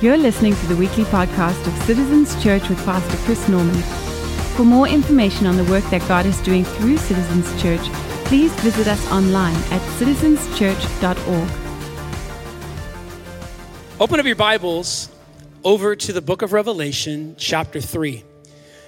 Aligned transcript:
You're 0.00 0.16
listening 0.18 0.56
to 0.56 0.66
the 0.66 0.74
weekly 0.74 1.04
podcast 1.04 1.64
of 1.68 1.82
Citizens 1.84 2.42
Church 2.42 2.68
with 2.68 2.84
Pastor 2.84 3.16
Chris 3.18 3.48
Norman. 3.48 3.80
For 4.56 4.64
more 4.64 4.88
information 4.88 5.46
on 5.46 5.56
the 5.56 5.62
work 5.64 5.84
that 5.84 6.06
God 6.08 6.26
is 6.26 6.40
doing 6.40 6.64
through 6.64 6.96
Citizens 6.96 7.62
Church, 7.62 7.80
please 8.24 8.52
visit 8.60 8.88
us 8.88 9.10
online 9.12 9.54
at 9.54 9.80
citizenschurch.org. 9.98 11.48
Open 14.00 14.18
up 14.18 14.26
your 14.26 14.34
Bibles 14.34 15.10
over 15.62 15.94
to 15.94 16.12
the 16.12 16.20
book 16.20 16.42
of 16.42 16.52
Revelation, 16.52 17.36
chapter 17.38 17.80
3. 17.80 18.24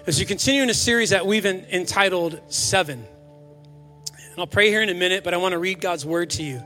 As 0.09 0.19
you 0.19 0.27
continue 0.27 0.63
in 0.63 0.71
a 0.71 0.75
series 0.75 1.11
that 1.11 1.25
we've 1.25 1.47
entitled 1.47 2.41
Seven. 2.49 2.99
And 2.99 4.39
I'll 4.39 4.49
pray 4.49 4.71
here 4.71 4.83
in 4.83 4.89
a 4.89 4.95
minute, 4.95 5.23
but 5.23 5.35
I 5.35 5.37
want 5.37 5.53
to 5.53 5.59
read 5.59 5.81
God's 5.81 6.05
word 6.05 6.31
to 6.31 6.43
you. 6.43 6.61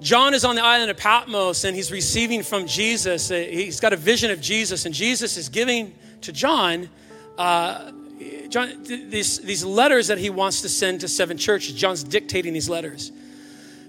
John 0.00 0.32
is 0.32 0.44
on 0.44 0.54
the 0.54 0.64
island 0.64 0.90
of 0.90 0.96
Patmos 0.96 1.64
and 1.64 1.76
he's 1.76 1.92
receiving 1.92 2.42
from 2.42 2.66
Jesus. 2.66 3.30
Uh, 3.30 3.34
he's 3.34 3.80
got 3.80 3.92
a 3.92 3.96
vision 3.96 4.30
of 4.30 4.40
Jesus, 4.40 4.86
and 4.86 4.94
Jesus 4.94 5.36
is 5.36 5.48
giving 5.48 5.94
to 6.22 6.32
John, 6.32 6.88
uh, 7.36 7.92
John 8.48 8.82
these, 8.84 9.40
these 9.40 9.64
letters 9.64 10.08
that 10.08 10.18
he 10.18 10.30
wants 10.30 10.62
to 10.62 10.68
send 10.68 11.02
to 11.02 11.08
seven 11.08 11.36
churches. 11.36 11.74
John's 11.74 12.02
dictating 12.02 12.54
these 12.54 12.68
letters. 12.68 13.12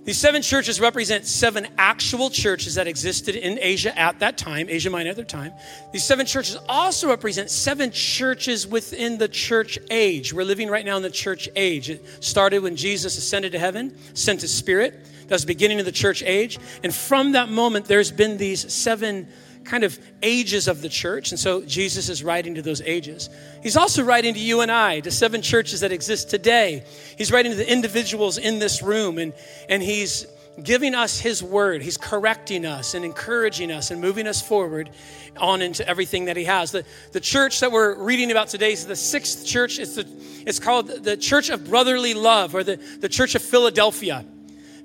These 0.04 0.18
seven 0.18 0.42
churches 0.42 0.82
represent 0.82 1.26
seven 1.26 1.68
actual 1.78 2.32
churches 2.32 2.76
that 2.76 2.88
existed 2.88 3.36
in 3.36 3.60
Asia 3.62 3.98
at 3.98 4.20
that 4.20 4.36
time, 4.36 4.68
Asia 4.68 4.90
Minor 4.90 5.12
at 5.12 5.16
that 5.18 5.30
time. 5.30 5.54
These 5.94 6.04
seven 6.04 6.26
churches 6.26 6.58
also 6.68 7.08
represent 7.08 7.52
seven 7.52 7.92
churches 7.92 8.66
within 8.66 9.20
the 9.20 9.28
church 9.28 9.78
age. 9.92 10.34
We're 10.34 10.44
living 10.44 10.70
right 10.70 10.84
now 10.84 10.98
in 10.98 11.04
the 11.04 11.12
church 11.12 11.48
age. 11.56 11.92
It 11.92 12.04
started 12.24 12.64
when 12.64 12.76
Jesus 12.76 13.16
ascended 13.16 13.52
to 13.52 13.60
heaven, 13.60 13.96
sent 14.16 14.42
his 14.42 14.52
spirit. 14.52 15.06
That 15.32 15.36
was 15.36 15.44
the 15.44 15.48
beginning 15.48 15.80
of 15.80 15.86
the 15.86 15.94
church 15.94 16.24
age. 16.24 16.60
And 16.84 16.94
from 16.94 17.32
that 17.32 17.48
moment, 17.48 17.86
there's 17.86 18.12
been 18.12 18.36
these 18.36 18.70
seven 18.74 19.30
kind 19.64 19.86
of 19.86 19.98
ages 20.22 20.68
of 20.68 20.82
the 20.82 20.90
church. 20.90 21.32
And 21.32 21.40
so 21.40 21.62
Jesus 21.62 22.10
is 22.10 22.22
writing 22.22 22.56
to 22.56 22.62
those 22.62 22.82
ages. 22.82 23.30
He's 23.64 23.78
also 23.78 24.04
writing 24.04 24.34
to 24.34 24.40
you 24.42 24.60
and 24.60 24.70
I, 24.70 25.00
to 25.00 25.10
seven 25.10 25.42
churches 25.42 25.80
that 25.80 25.94
exist 25.94 26.30
today. 26.30 26.84
He's 27.18 27.32
writing 27.32 27.54
to 27.54 27.58
the 27.58 27.72
individuals 27.72 28.38
in 28.38 28.60
this 28.60 28.84
room, 28.84 29.18
and, 29.20 29.32
and 29.70 29.82
he's 29.82 30.26
giving 30.62 30.96
us 30.96 31.18
his 31.18 31.42
word. 31.42 31.82
He's 31.82 31.96
correcting 31.96 32.66
us 32.66 32.94
and 32.94 33.06
encouraging 33.06 33.72
us 33.72 33.90
and 33.90 34.02
moving 34.02 34.28
us 34.28 34.42
forward 34.42 34.90
on 35.38 35.62
into 35.62 35.88
everything 35.88 36.26
that 36.26 36.36
he 36.36 36.44
has. 36.44 36.74
The, 36.74 36.84
the 37.14 37.22
church 37.22 37.62
that 37.62 37.72
we're 37.72 37.96
reading 38.04 38.32
about 38.32 38.50
today 38.50 38.74
is 38.74 38.86
the 38.86 38.98
sixth 38.98 39.46
church. 39.46 39.80
It's, 39.80 39.96
the, 39.96 40.06
it's 40.46 40.60
called 40.60 40.88
the 40.90 41.16
Church 41.16 41.50
of 41.50 41.70
Brotherly 41.70 42.16
Love 42.16 42.54
or 42.54 42.66
the, 42.66 42.76
the 43.00 43.08
Church 43.08 43.34
of 43.36 43.42
Philadelphia. 43.42 44.26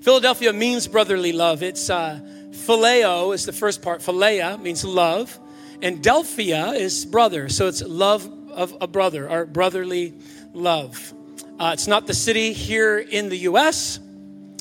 Philadelphia 0.07 0.53
means 0.53 0.87
brotherly 0.87 1.33
love. 1.33 1.61
It's 1.61 1.89
uh, 1.89 2.21
phileo 2.51 3.35
is 3.35 3.45
the 3.45 3.51
first 3.51 3.81
part. 3.81 3.99
Phileia 3.99 4.57
means 4.57 4.85
love, 4.85 5.37
and 5.81 6.01
Delphia 6.01 6.71
is 6.75 7.03
brother. 7.03 7.49
So 7.49 7.67
it's 7.67 7.81
love 7.81 8.25
of 8.51 8.77
a 8.79 8.87
brother 8.87 9.29
or 9.29 9.45
brotherly 9.45 10.13
love. 10.53 11.13
Uh, 11.59 11.71
it's 11.73 11.87
not 11.87 12.07
the 12.07 12.13
city 12.13 12.53
here 12.53 12.97
in 12.99 13.27
the 13.27 13.39
U.S. 13.49 13.99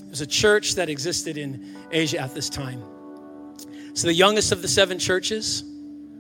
It 0.03 0.11
was 0.11 0.21
a 0.21 0.27
church 0.27 0.75
that 0.75 0.91
existed 0.91 1.39
in 1.39 1.77
Asia 1.93 2.19
at 2.19 2.35
this 2.35 2.49
time. 2.49 2.83
So 3.95 4.09
the 4.09 4.15
youngest 4.15 4.51
of 4.51 4.63
the 4.63 4.69
seven 4.69 4.99
churches, 4.99 5.63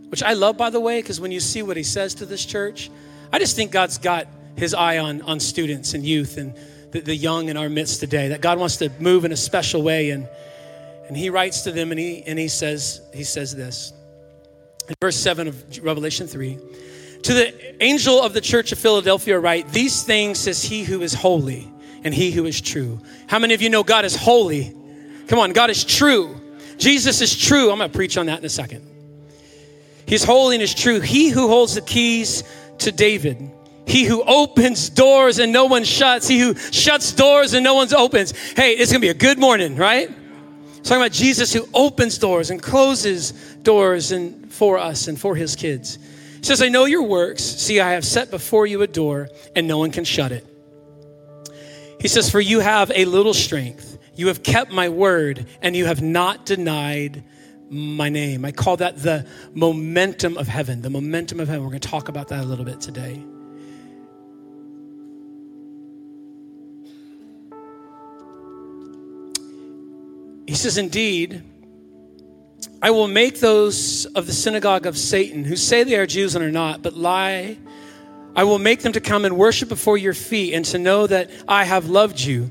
which 0.07 0.23
I 0.23 0.35
love, 0.35 0.57
by 0.57 0.71
the 0.71 0.79
way, 0.79 1.03
because 1.03 1.21
when 1.21 1.33
you 1.33 1.41
see 1.41 1.65
what 1.65 1.77
he 1.77 1.83
says 1.83 2.15
to 2.15 2.27
this 2.27 2.47
church, 2.47 2.93
I 3.33 3.41
just 3.41 3.57
think 3.57 3.73
God's 3.73 3.99
got 3.99 4.29
his 4.55 4.73
eye 4.73 4.99
on 4.99 5.21
on 5.23 5.41
students 5.41 5.95
and 5.95 6.07
youth 6.07 6.37
and 6.37 6.55
the, 6.91 7.01
the 7.01 7.15
young 7.15 7.49
in 7.49 7.57
our 7.57 7.69
midst 7.69 8.01
today, 8.01 8.29
that 8.29 8.41
God 8.41 8.59
wants 8.59 8.77
to 8.79 8.91
move 9.01 9.25
in 9.25 9.33
a 9.33 9.37
special 9.37 9.83
way. 9.83 10.11
And, 10.11 10.29
and 11.09 11.17
he 11.17 11.31
writes 11.31 11.63
to 11.63 11.73
them 11.73 11.91
and 11.91 12.01
he, 12.01 12.23
and 12.27 12.39
he, 12.39 12.49
says, 12.49 13.01
he 13.13 13.25
says 13.25 13.55
this 13.55 13.93
in 14.89 14.95
verse 15.01 15.17
7 15.17 15.49
of 15.49 15.85
Revelation 15.85 16.27
3 16.27 16.59
To 17.23 17.35
the 17.35 17.83
angel 17.83 18.23
of 18.23 18.33
the 18.33 18.41
church 18.41 18.73
of 18.73 18.79
Philadelphia, 18.79 19.39
write, 19.39 19.69
These 19.71 20.03
things 20.03 20.39
says 20.39 20.63
he 20.63 20.85
who 20.85 21.03
is 21.03 21.15
holy 21.15 21.73
and 22.05 22.15
he 22.15 22.31
who 22.31 22.47
is 22.47 22.61
true. 22.61 23.01
How 23.27 23.39
many 23.39 23.55
of 23.55 23.63
you 23.63 23.71
know 23.71 23.83
God 23.83 24.05
is 24.05 24.15
holy? 24.15 24.75
Come 25.29 25.39
on, 25.39 25.53
God 25.53 25.71
is 25.71 25.85
true. 25.85 26.41
Jesus 26.79 27.21
is 27.21 27.37
true. 27.37 27.71
I'm 27.71 27.79
going 27.79 27.91
to 27.91 27.97
preach 27.97 28.17
on 28.17 28.27
that 28.27 28.39
in 28.39 28.45
a 28.45 28.51
second. 28.51 28.87
He's 30.07 30.23
holy 30.23 30.57
and 30.57 30.63
is 30.63 30.75
true. 30.75 31.01
He 31.01 31.31
who 31.31 31.49
holds 31.49 31.75
the 31.75 31.81
keys 31.81 32.45
to 32.79 32.93
David 32.93 33.51
he 33.87 34.05
who 34.05 34.23
opens 34.25 34.91
doors 34.91 35.39
and 35.39 35.53
no 35.53 35.67
one 35.67 35.85
shuts. 35.85 36.27
He 36.27 36.41
who 36.41 36.57
shuts 36.57 37.13
doors 37.13 37.55
and 37.55 37.63
no 37.63 37.75
one 37.75 37.93
opens. 37.95 38.33
Hey, 38.51 38.73
it's 38.73 38.91
going 38.91 39.01
to 39.01 39.05
be 39.05 39.11
a 39.11 39.15
good 39.15 39.39
morning, 39.39 39.77
right? 39.77 40.11
It's 40.79 40.89
talking 40.89 41.03
about 41.03 41.13
Jesus 41.13 41.53
who 41.53 41.69
opens 41.73 42.19
doors 42.19 42.51
and 42.51 42.61
closes 42.61 43.31
doors 43.63 44.11
and 44.11 44.53
for 44.53 44.77
us 44.77 45.07
and 45.07 45.19
for 45.19 45.37
his 45.37 45.55
kids. 45.55 45.99
He 46.39 46.45
says, 46.45 46.63
I 46.63 46.69
know 46.69 46.85
your 46.85 47.05
works. 47.05 47.45
See, 47.45 47.79
I 47.79 47.93
have 47.93 48.05
set 48.05 48.31
before 48.31 48.67
you 48.67 48.83
a 48.83 48.89
door 48.89 49.29
and 49.55 49.69
no 49.69 49.79
one 49.79 49.93
can 49.93 50.05
shut 50.05 50.33
it. 50.33 50.45
He 52.01 52.09
says, 52.09 52.29
For 52.29 52.41
you 52.41 52.59
have 52.59 52.91
a 52.93 53.05
little 53.05 53.35
strength. 53.35 53.99
You 54.17 54.29
have 54.29 54.43
kept 54.43 54.73
my 54.73 54.89
word 54.89 55.47
and 55.63 55.77
you 55.77 55.87
have 55.87 56.03
not 56.03 56.45
denied 56.45 57.23
my 57.71 58.09
name. 58.09 58.45
I 58.45 58.51
call 58.51 58.79
that 58.79 58.97
the 58.97 59.27
momentum 59.55 60.37
of 60.39 60.49
heaven. 60.49 60.83
The 60.83 60.91
momentum 60.91 61.39
of 61.39 61.47
heaven. 61.47 61.63
We're 61.63 61.71
going 61.71 61.81
to 61.81 61.89
talk 61.89 62.09
about 62.09 62.29
that 62.29 62.43
a 62.43 62.47
little 62.47 62.65
bit 62.65 62.81
today. 62.81 63.23
He 70.47 70.55
says, 70.55 70.79
Indeed, 70.79 71.43
I 72.81 72.91
will 72.91 73.09
make 73.09 73.41
those 73.41 74.07
of 74.07 74.27
the 74.27 74.33
synagogue 74.33 74.87
of 74.87 74.97
Satan 74.97 75.45
who 75.45 75.57
say 75.57 75.83
they 75.83 75.97
are 75.97 76.07
Jews 76.07 76.35
and 76.35 76.45
are 76.45 76.53
not, 76.53 76.83
but 76.83 76.95
lie. 76.95 77.57
I 78.35 78.45
will 78.45 78.59
make 78.59 78.83
them 78.83 78.93
to 78.93 79.01
come 79.01 79.25
and 79.25 79.37
worship 79.37 79.69
before 79.69 79.97
your 79.97 80.15
feet 80.15 80.55
and 80.55 80.65
to 80.67 80.79
know 80.79 81.07
that 81.07 81.31
I 81.49 81.65
have 81.65 81.89
loved 81.89 82.21
you 82.21 82.51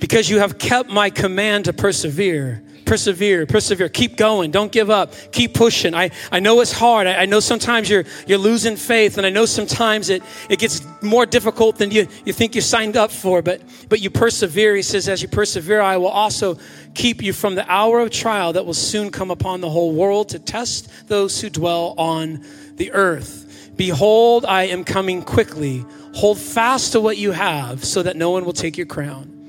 because 0.00 0.28
you 0.28 0.38
have 0.40 0.58
kept 0.58 0.90
my 0.90 1.10
command 1.10 1.66
to 1.66 1.72
persevere 1.72 2.62
persevere, 2.90 3.46
persevere, 3.46 3.88
keep 3.88 4.16
going, 4.16 4.50
don't 4.50 4.72
give 4.72 4.90
up, 4.90 5.14
keep 5.30 5.54
pushing. 5.54 5.94
I, 5.94 6.10
I 6.32 6.40
know 6.40 6.60
it's 6.60 6.72
hard. 6.72 7.06
I, 7.06 7.22
I, 7.22 7.26
know 7.26 7.38
sometimes 7.38 7.88
you're, 7.88 8.02
you're 8.26 8.36
losing 8.36 8.74
faith, 8.74 9.16
and 9.16 9.24
I 9.24 9.30
know 9.30 9.46
sometimes 9.46 10.10
it, 10.10 10.24
it 10.48 10.58
gets 10.58 10.84
more 11.00 11.24
difficult 11.24 11.78
than 11.78 11.92
you, 11.92 12.08
you 12.24 12.32
think 12.32 12.56
you 12.56 12.60
signed 12.60 12.96
up 12.96 13.12
for, 13.12 13.42
but, 13.42 13.62
but 13.88 14.00
you 14.00 14.10
persevere. 14.10 14.74
He 14.74 14.82
says, 14.82 15.08
As 15.08 15.22
you 15.22 15.28
persevere, 15.28 15.80
I 15.80 15.98
will 15.98 16.08
also 16.08 16.58
keep 16.94 17.22
you 17.22 17.32
from 17.32 17.54
the 17.54 17.70
hour 17.70 18.00
of 18.00 18.10
trial 18.10 18.54
that 18.54 18.66
will 18.66 18.74
soon 18.74 19.12
come 19.12 19.30
upon 19.30 19.60
the 19.60 19.70
whole 19.70 19.94
world 19.94 20.30
to 20.30 20.40
test 20.40 20.90
those 21.06 21.40
who 21.40 21.48
dwell 21.48 21.94
on 21.96 22.44
the 22.74 22.90
earth. 22.90 23.70
Behold, 23.76 24.44
I 24.44 24.64
am 24.64 24.82
coming 24.82 25.22
quickly. 25.22 25.84
Hold 26.16 26.38
fast 26.40 26.90
to 26.92 27.00
what 27.00 27.18
you 27.18 27.30
have 27.30 27.84
so 27.84 28.02
that 28.02 28.16
no 28.16 28.30
one 28.30 28.44
will 28.44 28.52
take 28.52 28.76
your 28.76 28.86
crown. 28.86 29.39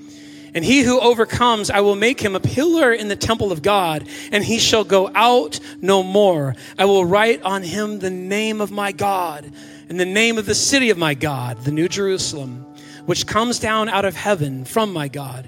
And 0.53 0.65
he 0.65 0.81
who 0.81 0.99
overcomes, 0.99 1.69
I 1.69 1.79
will 1.79 1.95
make 1.95 2.19
him 2.19 2.35
a 2.35 2.39
pillar 2.39 2.91
in 2.91 3.07
the 3.07 3.15
temple 3.15 3.51
of 3.51 3.61
God, 3.61 4.07
and 4.31 4.43
he 4.43 4.59
shall 4.59 4.83
go 4.83 5.09
out 5.15 5.59
no 5.81 6.03
more. 6.03 6.55
I 6.77 6.85
will 6.85 7.05
write 7.05 7.41
on 7.43 7.63
him 7.63 7.99
the 7.99 8.09
name 8.09 8.59
of 8.59 8.69
my 8.69 8.91
God, 8.91 9.49
and 9.87 9.99
the 9.99 10.05
name 10.05 10.37
of 10.37 10.45
the 10.45 10.55
city 10.55 10.89
of 10.89 10.97
my 10.97 11.13
God, 11.13 11.63
the 11.63 11.71
New 11.71 11.87
Jerusalem, 11.87 12.65
which 13.05 13.27
comes 13.27 13.59
down 13.59 13.87
out 13.87 14.03
of 14.03 14.15
heaven 14.15 14.65
from 14.65 14.91
my 14.91 15.07
God. 15.07 15.47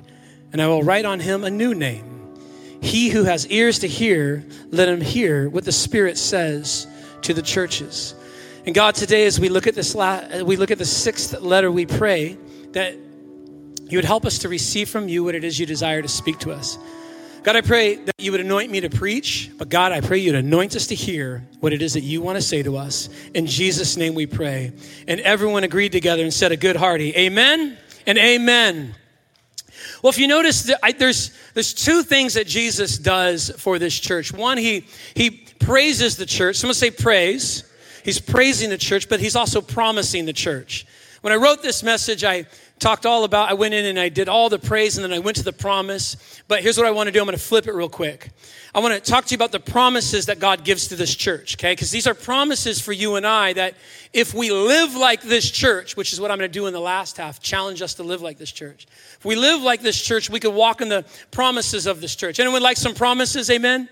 And 0.54 0.62
I 0.62 0.68
will 0.68 0.84
write 0.84 1.06
on 1.06 1.20
him 1.20 1.44
a 1.44 1.50
new 1.50 1.74
name. 1.74 2.38
He 2.82 3.10
who 3.10 3.24
has 3.24 3.48
ears 3.48 3.80
to 3.80 3.88
hear, 3.88 4.46
let 4.70 4.88
him 4.88 5.02
hear 5.02 5.50
what 5.50 5.66
the 5.66 5.72
Spirit 5.72 6.18
says 6.18 6.88
to 7.24 7.34
the 7.34 7.42
churches. 7.42 8.14
And 8.66 8.74
God, 8.74 8.96
today, 8.96 9.26
as 9.26 9.40
we 9.40 9.50
look 9.50 9.68
at 9.68 9.76
this, 9.76 9.96
la- 9.96 10.44
we 10.44 10.56
look 10.56 10.72
at 10.72 10.78
the 10.78 10.86
sixth 10.86 11.42
letter, 11.42 11.72
we 11.72 11.86
pray 11.86 12.38
that 12.72 12.96
you 13.94 13.98
would 14.00 14.06
help 14.06 14.26
us 14.26 14.40
to 14.40 14.50
receive 14.50 14.90
from 14.90 15.08
you 15.08 15.24
what 15.24 15.36
it 15.36 15.44
is 15.44 15.60
you 15.60 15.68
desire 15.68 16.02
to 16.02 16.08
speak 16.08 16.40
to 16.40 16.52
us. 16.52 16.80
God, 17.44 17.56
I 17.56 17.62
pray 17.62 17.94
that 17.94 18.16
you 18.18 18.32
would 18.32 18.42
anoint 18.42 18.72
me 18.72 18.82
to 18.82 18.90
preach, 18.90 19.52
but 19.56 19.70
God, 19.70 19.92
I 19.92 20.02
pray 20.02 20.18
you'd 20.18 20.34
anoint 20.34 20.76
us 20.76 20.88
to 20.88 20.96
hear 20.96 21.46
what 21.60 21.74
it 21.74 21.84
is 21.84 21.94
that 21.94 22.02
you 22.02 22.20
want 22.20 22.36
to 22.38 22.42
say 22.42 22.64
to 22.64 22.76
us. 22.76 23.08
In 23.36 23.46
Jesus' 23.46 23.96
name 23.96 24.16
we 24.16 24.26
pray. 24.26 24.72
And 25.08 25.20
everyone 25.20 25.64
agreed 25.64 25.92
together 25.92 26.24
and 26.24 26.34
said 26.34 26.52
a 26.52 26.58
good 26.58 26.76
hearty 26.76 27.16
amen 27.16 27.78
and 28.08 28.18
amen. 28.18 28.96
Well, 30.02 30.10
if 30.10 30.18
you 30.18 30.28
notice, 30.28 30.72
there's, 30.98 31.32
there's 31.54 31.76
two 31.76 32.02
things 32.02 32.34
that 32.34 32.48
Jesus 32.48 32.98
does 32.98 33.52
for 33.60 33.78
this 33.78 34.00
church. 34.00 34.34
One, 34.34 34.58
he, 34.58 34.88
he 35.14 35.30
praises 35.60 36.18
the 36.18 36.26
church. 36.26 36.56
Someone 36.56 36.74
say 36.74 36.90
praise. 36.90 37.64
He's 38.04 38.20
praising 38.20 38.72
the 38.72 38.78
church, 38.80 39.08
but 39.08 39.20
he's 39.20 39.36
also 39.36 39.62
promising 39.62 40.26
the 40.26 40.34
church. 40.34 40.88
When 41.24 41.32
I 41.32 41.38
wrote 41.38 41.62
this 41.62 41.84
message, 41.84 42.26
I 42.26 42.48
talked 42.80 43.06
all 43.06 43.24
about, 43.24 43.50
I 43.50 43.54
went 43.54 43.74
in 43.74 43.86
and 43.86 44.00
I 44.00 44.10
did 44.10 44.28
all 44.28 44.50
the 44.50 44.60
praise 44.60 44.98
and 44.98 45.04
then 45.04 45.14
I 45.14 45.20
went 45.20 45.38
to 45.38 45.44
the 45.44 45.54
promise. 45.54 46.42
But 46.48 46.62
here's 46.62 46.78
what 46.78 46.86
I 46.86 46.92
want 46.92 47.08
to 47.08 47.12
do 47.12 47.20
I'm 47.20 47.26
going 47.26 47.38
to 47.38 47.44
flip 47.44 47.68
it 47.68 47.74
real 47.74 47.90
quick. 47.90 48.30
I 48.76 48.80
want 48.80 48.94
to 48.94 49.12
talk 49.12 49.26
to 49.26 49.32
you 49.32 49.36
about 49.36 49.52
the 49.52 49.60
promises 49.60 50.26
that 50.26 50.40
God 50.40 50.64
gives 50.64 50.88
to 50.88 50.96
this 50.96 51.14
church, 51.14 51.56
okay? 51.56 51.74
Because 51.74 51.92
these 51.92 52.08
are 52.08 52.14
promises 52.14 52.82
for 52.82 52.92
you 52.92 53.16
and 53.16 53.26
I 53.26 53.54
that 53.54 53.76
if 54.14 54.34
we 54.34 54.52
live 54.52 54.96
like 54.96 55.22
this 55.22 55.50
church, 55.50 55.96
which 55.96 56.12
is 56.12 56.20
what 56.20 56.32
I'm 56.32 56.38
going 56.38 56.50
to 56.50 56.60
do 56.60 56.66
in 56.66 56.74
the 56.74 56.80
last 56.80 57.18
half, 57.18 57.40
challenge 57.40 57.82
us 57.82 57.94
to 57.96 58.04
live 58.04 58.22
like 58.22 58.38
this 58.38 58.52
church. 58.52 58.88
If 59.18 59.26
we 59.26 59.36
live 59.36 59.62
like 59.62 59.82
this 59.82 60.02
church, 60.02 60.30
we 60.30 60.40
could 60.40 60.54
walk 60.54 60.82
in 60.82 60.90
the 60.90 61.06
promises 61.32 61.86
of 61.86 62.02
this 62.02 62.16
church. 62.16 62.40
Anyone 62.40 62.64
like 62.64 62.78
some 62.78 62.96
promises? 62.96 63.50
Amen? 63.50 63.88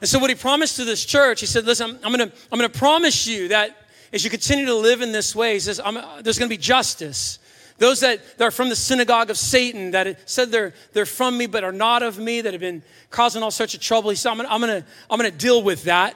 And 0.00 0.08
so 0.08 0.18
what 0.18 0.30
he 0.30 0.36
promised 0.36 0.76
to 0.76 0.84
this 0.84 1.04
church, 1.04 1.40
he 1.40 1.46
said, 1.46 1.64
listen, 1.64 1.90
I'm, 1.90 1.98
I'm 2.04 2.12
going 2.16 2.30
to 2.30 2.36
I'm 2.50 2.58
going 2.58 2.70
to 2.70 2.78
promise 2.78 3.26
you 3.26 3.48
that 3.48 3.76
as 4.12 4.24
you 4.24 4.30
continue 4.30 4.66
to 4.66 4.74
live 4.74 5.02
in 5.02 5.12
this 5.12 5.34
way, 5.36 5.54
he 5.54 5.60
says, 5.60 5.78
uh, 5.78 6.20
there's 6.22 6.38
going 6.38 6.48
to 6.48 6.56
be 6.56 6.60
justice. 6.60 7.38
Those 7.80 8.00
that, 8.00 8.20
that 8.36 8.44
are 8.44 8.50
from 8.50 8.68
the 8.68 8.76
synagogue 8.76 9.30
of 9.30 9.38
Satan, 9.38 9.92
that 9.92 10.28
said 10.28 10.52
they're, 10.52 10.74
they're 10.92 11.06
from 11.06 11.38
me 11.38 11.46
but 11.46 11.64
are 11.64 11.72
not 11.72 12.02
of 12.02 12.18
me, 12.18 12.42
that 12.42 12.52
have 12.52 12.60
been 12.60 12.82
causing 13.08 13.42
all 13.42 13.50
sorts 13.50 13.72
of 13.72 13.80
trouble. 13.80 14.10
He 14.10 14.16
said, 14.16 14.30
I'm 14.30 14.36
gonna, 14.36 14.50
I'm 14.50 14.60
gonna, 14.60 14.84
I'm 15.08 15.16
gonna 15.16 15.30
deal 15.30 15.62
with 15.62 15.84
that. 15.84 16.14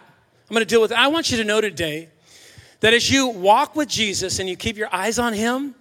I'm 0.51 0.55
gonna 0.55 0.67
deal 0.67 0.83
with 0.83 0.93
it. 0.93 0.99
I 0.99 1.09
want 1.09 1.31
you 1.31 1.39
to 1.39 1.45
know 1.45 1.63
today 1.63 2.11
that 2.81 2.93
as 2.93 3.11
you 3.11 3.29
walk 3.29 3.77
with 3.77 3.89
Jesus 3.89 4.41
and 4.41 4.49
you 4.49 4.57
keep 4.57 4.77
your 4.77 4.95
eyes 4.95 5.19
on 5.19 5.33
him, 5.33 5.75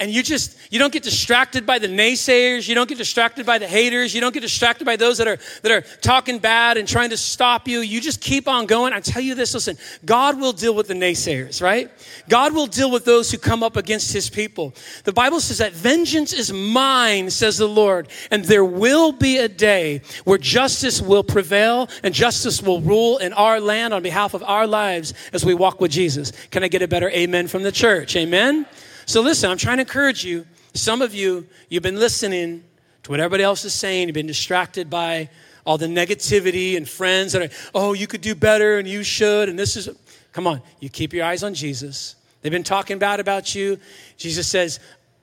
and 0.00 0.12
you 0.12 0.22
just 0.22 0.56
you 0.70 0.78
don't 0.78 0.92
get 0.92 1.02
distracted 1.02 1.66
by 1.66 1.80
the 1.80 1.88
naysayers. 1.88 2.68
You 2.68 2.76
don't 2.76 2.88
get 2.88 2.98
distracted 2.98 3.44
by 3.44 3.58
the 3.58 3.66
haters. 3.66 4.14
You 4.14 4.20
don't 4.20 4.32
get 4.32 4.40
distracted 4.40 4.84
by 4.84 4.94
those 4.94 5.18
that 5.18 5.26
are 5.26 5.38
that 5.62 5.72
are 5.72 5.80
talking 6.00 6.38
bad 6.38 6.76
and 6.76 6.86
trying 6.86 7.10
to 7.10 7.16
stop 7.16 7.66
you. 7.66 7.80
You 7.80 8.00
just 8.00 8.20
keep 8.20 8.46
on 8.46 8.66
going. 8.66 8.92
I 8.92 9.00
tell 9.00 9.22
you 9.22 9.34
this 9.34 9.54
listen 9.54 9.76
god 10.04 10.38
will 10.38 10.52
deal 10.52 10.74
with 10.74 10.86
the 10.86 10.94
naysayers 10.94 11.60
right? 11.60 11.90
God 12.28 12.54
will 12.54 12.68
deal 12.68 12.90
with 12.90 13.04
those 13.04 13.30
who 13.30 13.38
come 13.38 13.62
up 13.62 13.76
against 13.76 14.12
his 14.12 14.30
people. 14.30 14.72
The 15.02 15.12
bible 15.12 15.40
says 15.40 15.58
that 15.58 15.72
vengeance 15.72 16.32
is 16.32 16.52
mine 16.52 17.30
says 17.30 17.58
the 17.58 17.68
lord 17.68 18.08
and 18.30 18.44
there 18.44 18.64
will 18.64 19.10
be 19.10 19.38
a 19.38 19.48
day 19.48 20.02
where 20.24 20.38
justice 20.38 21.02
will 21.02 21.24
prevail 21.24 21.88
and 22.04 22.14
justice 22.14 22.62
will 22.62 22.80
rule 22.80 23.18
in 23.18 23.32
our 23.32 23.60
land 23.60 23.92
on 23.92 24.02
behalf 24.02 24.34
of 24.34 24.44
our 24.44 24.66
lives 24.66 25.12
as 25.32 25.44
we 25.44 25.54
walk 25.54 25.80
with 25.80 25.90
jesus. 25.90 26.32
Can 26.50 26.62
i 26.62 26.68
get 26.68 26.82
a 26.82 26.88
better 26.88 27.10
amen 27.10 27.48
from 27.48 27.64
the 27.64 27.72
church? 27.72 28.14
Amen 28.14 28.64
so 29.08 29.22
listen, 29.22 29.50
I'm 29.50 29.56
trying 29.56 29.78
to 29.78 29.84
encourage 29.84 30.22
you. 30.22 30.44
Some 30.74 31.00
of 31.00 31.14
you, 31.14 31.46
you've 31.70 31.82
been 31.82 31.98
listening 31.98 32.62
to 33.04 33.10
what 33.10 33.20
everybody 33.20 33.42
else 33.42 33.64
is 33.64 33.72
saying. 33.72 34.06
You've 34.06 34.14
been 34.14 34.26
distracted 34.26 34.90
by 34.90 35.30
all 35.64 35.78
the 35.78 35.86
negativity 35.86 36.76
and 36.76 36.86
friends 36.86 37.32
that 37.32 37.40
are, 37.40 37.54
oh, 37.74 37.94
you 37.94 38.06
could 38.06 38.20
do 38.20 38.34
better 38.34 38.76
and 38.76 38.86
you 38.86 39.02
should. 39.02 39.48
And 39.48 39.58
this 39.58 39.76
is, 39.76 39.88
come 40.34 40.46
on, 40.46 40.60
you 40.78 40.90
keep 40.90 41.14
your 41.14 41.24
eyes 41.24 41.42
on 41.42 41.54
Jesus. 41.54 42.16
They've 42.42 42.52
been 42.52 42.62
talking 42.62 42.98
bad 42.98 43.18
about 43.18 43.54
you. 43.54 43.78
Jesus 44.18 44.46
says, 44.46 44.78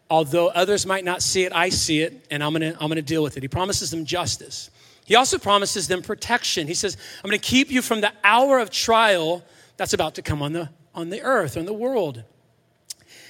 although 0.09 0.47
others 0.47 0.87
might 0.87 1.05
not 1.05 1.21
see 1.21 1.43
it, 1.43 1.53
I 1.53 1.69
see 1.69 2.01
it, 2.01 2.25
and 2.31 2.43
I'm 2.43 2.53
gonna, 2.53 2.75
I'm 2.79 2.89
gonna 2.89 3.03
deal 3.03 3.21
with 3.21 3.37
it. 3.37 3.43
He 3.43 3.49
promises 3.49 3.91
them 3.91 4.03
justice. 4.03 4.71
He 5.05 5.13
also 5.13 5.37
promises 5.37 5.87
them 5.87 6.01
protection. 6.01 6.65
He 6.65 6.73
says, 6.73 6.97
I'm 7.23 7.29
gonna 7.29 7.37
keep 7.37 7.69
you 7.69 7.83
from 7.83 8.01
the 8.01 8.11
hour 8.23 8.57
of 8.57 8.71
trial 8.71 9.43
that's 9.77 9.93
about 9.93 10.15
to 10.15 10.23
come 10.23 10.41
on 10.41 10.53
the, 10.53 10.69
on 10.95 11.11
the 11.11 11.21
earth, 11.21 11.55
on 11.55 11.65
the 11.65 11.73
world. 11.73 12.23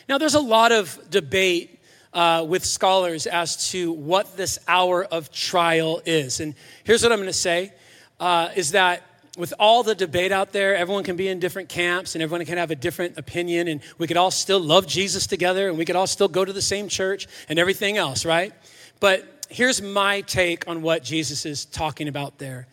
Now, 0.08 0.18
there's 0.18 0.36
a 0.36 0.40
lot 0.40 0.72
of 0.72 1.00
debate 1.10 1.80
uh, 2.14 2.46
with 2.48 2.66
scholars 2.66 3.28
as 3.28 3.72
to 3.72 3.92
what 3.92 4.38
this 4.38 4.58
hour 4.68 5.04
of 5.04 5.32
trial 5.32 6.02
is. 6.06 6.40
And 6.40 6.56
here's 6.84 7.04
what 7.04 7.12
I'm 7.12 7.18
going 7.18 7.28
to 7.28 7.34
say 7.34 7.74
uh, 8.20 8.50
is 8.56 8.72
that 8.72 9.04
with 9.38 9.54
all 9.60 9.84
the 9.84 9.96
debate 9.96 10.32
out 10.32 10.54
there, 10.54 10.76
everyone 10.78 11.04
can 11.04 11.18
be 11.18 11.28
in 11.28 11.40
different 11.40 11.68
camps 11.68 12.16
and 12.16 12.22
everyone 12.22 12.46
can 12.46 12.58
have 12.58 12.72
a 12.72 12.76
different 12.76 13.18
opinion, 13.18 13.68
and 13.68 13.82
we 13.98 14.08
could 14.08 14.18
all 14.18 14.32
still 14.32 14.60
love 14.60 14.88
Jesus 14.88 15.28
together 15.28 15.68
and 15.68 15.78
we 15.78 15.84
could 15.84 15.98
all 15.98 16.08
still 16.08 16.30
go 16.30 16.46
to 16.46 16.54
the 16.54 16.62
same 16.62 16.88
church 16.88 17.28
and 17.50 17.60
everything 17.60 17.98
else, 17.98 18.26
right? 18.26 18.54
But 19.02 19.26
here's 19.50 19.82
my 19.82 20.22
take 20.22 20.68
on 20.68 20.82
what 20.82 21.04
Jesus 21.04 21.46
is 21.46 21.66
talking 21.66 22.08
about 22.08 22.38
there. 22.38 22.68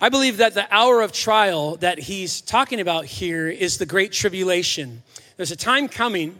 I 0.00 0.08
believe 0.08 0.38
that 0.38 0.54
the 0.54 0.66
hour 0.74 1.00
of 1.02 1.12
trial 1.12 1.76
that 1.76 1.98
he's 1.98 2.40
talking 2.40 2.80
about 2.80 3.04
here 3.04 3.48
is 3.48 3.78
the 3.78 3.86
great 3.86 4.12
tribulation. 4.12 5.02
There's 5.42 5.50
a 5.50 5.56
time 5.56 5.88
coming 5.88 6.36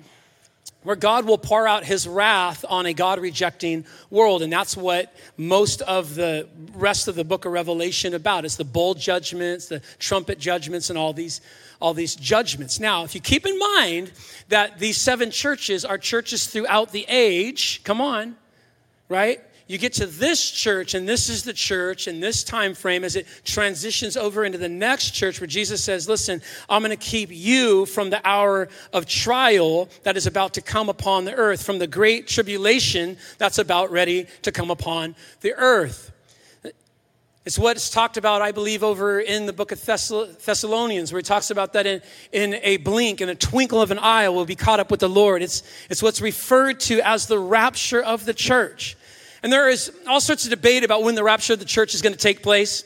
where 0.84 0.94
God 0.94 1.24
will 1.24 1.36
pour 1.36 1.66
out 1.66 1.82
his 1.82 2.06
wrath 2.06 2.64
on 2.68 2.86
a 2.86 2.94
God 2.94 3.18
rejecting 3.18 3.84
world. 4.10 4.42
And 4.42 4.52
that's 4.52 4.76
what 4.76 5.12
most 5.36 5.82
of 5.82 6.14
the 6.14 6.46
rest 6.72 7.08
of 7.08 7.16
the 7.16 7.24
book 7.24 7.44
of 7.44 7.50
Revelation 7.50 8.14
about. 8.14 8.44
It's 8.44 8.54
the 8.54 8.62
bowl 8.62 8.94
judgments, 8.94 9.66
the 9.66 9.80
trumpet 9.98 10.38
judgments, 10.38 10.88
and 10.88 10.96
all 10.96 11.12
these, 11.12 11.40
all 11.80 11.94
these 11.94 12.14
judgments. 12.14 12.78
Now, 12.78 13.02
if 13.02 13.12
you 13.16 13.20
keep 13.20 13.44
in 13.44 13.58
mind 13.58 14.12
that 14.50 14.78
these 14.78 14.98
seven 14.98 15.32
churches 15.32 15.84
are 15.84 15.98
churches 15.98 16.46
throughout 16.46 16.92
the 16.92 17.04
age, 17.08 17.82
come 17.82 18.00
on, 18.00 18.36
right? 19.08 19.40
You 19.72 19.78
get 19.78 19.94
to 19.94 20.06
this 20.06 20.50
church 20.50 20.92
and 20.92 21.08
this 21.08 21.30
is 21.30 21.44
the 21.44 21.52
church 21.52 22.06
in 22.06 22.20
this 22.20 22.44
time 22.44 22.74
frame 22.74 23.04
as 23.04 23.16
it 23.16 23.26
transitions 23.44 24.18
over 24.18 24.44
into 24.44 24.58
the 24.58 24.68
next 24.68 25.12
church 25.12 25.40
where 25.40 25.46
jesus 25.46 25.82
says 25.82 26.08
listen 26.08 26.42
i'm 26.68 26.82
going 26.82 26.90
to 26.90 26.96
keep 26.96 27.30
you 27.32 27.86
from 27.86 28.10
the 28.10 28.20
hour 28.28 28.68
of 28.92 29.06
trial 29.06 29.88
that 30.02 30.16
is 30.16 30.26
about 30.26 30.52
to 30.54 30.60
come 30.60 30.90
upon 30.90 31.24
the 31.24 31.34
earth 31.34 31.64
from 31.64 31.78
the 31.78 31.86
great 31.86 32.28
tribulation 32.28 33.16
that's 33.38 33.58
about 33.58 33.90
ready 33.90 34.26
to 34.42 34.52
come 34.52 34.70
upon 34.70 35.14
the 35.40 35.54
earth 35.54 36.10
it's 37.44 37.58
what's 37.58 37.90
talked 37.90 38.16
about, 38.16 38.40
I 38.40 38.52
believe, 38.52 38.84
over 38.84 39.18
in 39.18 39.46
the 39.46 39.52
book 39.52 39.72
of 39.72 39.84
Thessalonians, 39.84 41.12
where 41.12 41.18
he 41.18 41.24
talks 41.24 41.50
about 41.50 41.72
that 41.72 41.88
in, 41.88 42.00
in 42.30 42.54
a 42.62 42.76
blink, 42.76 43.20
in 43.20 43.28
a 43.28 43.34
twinkle 43.34 43.82
of 43.82 43.90
an 43.90 43.98
eye, 43.98 44.28
we'll 44.28 44.44
be 44.44 44.54
caught 44.54 44.78
up 44.78 44.92
with 44.92 45.00
the 45.00 45.08
Lord. 45.08 45.42
It's, 45.42 45.64
it's 45.90 46.00
what's 46.04 46.20
referred 46.20 46.78
to 46.80 47.00
as 47.00 47.26
the 47.26 47.40
rapture 47.40 48.00
of 48.00 48.26
the 48.26 48.32
church. 48.32 48.96
And 49.42 49.52
there 49.52 49.68
is 49.68 49.92
all 50.06 50.20
sorts 50.20 50.44
of 50.44 50.50
debate 50.50 50.84
about 50.84 51.02
when 51.02 51.14
the 51.14 51.24
rapture 51.24 51.54
of 51.54 51.58
the 51.58 51.64
church 51.64 51.94
is 51.94 52.02
going 52.02 52.12
to 52.12 52.18
take 52.18 52.42
place. 52.42 52.84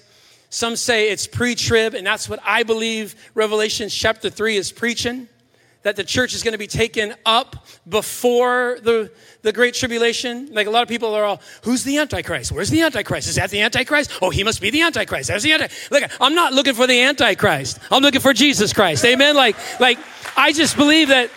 Some 0.48 0.76
say 0.76 1.10
it's 1.10 1.26
pre 1.26 1.54
trib, 1.54 1.94
and 1.94 2.06
that's 2.06 2.28
what 2.28 2.40
I 2.44 2.62
believe 2.62 3.14
Revelation 3.34 3.88
chapter 3.88 4.30
3 4.30 4.56
is 4.56 4.72
preaching 4.72 5.28
that 5.86 5.94
the 5.94 6.02
church 6.02 6.34
is 6.34 6.42
going 6.42 6.50
to 6.50 6.58
be 6.58 6.66
taken 6.66 7.14
up 7.24 7.64
before 7.88 8.78
the, 8.82 9.12
the 9.42 9.52
Great 9.52 9.72
Tribulation. 9.72 10.52
Like 10.52 10.66
a 10.66 10.70
lot 10.70 10.82
of 10.82 10.88
people 10.88 11.14
are 11.14 11.22
all, 11.22 11.40
who's 11.62 11.84
the 11.84 11.98
Antichrist? 11.98 12.50
Where's 12.50 12.70
the 12.70 12.82
Antichrist? 12.82 13.28
Is 13.28 13.36
that 13.36 13.50
the 13.50 13.60
Antichrist? 13.60 14.10
Oh, 14.20 14.30
he 14.30 14.42
must 14.42 14.60
be 14.60 14.70
the 14.70 14.82
Antichrist. 14.82 15.28
That's 15.28 15.44
the 15.44 15.52
Antichrist. 15.52 15.92
Look, 15.92 16.10
I'm 16.20 16.34
not 16.34 16.52
looking 16.52 16.74
for 16.74 16.88
the 16.88 17.02
Antichrist. 17.02 17.78
I'm 17.88 18.02
looking 18.02 18.20
for 18.20 18.32
Jesus 18.32 18.72
Christ. 18.72 19.04
Amen? 19.04 19.36
Like, 19.36 19.56
like 19.78 19.98
I 20.36 20.52
just 20.52 20.76
believe 20.76 21.06
that. 21.08 21.30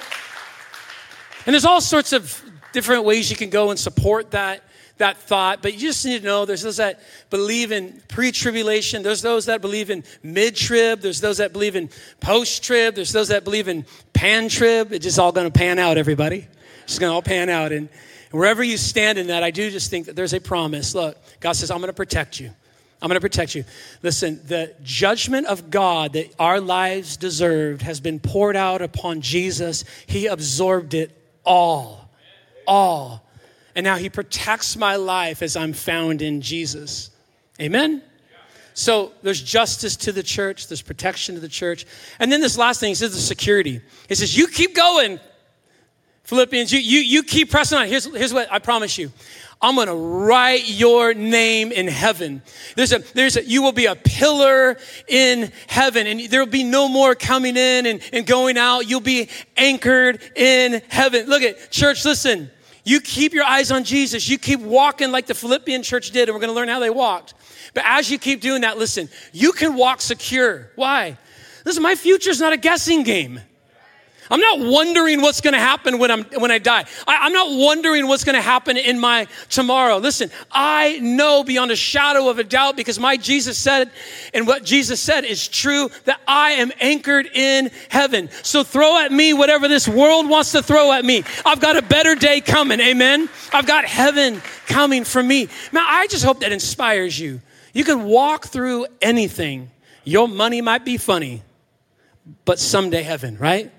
And 1.46 1.54
there's 1.54 1.66
all 1.66 1.80
sorts 1.80 2.12
of 2.12 2.44
different 2.74 3.04
ways 3.04 3.30
you 3.30 3.38
can 3.38 3.52
go 3.52 3.70
and 3.70 3.80
support 3.80 4.32
that 4.32 4.64
that 5.00 5.18
thought, 5.18 5.62
but 5.62 5.74
you 5.74 5.80
just 5.80 6.06
need 6.06 6.20
to 6.20 6.26
know 6.26 6.46
there's 6.46 6.62
those 6.62 6.78
that 6.78 7.02
believe 7.30 7.72
in 7.72 8.02
pre 8.08 8.32
tribulation, 8.32 9.02
there's 9.02 9.22
those 9.22 9.48
that 9.48 9.62
believe 9.62 9.90
in 9.90 10.04
mid 10.22 10.56
trib, 10.56 11.02
there's 11.02 11.20
those 11.20 11.38
that 11.38 11.52
believe 11.52 11.76
in 11.76 11.90
post 12.20 12.64
trib, 12.64 12.96
there's 12.96 13.12
those 13.12 13.30
that 13.30 13.44
believe 13.44 13.68
in 13.68 13.86
pan 14.14 14.48
trib. 14.50 14.94
It's 14.94 15.04
just 15.04 15.18
all 15.18 15.32
going 15.32 15.50
to 15.50 15.58
pan 15.58 15.80
out, 15.80 15.98
everybody. 15.98 16.48
It's 16.84 17.00
going 17.00 17.10
to 17.10 17.14
all 17.14 17.22
pan 17.22 17.50
out. 17.50 17.72
And 17.72 17.90
wherever 18.32 18.64
you 18.64 18.78
stand 18.78 19.18
in 19.18 19.28
that, 19.28 19.42
I 19.42 19.52
do 19.52 19.72
just 19.72 19.90
think 19.90 20.06
that 20.06 20.16
there's 20.16 20.34
a 20.34 20.42
promise. 20.42 20.94
Look, 20.94 21.18
God 21.40 21.54
says, 21.54 21.72
I'm 21.72 21.80
going 21.80 21.88
to 21.88 21.94
protect 21.94 22.40
you. 22.40 22.52
I'm 23.02 23.08
going 23.08 23.16
to 23.16 23.22
protect 23.22 23.56
you. 23.56 23.64
Listen, 24.04 24.42
the 24.46 24.76
judgment 24.84 25.48
of 25.48 25.70
God 25.70 26.14
that 26.14 26.36
our 26.38 26.60
lives 26.60 27.16
deserved 27.16 27.82
has 27.84 28.02
been 28.02 28.20
poured 28.20 28.58
out 28.58 28.82
upon 28.82 29.22
Jesus. 29.22 29.86
He 30.06 30.28
absorbed 30.28 30.94
it 30.94 31.18
all. 31.46 32.10
All 32.68 33.29
and 33.80 33.86
now 33.86 33.96
he 33.96 34.10
protects 34.10 34.76
my 34.76 34.98
life 34.98 35.42
as 35.42 35.56
I'm 35.56 35.72
found 35.72 36.22
in 36.22 36.42
Jesus. 36.42 37.12
Amen? 37.62 38.04
So 38.74 39.14
there's 39.22 39.42
justice 39.42 39.96
to 39.96 40.12
the 40.12 40.22
church, 40.22 40.68
there's 40.68 40.82
protection 40.82 41.36
to 41.36 41.40
the 41.40 41.48
church. 41.48 41.86
And 42.20 42.30
then 42.30 42.42
this 42.42 42.58
last 42.58 42.82
thing, 42.82 42.90
he 42.90 42.96
says 42.96 43.14
the 43.14 43.22
security. 43.22 43.80
He 44.10 44.16
says, 44.16 44.38
You 44.38 44.48
keep 44.48 44.76
going, 44.76 45.18
Philippians, 46.26 46.74
you, 46.74 46.80
you, 46.80 47.00
you 47.00 47.24
keep 47.24 47.52
pressing 47.52 47.78
on. 47.78 47.88
Here's, 47.88 48.04
here's 48.04 48.34
what 48.34 48.52
I 48.52 48.60
promise 48.60 48.98
you. 48.98 49.14
I'm 49.62 49.76
going 49.76 49.88
to 49.88 49.96
write 49.96 50.68
your 50.68 51.14
name 51.14 51.72
in 51.72 51.88
heaven. 51.88 52.42
There's 52.76 52.92
a, 52.92 53.00
there's 53.14 53.38
a, 53.38 53.46
you 53.46 53.62
will 53.62 53.72
be 53.72 53.86
a 53.86 53.96
pillar 53.96 54.76
in 55.08 55.54
heaven 55.68 56.06
and 56.06 56.20
there 56.30 56.42
will 56.42 56.52
be 56.52 56.66
no 56.66 56.90
more 56.90 57.16
coming 57.16 57.56
in 57.56 57.86
and, 57.86 58.02
and 58.12 58.28
going 58.28 58.58
out. 58.58 58.90
You'll 58.90 59.00
be 59.00 59.30
anchored 59.56 60.22
in 60.36 60.82
heaven. 60.90 61.28
Look 61.28 61.44
at 61.44 61.72
church, 61.72 62.04
listen. 62.04 62.52
You 62.84 63.02
keep 63.02 63.34
your 63.34 63.44
eyes 63.44 63.72
on 63.72 63.84
Jesus. 63.84 64.28
You 64.30 64.38
keep 64.38 64.60
walking 64.60 65.12
like 65.12 65.28
the 65.28 65.36
Philippian 65.36 65.84
church 65.84 66.12
did, 66.12 66.30
and 66.30 66.36
we're 66.36 66.42
going 66.42 66.52
to 66.52 66.56
learn 66.56 66.70
how 66.70 66.80
they 66.80 66.90
walked. 66.90 67.34
But 67.74 67.84
as 67.86 68.10
you 68.10 68.18
keep 68.18 68.42
doing 68.42 68.62
that, 68.62 68.78
listen, 68.78 69.10
you 69.34 69.52
can 69.52 69.76
walk 69.76 70.02
secure. 70.02 70.72
Why? 70.76 71.18
Listen, 71.66 71.84
my 71.84 71.96
future 71.96 72.30
is 72.30 72.40
not 72.40 72.54
a 72.54 72.58
guessing 72.58 73.04
game. 73.04 73.42
I'm 74.30 74.40
not 74.40 74.60
wondering 74.60 75.22
what's 75.22 75.42
going 75.42 75.54
to 75.54 75.60
happen 75.60 75.98
when, 75.98 76.12
I'm, 76.12 76.24
when 76.38 76.52
I 76.52 76.60
die. 76.60 76.86
I, 77.08 77.26
am 77.26 77.34
not 77.34 77.50
wondering 77.50 78.08
what's 78.08 78.24
going 78.24 78.36
to 78.36 78.42
happen 78.42 78.78
in 78.78 79.00
my 79.00 79.28
tomorrow. 79.50 79.98
Listen, 79.98 80.30
I 80.52 81.00
know 81.00 81.44
beyond 81.44 81.72
a 81.72 81.76
shadow 81.76 82.30
of 82.30 82.38
a 82.38 82.44
doubt 82.44 82.76
because 82.76 83.00
my 83.00 83.18
Jesus 83.18 83.58
said, 83.58 83.90
and 84.34 84.46
what 84.46 84.64
Jesus 84.64 85.00
said 85.00 85.26
is 85.26 85.48
true, 85.48 85.90
that 86.06 86.22
I 86.28 86.52
am 86.52 86.72
anchored 86.80 87.26
in 87.34 87.72
heaven. 87.90 88.30
So 88.44 88.64
throw 88.64 89.00
at 89.00 89.12
me 89.12 89.34
whatever 89.34 89.68
this 89.68 89.88
world 89.88 90.30
wants 90.30 90.52
to 90.52 90.62
throw 90.62 90.92
at 90.92 91.04
me. 91.04 91.24
I've 91.44 91.60
got 91.60 91.76
a 91.76 91.82
better 91.82 92.14
day 92.14 92.40
coming. 92.40 92.80
Amen. 92.80 93.30
I've 93.52 93.66
got 93.66 93.86
heaven 93.86 94.42
coming 94.68 95.06
for 95.06 95.24
me. 95.24 95.48
Now, 95.72 95.86
I 95.88 96.06
just 96.08 96.24
hope 96.24 96.42
that 96.42 96.52
inspires 96.52 97.20
you. 97.20 97.42
You 97.74 97.84
can 97.84 98.04
walk 98.04 98.48
through 98.48 98.86
anything. 99.02 99.72
Your 100.04 100.28
money 100.28 100.62
might 100.62 100.86
be 100.86 100.98
funny, 100.98 101.42
but 102.46 102.60
someday 102.60 103.02
heaven, 103.02 103.38
right? 103.38 103.72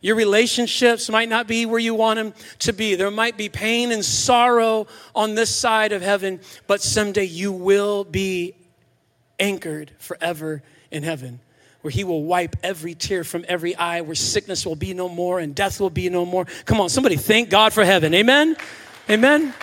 Your 0.00 0.16
relationships 0.16 1.08
might 1.08 1.28
not 1.28 1.46
be 1.46 1.66
where 1.66 1.80
you 1.80 1.94
want 1.94 2.16
them 2.18 2.34
to 2.60 2.72
be. 2.72 2.94
There 2.94 3.10
might 3.10 3.36
be 3.36 3.48
pain 3.48 3.92
and 3.92 4.04
sorrow 4.04 4.86
on 5.14 5.34
this 5.34 5.54
side 5.54 5.92
of 5.92 6.02
heaven, 6.02 6.40
but 6.66 6.82
someday 6.82 7.24
you 7.24 7.52
will 7.52 8.04
be 8.04 8.54
anchored 9.38 9.92
forever 9.98 10.62
in 10.90 11.02
heaven, 11.02 11.40
where 11.80 11.90
He 11.90 12.04
will 12.04 12.24
wipe 12.24 12.56
every 12.62 12.94
tear 12.94 13.24
from 13.24 13.44
every 13.48 13.74
eye, 13.76 14.00
where 14.02 14.14
sickness 14.14 14.66
will 14.66 14.76
be 14.76 14.94
no 14.94 15.08
more 15.08 15.40
and 15.40 15.54
death 15.54 15.80
will 15.80 15.90
be 15.90 16.08
no 16.08 16.24
more. 16.24 16.44
Come 16.64 16.80
on, 16.80 16.88
somebody 16.88 17.16
thank 17.16 17.50
God 17.50 17.72
for 17.72 17.84
heaven. 17.84 18.14
Amen? 18.14 18.56
Amen? 19.08 19.54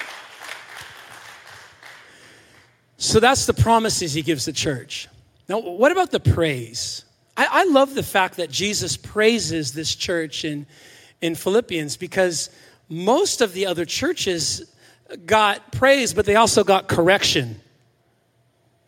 So 2.97 3.19
that's 3.19 3.45
the 3.45 3.53
promises 3.53 4.13
He 4.13 4.21
gives 4.21 4.45
the 4.45 4.53
church. 4.53 5.09
Now, 5.49 5.59
what 5.59 5.91
about 5.91 6.11
the 6.11 6.19
praise? 6.19 7.03
I, 7.35 7.47
I 7.49 7.63
love 7.65 7.95
the 7.95 8.03
fact 8.03 8.37
that 8.37 8.49
Jesus 8.49 8.97
praises 8.97 9.73
this 9.73 9.95
church 9.95 10.45
in, 10.45 10.65
in 11.21 11.35
Philippians 11.35 11.97
because 11.97 12.49
most 12.89 13.41
of 13.41 13.53
the 13.53 13.65
other 13.65 13.85
churches 13.85 14.71
got 15.25 15.71
praise, 15.71 16.13
but 16.13 16.25
they 16.25 16.35
also 16.35 16.63
got 16.63 16.87
correction, 16.87 17.59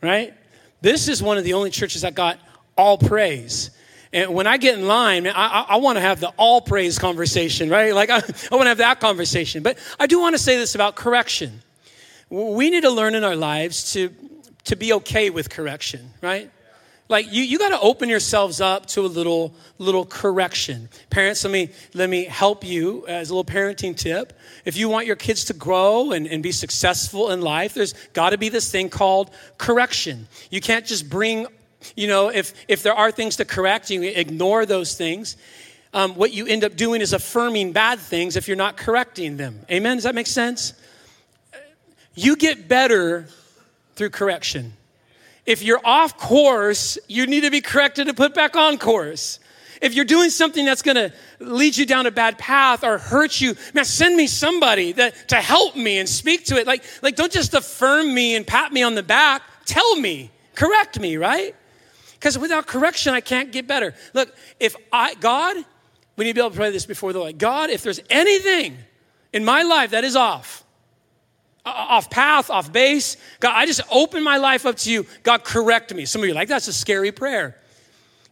right? 0.01 0.33
This 0.81 1.07
is 1.07 1.21
one 1.21 1.37
of 1.37 1.43
the 1.43 1.53
only 1.53 1.71
churches 1.71 2.01
that 2.01 2.15
got 2.15 2.39
all 2.77 2.97
praise. 2.97 3.71
And 4.13 4.33
when 4.33 4.47
I 4.47 4.57
get 4.57 4.77
in 4.77 4.87
line, 4.87 5.23
man, 5.23 5.33
I, 5.35 5.65
I, 5.69 5.75
want 5.77 5.97
to 5.97 6.01
have 6.01 6.19
the 6.19 6.29
all 6.37 6.61
praise 6.61 6.99
conversation, 6.99 7.69
right? 7.69 7.93
Like, 7.93 8.09
I, 8.11 8.17
I 8.17 8.55
want 8.55 8.63
to 8.63 8.69
have 8.69 8.77
that 8.77 8.99
conversation. 8.99 9.63
But 9.63 9.77
I 9.99 10.07
do 10.07 10.19
want 10.19 10.35
to 10.35 10.39
say 10.39 10.57
this 10.57 10.75
about 10.75 10.95
correction. 10.95 11.61
We 12.29 12.69
need 12.69 12.81
to 12.81 12.91
learn 12.91 13.15
in 13.15 13.23
our 13.23 13.35
lives 13.35 13.93
to, 13.93 14.13
to 14.65 14.75
be 14.75 14.93
okay 14.93 15.29
with 15.29 15.49
correction, 15.49 16.11
right? 16.21 16.51
Like 17.07 17.31
you, 17.31 17.43
you 17.43 17.59
got 17.59 17.69
to 17.69 17.79
open 17.79 18.09
yourselves 18.09 18.59
up 18.59 18.87
to 18.87 19.01
a 19.01 19.07
little 19.07 19.53
little 19.77 20.05
correction. 20.05 20.89
Parents 21.09 21.43
let 21.43 21.51
me 21.51 21.69
let 21.93 22.09
me 22.09 22.25
help 22.25 22.63
you 22.63 23.05
as 23.07 23.29
a 23.29 23.35
little 23.35 23.45
parenting 23.45 23.95
tip. 23.95 24.33
If 24.63 24.75
you 24.75 24.89
want 24.89 25.05
your 25.05 25.15
kids 25.15 25.45
to 25.45 25.53
grow 25.53 26.11
and, 26.11 26.25
and 26.25 26.41
be 26.41 26.51
successful 26.51 27.31
in 27.31 27.41
life 27.41 27.75
there's 27.75 27.93
got 28.13 28.31
to 28.31 28.37
be 28.37 28.49
this 28.49 28.71
thing 28.71 28.89
called 28.89 29.29
correction. 29.57 30.27
You 30.49 30.61
can't 30.61 30.85
just 30.85 31.09
bring 31.09 31.47
you 31.95 32.07
know 32.07 32.29
if 32.29 32.53
if 32.67 32.81
there 32.81 32.95
are 32.95 33.11
things 33.11 33.35
to 33.35 33.45
correct 33.45 33.89
you 33.89 34.01
ignore 34.01 34.65
those 34.65 34.95
things. 34.95 35.37
Um, 35.93 36.15
what 36.15 36.33
you 36.33 36.45
end 36.45 36.65
up 36.65 36.75
doing 36.75 36.99
is 36.99 37.13
affirming 37.13 37.71
bad 37.71 37.99
things 37.99 38.35
if 38.35 38.49
you're 38.49 38.57
not 38.57 38.75
correcting 38.75 39.37
them. 39.37 39.61
Amen? 39.71 39.95
Does 39.95 40.03
that 40.03 40.13
make 40.13 40.27
sense? 40.27 40.73
You 42.15 42.35
get 42.35 42.67
better 42.67 43.27
through 43.95 44.09
correction 44.09 44.73
if 45.45 45.61
you're 45.61 45.81
off 45.83 46.17
course, 46.17 46.97
you 47.07 47.27
need 47.27 47.41
to 47.41 47.51
be 47.51 47.61
corrected 47.61 48.07
and 48.07 48.17
put 48.17 48.33
back 48.33 48.55
on 48.55 48.77
course. 48.77 49.39
If 49.81 49.93
you're 49.93 50.05
doing 50.05 50.29
something 50.29 50.65
that's 50.65 50.81
going 50.81 50.95
to 50.95 51.13
lead 51.39 51.77
you 51.77 51.85
down 51.85 52.05
a 52.05 52.11
bad 52.11 52.37
path 52.37 52.83
or 52.83 52.97
hurt 52.97 53.39
you, 53.39 53.55
man, 53.73 53.85
send 53.85 54.15
me 54.15 54.25
somebody 54.27 54.93
that 54.93 55.29
to 55.29 55.35
help 55.35 55.75
me 55.75 55.99
and 55.99 56.09
speak 56.09 56.45
to 56.45 56.57
it. 56.57 56.65
Like, 56.65 56.83
like 57.01 57.15
don't 57.15 57.31
just 57.31 57.53
affirm 57.53 58.13
me 58.13 58.35
and 58.35 58.47
pat 58.47 58.73
me 58.73 58.83
on 58.83 58.95
the 58.95 59.03
back. 59.03 59.43
Tell 59.65 59.95
me, 59.97 60.31
correct 60.55 60.99
me, 60.99 61.17
right? 61.17 61.55
Because 62.13 62.37
without 62.37 62.65
correction, 62.65 63.13
I 63.13 63.21
can't 63.21 63.51
get 63.51 63.67
better. 63.67 63.93
Look, 64.13 64.33
if 64.59 64.75
I, 64.91 65.13
God, 65.15 65.57
we 66.15 66.25
need 66.25 66.31
to 66.31 66.35
be 66.35 66.41
able 66.41 66.51
to 66.51 66.55
pray 66.55 66.71
this 66.71 66.85
before 66.85 67.13
the 67.13 67.19
Lord. 67.19 67.37
God, 67.37 67.69
if 67.69 67.83
there's 67.83 67.99
anything 68.09 68.77
in 69.33 69.45
my 69.45 69.61
life 69.61 69.91
that 69.91 70.03
is 70.03 70.15
off, 70.15 70.64
off 71.65 72.09
path, 72.09 72.49
off 72.49 72.71
base. 72.71 73.17
God, 73.39 73.53
I 73.55 73.65
just 73.65 73.81
open 73.91 74.23
my 74.23 74.37
life 74.37 74.65
up 74.65 74.77
to 74.77 74.91
you. 74.91 75.05
God, 75.23 75.43
correct 75.43 75.93
me. 75.93 76.05
Some 76.05 76.21
of 76.21 76.27
you 76.27 76.33
like, 76.33 76.47
that's 76.47 76.67
a 76.67 76.73
scary 76.73 77.11
prayer. 77.11 77.57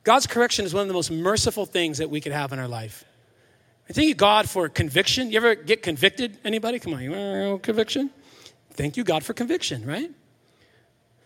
God's 0.04 0.28
correction 0.28 0.66
is 0.66 0.74
one 0.74 0.82
of 0.82 0.88
the 0.88 0.94
most 0.94 1.12
merciful 1.12 1.66
things 1.66 1.98
that 1.98 2.10
we 2.10 2.22
could 2.22 2.32
have 2.32 2.52
in 2.54 2.60
our 2.60 2.68
life. 2.68 3.06
Thank 3.92 4.08
you, 4.08 4.16
God, 4.16 4.50
for 4.50 4.70
conviction. 4.70 5.32
You 5.32 5.38
ever 5.38 5.56
get 5.56 5.82
convicted? 5.84 6.38
Anybody? 6.46 6.80
Come 6.80 6.94
on, 6.94 7.60
conviction? 7.60 8.10
Thank 8.72 8.98
you, 8.98 9.04
God, 9.04 9.24
for 9.24 9.34
conviction, 9.34 9.86
right? 9.86 10.10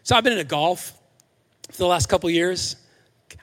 So 0.03 0.15
I've 0.15 0.23
been 0.23 0.33
into 0.33 0.43
golf 0.43 0.93
for 1.71 1.77
the 1.77 1.87
last 1.87 2.07
couple 2.07 2.29
years. 2.29 2.75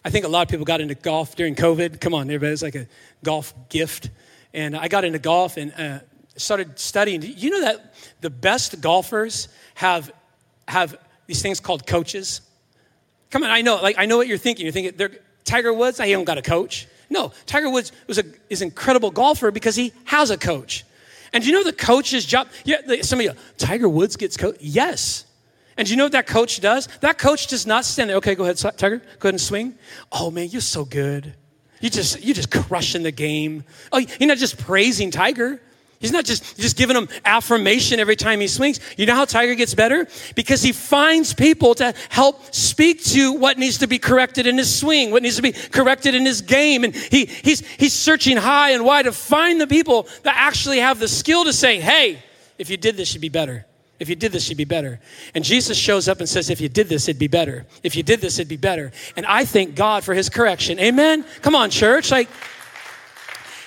I 0.04 0.11
think 0.11 0.25
a 0.25 0.28
lot 0.28 0.42
of 0.42 0.49
people 0.49 0.64
got 0.64 0.80
into 0.80 0.94
golf 0.94 1.37
during 1.37 1.54
COVID. 1.54 2.00
Come 2.00 2.14
on, 2.14 2.23
everybody, 2.23 2.52
it's 2.52 2.62
like 2.62 2.75
a 2.75 2.87
golf 3.23 3.54
gift. 3.68 4.11
And 4.52 4.76
I 4.76 4.88
got 4.88 5.04
into 5.04 5.18
golf, 5.18 5.56
and 5.56 5.73
uh, 5.76 6.00
started 6.37 6.79
studying. 6.79 7.23
You 7.23 7.50
know 7.50 7.61
that 7.62 7.95
the 8.21 8.31
best 8.31 8.81
golfers 8.81 9.49
have 9.75 10.12
have 10.69 10.97
these 11.26 11.43
things 11.43 11.61
called 11.61 11.87
coaches. 11.87 12.41
Come 13.31 13.43
on, 13.43 13.50
I 13.50 13.62
know, 13.62 13.76
like 13.76 13.97
I 13.99 14.07
know 14.07 14.17
what 14.17 14.29
you're 14.29 14.38
thinking. 14.38 14.64
You're 14.64 14.73
thinking 14.73 15.19
Tiger 15.45 15.73
Woods. 15.73 15.99
He 15.99 16.12
don't 16.12 16.25
got 16.25 16.38
a 16.38 16.43
coach. 16.43 16.87
No, 17.11 17.33
Tiger 17.47 17.71
Woods 17.71 17.93
was 18.07 18.19
a 18.19 18.25
is 18.49 18.62
an 18.62 18.69
incredible 18.69 19.11
golfer 19.11 19.50
because 19.50 19.76
he 19.76 19.93
has 20.05 20.31
a 20.31 20.38
coach. 20.38 20.85
And 21.33 21.43
do 21.43 21.50
you 21.50 21.57
know 21.57 21.64
the 21.64 21.73
coach's 21.73 22.25
job? 22.25 22.49
Yeah, 22.64 23.03
some 23.03 23.19
of 23.19 23.25
you, 23.25 23.33
Tiger 23.59 23.88
Woods 23.88 24.17
gets 24.17 24.37
coach. 24.37 24.57
Yes. 24.61 25.26
And 25.76 25.87
do 25.87 25.93
you 25.93 25.97
know 25.97 26.05
what 26.05 26.12
that 26.12 26.29
coach 26.29 26.61
does? 26.61 26.87
That 27.00 27.19
coach 27.19 27.49
does 27.49 27.67
not 27.67 27.85
stand 27.85 28.09
there. 28.11 28.19
Okay, 28.19 28.37
go 28.37 28.45
ahead, 28.45 28.57
Tiger. 28.57 28.99
Go 28.99 29.29
ahead 29.29 29.35
and 29.35 29.41
swing. 29.41 29.75
Oh 30.12 30.31
man, 30.31 30.49
you're 30.49 30.61
so 30.61 30.85
good. 30.85 31.35
You 31.81 31.91
just 31.91 32.23
you 32.23 32.33
just 32.33 32.50
crushing 32.50 33.03
the 33.03 33.11
game. 33.11 33.64
Oh, 33.93 33.99
you're 33.99 34.29
not 34.29 34.38
just 34.38 34.59
praising 34.59 35.11
Tiger. 35.11 35.61
He's 36.04 36.12
not 36.12 36.26
just, 36.26 36.58
just 36.58 36.76
giving 36.76 36.92
them 36.92 37.08
affirmation 37.25 37.99
every 37.99 38.14
time 38.14 38.38
he 38.38 38.46
swings. 38.46 38.78
You 38.99 39.06
know 39.06 39.14
how 39.14 39.25
Tiger 39.25 39.54
gets 39.54 39.73
better? 39.73 40.06
Because 40.34 40.61
he 40.61 40.70
finds 40.70 41.32
people 41.32 41.75
to 41.76 41.94
help 42.11 42.54
speak 42.54 43.02
to 43.04 43.32
what 43.32 43.56
needs 43.56 43.78
to 43.78 43.87
be 43.87 43.99
corrected 43.99 44.46
in 44.46 44.58
his 44.58 44.78
swing, 44.78 45.12
what 45.12 45.23
needs 45.23 45.37
to 45.37 45.42
be 45.42 45.52
corrected 45.52 46.14
in 46.14 46.26
his 46.26 46.42
game. 46.42 46.84
And 46.84 46.94
he, 46.94 47.25
he's, 47.25 47.66
he's 47.66 47.94
searching 47.94 48.37
high 48.37 48.73
and 48.73 48.84
wide 48.84 49.06
to 49.06 49.12
find 49.12 49.58
the 49.58 49.66
people 49.66 50.06
that 50.25 50.34
actually 50.37 50.80
have 50.80 50.99
the 50.99 51.08
skill 51.08 51.44
to 51.44 51.54
say, 51.54 51.80
hey, 51.80 52.23
if 52.58 52.68
you 52.68 52.76
did 52.76 52.99
this, 52.99 53.14
you'd 53.14 53.23
be 53.23 53.30
better. 53.30 53.64
If 53.99 54.11
you 54.11 54.14
did 54.14 54.30
this, 54.30 54.50
you'd 54.50 54.58
be 54.58 54.66
better. 54.66 55.00
And 55.34 55.42
Jesus 55.42 55.78
shows 55.78 56.06
up 56.06 56.18
and 56.18 56.28
says, 56.28 56.50
if 56.50 56.61
you 56.61 56.68
did 56.68 56.90
this, 56.90 57.08
it'd 57.08 57.18
be 57.18 57.28
better. 57.28 57.64
If 57.82 57.96
you 57.96 58.02
did 58.02 58.20
this, 58.20 58.38
it'd 58.38 58.46
be 58.46 58.58
better. 58.58 58.92
And 59.16 59.25
I 59.25 59.46
thank 59.46 59.75
God 59.75 60.04
for 60.04 60.12
his 60.12 60.28
correction. 60.28 60.78
Amen? 60.80 61.25
Come 61.40 61.54
on, 61.54 61.70
church. 61.70 62.11
Like, 62.11 62.28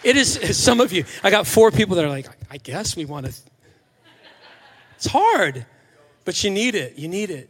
it 0.03 0.17
is, 0.17 0.57
some 0.63 0.79
of 0.79 0.91
you, 0.91 1.05
I 1.23 1.29
got 1.29 1.47
four 1.47 1.71
people 1.71 1.95
that 1.95 2.05
are 2.05 2.09
like, 2.09 2.27
I 2.49 2.57
guess 2.57 2.95
we 2.95 3.05
want 3.05 3.25
to. 3.27 3.33
It's 4.95 5.07
hard, 5.07 5.65
but 6.25 6.43
you 6.43 6.49
need 6.49 6.75
it. 6.75 6.97
You 6.97 7.07
need 7.07 7.29
it. 7.29 7.49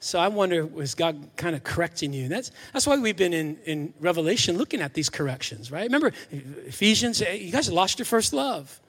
So 0.00 0.20
I 0.20 0.28
wonder, 0.28 0.64
was 0.64 0.94
God 0.94 1.28
kind 1.36 1.56
of 1.56 1.64
correcting 1.64 2.12
you? 2.12 2.24
And 2.24 2.32
that's, 2.32 2.52
that's 2.72 2.86
why 2.86 2.96
we've 2.96 3.16
been 3.16 3.32
in, 3.32 3.58
in 3.64 3.92
Revelation 3.98 4.56
looking 4.56 4.80
at 4.80 4.94
these 4.94 5.08
corrections, 5.08 5.72
right? 5.72 5.82
Remember, 5.82 6.12
Ephesians, 6.30 7.20
eh, 7.20 7.32
you 7.32 7.50
guys 7.50 7.70
lost 7.70 7.98
your 7.98 8.06
first 8.06 8.32
love. 8.32 8.80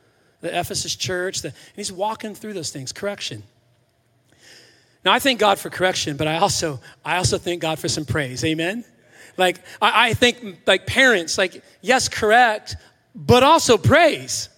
The 0.41 0.58
Ephesus 0.58 0.96
church, 0.96 1.41
the, 1.41 1.50
and 1.50 1.75
he's 1.75 1.91
walking 1.91 2.36
through 2.36 2.53
those 2.53 2.69
things, 2.69 2.91
correction. 2.91 3.43
Now 5.03 5.13
I 5.13 5.19
thank 5.19 5.39
God 5.39 5.60
for 5.60 5.69
correction, 5.69 6.17
but 6.17 6.27
I 6.27 6.38
also 6.38 6.79
I 7.03 7.17
also 7.17 7.38
thank 7.38 7.62
God 7.62 7.79
for 7.79 7.88
some 7.88 8.05
praise. 8.05 8.43
Amen. 8.43 8.86
Like, 9.39 9.58
I, 9.81 10.10
I 10.10 10.13
think, 10.13 10.60
like 10.67 10.86
parents, 10.86 11.38
like, 11.38 11.63
yes, 11.81 12.10
correct, 12.10 12.75
but 13.15 13.41
also 13.41 13.77
praise. 13.77 14.50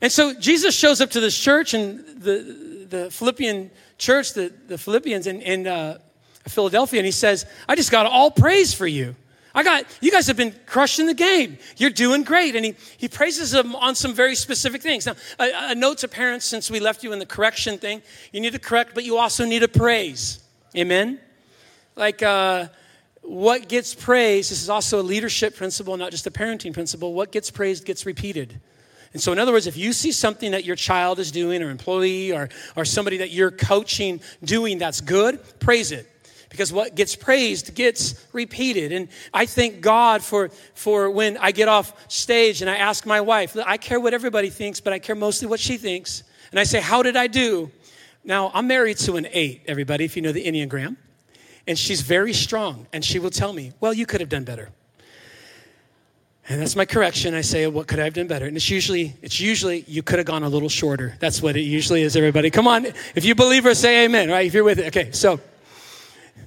And 0.00 0.10
so 0.10 0.34
Jesus 0.34 0.74
shows 0.74 1.00
up 1.00 1.10
to 1.10 1.20
this 1.20 1.38
church 1.38 1.74
and 1.74 2.20
the, 2.20 2.86
the 2.88 3.10
Philippian 3.10 3.70
church, 3.98 4.32
the, 4.32 4.52
the 4.66 4.78
Philippians 4.78 5.26
in, 5.26 5.42
in 5.42 5.66
uh, 5.66 5.98
Philadelphia, 6.48 7.00
and 7.00 7.06
he 7.06 7.12
says, 7.12 7.46
I 7.68 7.76
just 7.76 7.90
got 7.90 8.06
all 8.06 8.30
praise 8.30 8.72
for 8.72 8.86
you. 8.86 9.14
I 9.54 9.62
got, 9.62 9.86
you 10.02 10.10
guys 10.10 10.26
have 10.26 10.36
been 10.36 10.54
crushing 10.66 11.06
the 11.06 11.14
game. 11.14 11.56
You're 11.78 11.88
doing 11.88 12.24
great. 12.24 12.54
And 12.56 12.64
he, 12.64 12.74
he 12.98 13.08
praises 13.08 13.50
them 13.52 13.74
on 13.74 13.94
some 13.94 14.12
very 14.12 14.34
specific 14.34 14.82
things. 14.82 15.06
Now, 15.06 15.14
a, 15.38 15.70
a 15.70 15.74
note 15.74 15.98
to 15.98 16.08
parents 16.08 16.44
since 16.44 16.70
we 16.70 16.78
left 16.78 17.02
you 17.02 17.12
in 17.12 17.18
the 17.18 17.26
correction 17.26 17.78
thing 17.78 18.02
you 18.32 18.40
need 18.40 18.52
to 18.52 18.58
correct, 18.58 18.94
but 18.94 19.04
you 19.04 19.16
also 19.16 19.46
need 19.46 19.60
to 19.60 19.68
praise. 19.68 20.40
Amen? 20.76 21.18
Like, 21.96 22.22
uh, 22.22 22.66
what 23.26 23.68
gets 23.68 23.94
praised, 23.94 24.50
this 24.50 24.62
is 24.62 24.70
also 24.70 25.00
a 25.00 25.02
leadership 25.02 25.56
principle, 25.56 25.96
not 25.96 26.10
just 26.10 26.26
a 26.26 26.30
parenting 26.30 26.72
principle. 26.72 27.12
What 27.12 27.32
gets 27.32 27.50
praised 27.50 27.84
gets 27.84 28.06
repeated. 28.06 28.60
And 29.12 29.22
so, 29.22 29.32
in 29.32 29.38
other 29.38 29.52
words, 29.52 29.66
if 29.66 29.76
you 29.76 29.92
see 29.92 30.12
something 30.12 30.52
that 30.52 30.64
your 30.64 30.76
child 30.76 31.18
is 31.18 31.32
doing, 31.32 31.62
or 31.62 31.70
employee, 31.70 32.32
or, 32.32 32.48
or 32.76 32.84
somebody 32.84 33.18
that 33.18 33.30
you're 33.30 33.50
coaching 33.50 34.20
doing 34.44 34.78
that's 34.78 35.00
good, 35.00 35.40
praise 35.58 35.92
it. 35.92 36.08
because 36.48 36.72
what 36.72 36.94
gets 36.94 37.16
praised 37.16 37.74
gets 37.74 38.14
repeated 38.32 38.92
and 38.92 39.08
i 39.34 39.46
thank 39.46 39.80
god 39.80 40.22
for 40.22 40.48
for 40.74 41.10
when 41.10 41.36
i 41.38 41.50
get 41.50 41.68
off 41.68 41.92
stage 42.10 42.62
and 42.62 42.70
i 42.70 42.76
ask 42.76 43.04
my 43.04 43.20
wife 43.20 43.56
i 43.66 43.76
care 43.76 43.98
what 43.98 44.14
everybody 44.14 44.48
thinks 44.48 44.80
but 44.80 44.92
i 44.92 44.98
care 44.98 45.16
mostly 45.16 45.48
what 45.48 45.58
she 45.58 45.76
thinks 45.76 46.22
and 46.50 46.60
i 46.60 46.62
say 46.62 46.80
how 46.80 47.02
did 47.02 47.16
i 47.16 47.26
do 47.26 47.70
now 48.24 48.50
i'm 48.54 48.66
married 48.66 48.96
to 48.96 49.16
an 49.16 49.26
eight 49.32 49.62
everybody 49.66 50.04
if 50.04 50.16
you 50.16 50.22
know 50.22 50.32
the 50.32 50.44
enneagram 50.44 50.96
and 51.66 51.78
she's 51.78 52.02
very 52.02 52.32
strong 52.32 52.86
and 52.92 53.04
she 53.04 53.18
will 53.18 53.30
tell 53.30 53.52
me 53.52 53.72
well 53.80 53.92
you 53.92 54.06
could 54.06 54.20
have 54.20 54.30
done 54.30 54.44
better 54.44 54.70
and 56.48 56.60
that's 56.60 56.76
my 56.76 56.84
correction. 56.84 57.34
I 57.34 57.40
say, 57.40 57.66
what 57.66 57.88
could 57.88 57.98
I 57.98 58.04
have 58.04 58.14
done 58.14 58.28
better? 58.28 58.46
And 58.46 58.56
it's 58.56 58.70
usually, 58.70 59.16
it's 59.20 59.40
usually, 59.40 59.84
you 59.88 60.02
could 60.02 60.18
have 60.18 60.26
gone 60.26 60.44
a 60.44 60.48
little 60.48 60.68
shorter. 60.68 61.16
That's 61.18 61.42
what 61.42 61.56
it 61.56 61.62
usually 61.62 62.02
is, 62.02 62.16
everybody. 62.16 62.50
Come 62.50 62.68
on. 62.68 62.86
If 63.16 63.24
you 63.24 63.34
believe 63.34 63.64
her, 63.64 63.74
say 63.74 64.04
amen, 64.04 64.30
right? 64.30 64.46
If 64.46 64.54
you're 64.54 64.62
with 64.62 64.78
it. 64.78 64.86
Okay, 64.86 65.10
so, 65.10 65.40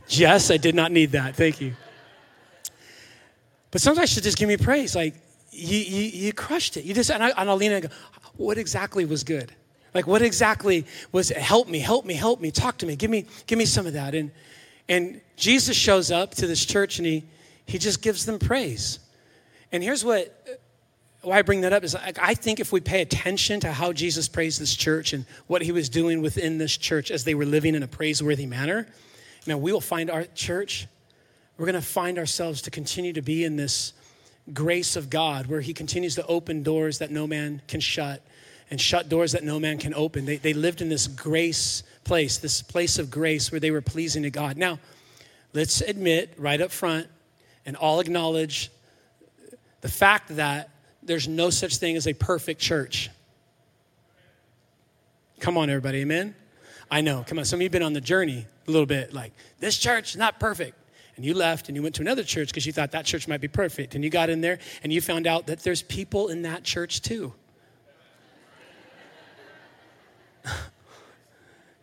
yes, 0.07 0.51
I 0.51 0.57
did 0.57 0.73
not 0.73 0.93
need 0.93 1.11
that. 1.11 1.35
Thank 1.35 1.59
you. 1.59 1.75
But 3.71 3.81
sometimes 3.81 4.11
she'll 4.11 4.23
just 4.23 4.37
give 4.37 4.47
me 4.47 4.55
praise. 4.55 4.95
Like, 4.95 5.15
you, 5.51 5.77
you, 5.77 6.03
you 6.03 6.33
crushed 6.33 6.77
it. 6.77 6.85
You 6.85 6.93
just, 6.93 7.11
and, 7.11 7.21
I, 7.21 7.31
and 7.35 7.49
I'll 7.49 7.57
lean 7.57 7.71
in 7.71 7.83
and 7.83 7.89
go, 7.89 7.95
what 8.37 8.57
exactly 8.57 9.03
was 9.03 9.25
good? 9.25 9.51
Like, 9.93 10.07
what 10.07 10.21
exactly 10.21 10.85
was, 11.11 11.27
help 11.29 11.67
me, 11.67 11.79
help 11.79 12.05
me, 12.05 12.13
help 12.13 12.39
me, 12.39 12.51
talk 12.51 12.77
to 12.77 12.85
me, 12.85 12.95
give 12.95 13.11
me, 13.11 13.25
give 13.47 13.59
me 13.59 13.65
some 13.65 13.85
of 13.85 13.93
that. 13.93 14.15
And, 14.15 14.31
and 14.89 15.21
Jesus 15.37 15.77
shows 15.77 16.11
up 16.11 16.35
to 16.35 16.47
this 16.47 16.65
church 16.65 16.97
and 16.97 17.05
he, 17.05 17.23
he 17.65 17.77
just 17.77 18.01
gives 18.01 18.25
them 18.25 18.39
praise. 18.39 18.99
And 19.71 19.83
here's 19.83 20.03
what 20.03 20.35
why 21.21 21.39
I 21.39 21.41
bring 21.41 21.61
that 21.61 21.73
up 21.73 21.83
is 21.83 21.95
I 21.95 22.33
think 22.33 22.61
if 22.61 22.71
we 22.71 22.79
pay 22.79 23.01
attention 23.01 23.59
to 23.61 23.71
how 23.73 23.91
Jesus 23.91 24.29
praised 24.29 24.59
this 24.59 24.73
church 24.73 25.11
and 25.11 25.25
what 25.47 25.61
he 25.61 25.73
was 25.73 25.89
doing 25.89 26.21
within 26.21 26.57
this 26.57 26.77
church 26.77 27.11
as 27.11 27.25
they 27.25 27.35
were 27.35 27.45
living 27.45 27.75
in 27.75 27.83
a 27.83 27.87
praiseworthy 27.87 28.45
manner, 28.45 28.87
man, 29.45 29.61
we 29.61 29.73
will 29.73 29.81
find 29.81 30.09
our 30.09 30.23
church. 30.23 30.87
We're 31.57 31.65
going 31.65 31.75
to 31.75 31.81
find 31.81 32.17
ourselves 32.17 32.61
to 32.63 32.71
continue 32.71 33.11
to 33.13 33.21
be 33.21 33.43
in 33.43 33.57
this 33.57 33.91
grace 34.53 34.95
of 34.95 35.09
God 35.09 35.47
where 35.47 35.59
he 35.59 35.73
continues 35.73 36.15
to 36.15 36.25
open 36.25 36.63
doors 36.63 36.99
that 36.99 37.11
no 37.11 37.27
man 37.27 37.61
can 37.67 37.81
shut 37.81 38.25
and 38.71 38.79
shut 38.79 39.09
doors 39.09 39.33
that 39.33 39.43
no 39.43 39.59
man 39.59 39.77
can 39.77 39.93
open. 39.93 40.25
They, 40.25 40.37
they 40.37 40.53
lived 40.53 40.81
in 40.81 40.87
this 40.87 41.07
grace 41.07 41.83
place, 42.09 42.39
this 42.39 42.63
place 42.63 42.97
of 42.97 43.11
grace 43.11 43.51
where 43.51 43.59
they 43.59 43.69
were 43.69 43.83
pleasing 43.83 44.23
to 44.23 44.31
God. 44.31 44.57
Now, 44.57 44.79
let's 45.53 45.81
admit 45.81 46.33
right 46.37 46.59
up 46.59 46.71
front 46.71 47.07
and 47.67 47.75
all 47.75 47.99
acknowledge 47.99 48.71
the 49.81 49.89
fact 49.89 50.35
that 50.35 50.71
there's 51.03 51.27
no 51.27 51.51
such 51.51 51.77
thing 51.77 51.95
as 51.95 52.07
a 52.07 52.13
perfect 52.13 52.59
church. 52.59 53.11
Come 55.39 55.55
on, 55.55 55.69
everybody, 55.69 55.99
amen? 55.99 56.33
I 56.89 57.01
know, 57.01 57.23
come 57.27 57.37
on, 57.37 57.45
some 57.45 57.57
of 57.57 57.61
you 57.61 57.65
have 57.65 57.73
been 57.73 57.83
on 57.83 57.93
the 57.93 58.01
journey 58.01 58.47
a 58.67 58.71
little 58.71 58.87
bit, 58.87 59.13
like, 59.13 59.31
this 59.59 59.77
church 59.77 60.09
is 60.09 60.17
not 60.17 60.39
perfect. 60.39 60.77
And 61.15 61.23
you 61.23 61.35
left 61.35 61.67
and 61.67 61.75
you 61.75 61.83
went 61.83 61.93
to 61.95 62.01
another 62.01 62.23
church 62.23 62.47
because 62.47 62.65
you 62.65 62.73
thought 62.73 62.91
that 62.93 63.05
church 63.05 63.27
might 63.27 63.41
be 63.41 63.47
perfect. 63.47 63.93
And 63.93 64.03
you 64.03 64.09
got 64.09 64.31
in 64.31 64.41
there 64.41 64.57
and 64.81 64.91
you 64.91 64.99
found 64.99 65.27
out 65.27 65.45
that 65.47 65.59
there's 65.59 65.83
people 65.83 66.29
in 66.29 66.41
that 66.41 66.63
church 66.63 67.01
too. 67.01 67.33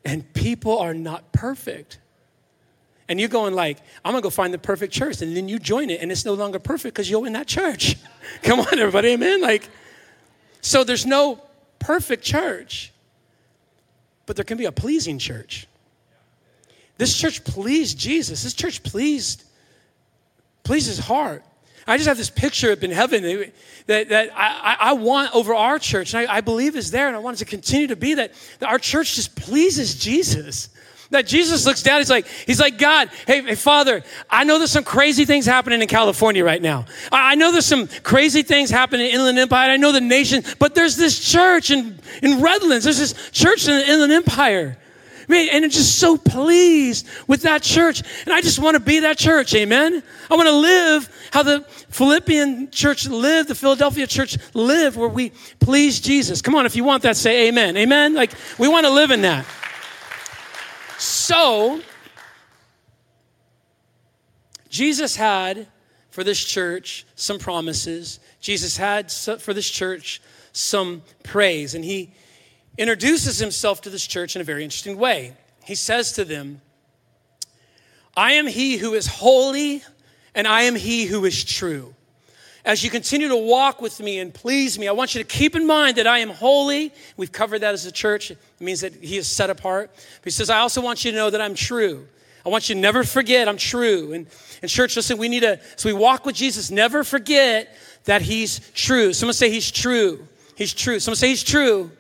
And 0.07 0.33
people 0.35 0.79
are 0.79 0.95
not 0.95 1.33
perfect. 1.33 1.99
And 3.09 3.21
you're 3.21 3.29
going 3.29 3.55
like 3.55 3.79
i'm 4.05 4.13
gonna 4.13 4.23
go 4.23 4.31
find 4.31 4.55
the 4.55 4.59
perfect 4.59 4.93
church 4.93 5.21
and 5.21 5.37
then 5.37 5.49
you 5.49 5.59
join 5.59 5.91
it 5.91 6.01
and 6.01 6.11
it's 6.11 6.25
no 6.25 6.35
longer 6.35 6.59
perfect 6.59 6.95
because 6.95 7.11
you're 7.11 7.27
in 7.27 7.35
that 7.35 7.47
church. 7.47 7.97
Come 8.43 8.61
on 8.61 8.79
everybody 8.79 9.11
amen? 9.11 9.43
Like 9.43 9.69
so 10.61 10.85
there's 10.85 11.05
no 11.05 11.43
perfect 11.79 12.25
church 12.25 12.93
but 14.25 14.37
there 14.37 14.45
can 14.45 14.59
be 14.59 14.65
a 14.65 14.73
pleasing 14.73 15.19
church. 15.19 15.69
This 16.99 17.17
church 17.17 17.45
pleased 17.45 17.99
jesus. 17.99 18.43
This 18.45 18.55
church 18.55 18.83
pleased 18.83 19.45
pleased 20.63 20.87
his 20.87 20.99
heart 21.01 21.45
I 21.87 21.97
just 21.97 22.09
have 22.09 22.17
this 22.17 22.31
picture 22.31 22.73
up 22.73 22.83
in 22.83 22.91
heaven 22.91 23.23
that, 23.87 24.09
that 24.09 24.31
I, 24.35 24.77
I 24.81 24.93
want 24.95 25.35
over 25.35 25.55
our 25.55 25.79
church, 25.79 26.15
and 26.15 26.29
I, 26.29 26.37
I 26.37 26.41
believe 26.41 26.75
is 26.75 26.91
there, 26.91 27.07
and 27.07 27.15
I 27.15 27.21
want 27.21 27.37
it 27.37 27.39
to 27.41 27.45
continue 27.45 27.87
to 27.89 27.97
be 27.97 28.15
that, 28.15 28.33
that 28.59 28.69
our 28.69 28.79
church 28.79 29.15
just 29.15 29.37
pleases 29.37 29.95
Jesus. 29.95 30.69
That 31.11 31.25
Jesus 31.29 31.65
looks 31.65 31.85
down, 31.85 31.99
he's 32.01 32.11
like, 32.11 32.27
he's 32.27 32.59
like, 32.59 32.79
God, 32.79 33.11
hey, 33.29 33.41
hey, 33.41 33.55
Father, 33.55 34.03
I 34.29 34.43
know 34.43 34.59
there's 34.59 34.73
some 34.73 34.83
crazy 34.83 35.25
things 35.25 35.47
happening 35.47 35.81
in 35.81 35.87
California 35.87 36.45
right 36.45 36.61
now. 36.61 36.87
I, 37.13 37.33
I 37.33 37.35
know 37.37 37.53
there's 37.53 37.65
some 37.65 37.87
crazy 38.03 38.43
things 38.43 38.71
happening 38.71 39.07
in 39.07 39.15
Inland 39.15 39.39
Empire. 39.39 39.71
I 39.71 39.77
know 39.77 39.93
the 39.93 40.01
nation, 40.01 40.43
but 40.59 40.75
there's 40.75 40.97
this 40.97 41.21
church 41.21 41.71
in, 41.71 42.01
in 42.25 42.43
Redlands. 42.43 42.83
There's 42.83 42.99
this 42.99 43.31
church 43.31 43.69
in 43.69 43.77
the 43.77 43.89
Inland 43.89 44.13
Empire. 44.13 44.79
And 45.29 45.65
I'm 45.65 45.71
just 45.71 45.99
so 45.99 46.17
pleased 46.17 47.07
with 47.27 47.43
that 47.43 47.63
church. 47.63 48.03
And 48.25 48.33
I 48.33 48.41
just 48.41 48.59
want 48.59 48.75
to 48.77 48.81
be 48.81 49.01
that 49.01 49.19
church. 49.19 49.55
Amen. 49.55 50.03
I 50.31 50.35
want 50.37 50.49
to 50.49 50.57
live 50.57 51.31
how 51.33 51.43
the 51.43 51.61
Philippian 51.89 52.71
church 52.71 53.09
lived, 53.09 53.49
the 53.49 53.55
Philadelphia 53.55 54.07
church 54.07 54.39
lived, 54.55 54.97
where 54.97 55.09
we 55.09 55.33
please 55.61 56.01
Jesus. 56.01 56.41
Come 56.43 56.55
on, 56.55 56.67
if 56.67 56.77
you 56.77 56.85
want 56.85 57.03
that, 57.03 57.17
say 57.17 57.49
amen. 57.49 57.77
Amen. 57.77 58.15
Like, 58.15 58.33
we 58.59 58.69
want 58.69 58.87
to 58.87 58.93
live 58.93 59.11
in 59.11 59.23
that. 59.23 59.45
So, 60.99 61.81
Jesus 64.69 65.17
had 65.17 65.67
for 66.11 66.25
this 66.25 66.43
church 66.43 67.07
some 67.15 67.39
promises. 67.39 68.21
Jesus 68.41 68.77
had 68.77 69.11
for 69.11 69.53
this 69.53 69.69
church 69.69 70.23
some 70.53 71.03
praise. 71.23 71.75
And 71.75 71.85
he 71.85 72.13
introduces 72.79 73.39
himself 73.39 73.81
to 73.83 73.91
this 73.91 74.07
church 74.07 74.37
in 74.37 74.41
a 74.41 74.45
very 74.45 74.65
interesting 74.65 74.99
way. 74.99 75.35
He 75.65 75.75
says 75.75 76.13
to 76.13 76.25
them, 76.25 76.61
I 78.17 78.33
am 78.33 78.47
he 78.47 78.77
who 78.77 78.95
is 78.95 79.07
holy, 79.07 79.83
and 80.35 80.47
I 80.47 80.63
am 80.63 80.75
he 80.75 81.07
who 81.07 81.25
is 81.25 81.45
true 81.45 81.95
as 82.67 82.83
you 82.83 82.91
continue 82.91 83.29
to 83.29 83.37
walk 83.37 83.81
with 83.81 84.01
me 84.01 84.19
and 84.19 84.35
please 84.35 84.77
me, 84.77 84.89
I 84.89 84.93
want 84.93 85.15
you 85.15 85.23
to 85.23 85.27
keep 85.27 85.55
in 85.55 85.67
mind 85.69 85.97
that 85.99 86.09
I 86.09 86.19
am 86.19 86.31
holy. 86.31 86.93
We've 87.17 87.31
covered 87.31 87.61
that 87.61 87.73
as 87.73 87.87
a 87.87 87.93
church. 87.93 88.33
It 88.33 88.39
means 88.59 88.81
that 88.81 88.93
He 88.97 89.17
is 89.17 89.29
set 89.29 89.51
apart. 89.51 89.93
But 89.95 90.25
He 90.25 90.31
says, 90.31 90.51
I 90.51 90.59
also 90.59 90.83
want 90.83 91.05
you 91.05 91.13
to 91.13 91.17
know 91.17 91.31
that 91.31 91.41
I'm 91.41 91.55
true. 91.55 92.09
I 92.45 92.49
want 92.49 92.69
you 92.69 92.75
to 92.75 92.81
never 92.81 93.05
forget 93.05 93.49
I'm 93.49 93.57
true. 93.57 94.13
And, 94.13 94.27
and 94.63 94.71
church, 94.71 94.97
listen, 94.97 95.17
we 95.17 95.29
need 95.29 95.41
to, 95.41 95.61
so 95.77 95.89
we 95.89 95.93
walk 95.93 96.27
with 96.27 96.35
Jesus, 96.35 96.71
never 96.71 97.05
forget 97.05 97.73
that 98.05 98.21
He's 98.21 98.59
true. 98.73 99.13
Someone 99.13 99.35
say 99.35 99.49
He's 99.49 99.71
true. 99.71 100.27
He's 100.57 100.75
true. 100.75 100.99
Someone 100.99 101.17
say 101.17 101.29
He's 101.29 101.45
true. 101.45 101.93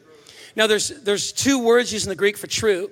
Now, 0.56 0.66
there's, 0.66 0.88
there's 0.88 1.32
two 1.32 1.58
words 1.58 1.92
used 1.92 2.06
in 2.06 2.10
the 2.10 2.16
Greek 2.16 2.38
for 2.38 2.46
true. 2.46 2.90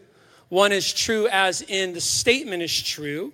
One 0.50 0.70
is 0.70 0.92
true 0.92 1.26
as 1.28 1.62
in 1.62 1.94
the 1.94 2.00
statement 2.00 2.62
is 2.62 2.82
true, 2.82 3.32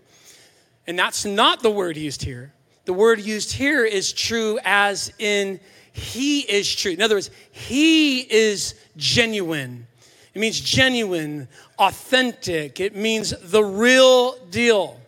and 0.86 0.98
that's 0.98 1.24
not 1.24 1.62
the 1.62 1.70
word 1.70 1.96
used 1.96 2.22
here. 2.22 2.52
The 2.84 2.92
word 2.92 3.20
used 3.20 3.52
here 3.52 3.84
is 3.84 4.12
true 4.12 4.58
as 4.64 5.12
in 5.18 5.60
he 5.92 6.40
is 6.40 6.72
true. 6.72 6.92
In 6.92 7.02
other 7.02 7.16
words, 7.16 7.30
he 7.50 8.20
is 8.20 8.74
genuine. 8.96 9.86
It 10.32 10.38
means 10.38 10.60
genuine, 10.60 11.48
authentic. 11.78 12.78
It 12.78 12.94
means 12.94 13.34
the 13.42 13.62
real 13.62 14.36
deal. 14.46 15.00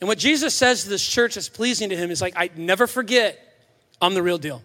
And 0.00 0.08
what 0.08 0.18
Jesus 0.18 0.54
says 0.54 0.84
to 0.84 0.90
this 0.90 1.06
church 1.06 1.34
that's 1.34 1.48
pleasing 1.48 1.88
to 1.88 1.96
him 1.96 2.10
is 2.10 2.20
like, 2.20 2.34
I 2.36 2.50
never 2.54 2.86
forget 2.86 3.38
I'm 4.00 4.14
the 4.14 4.22
real 4.22 4.38
deal. 4.38 4.62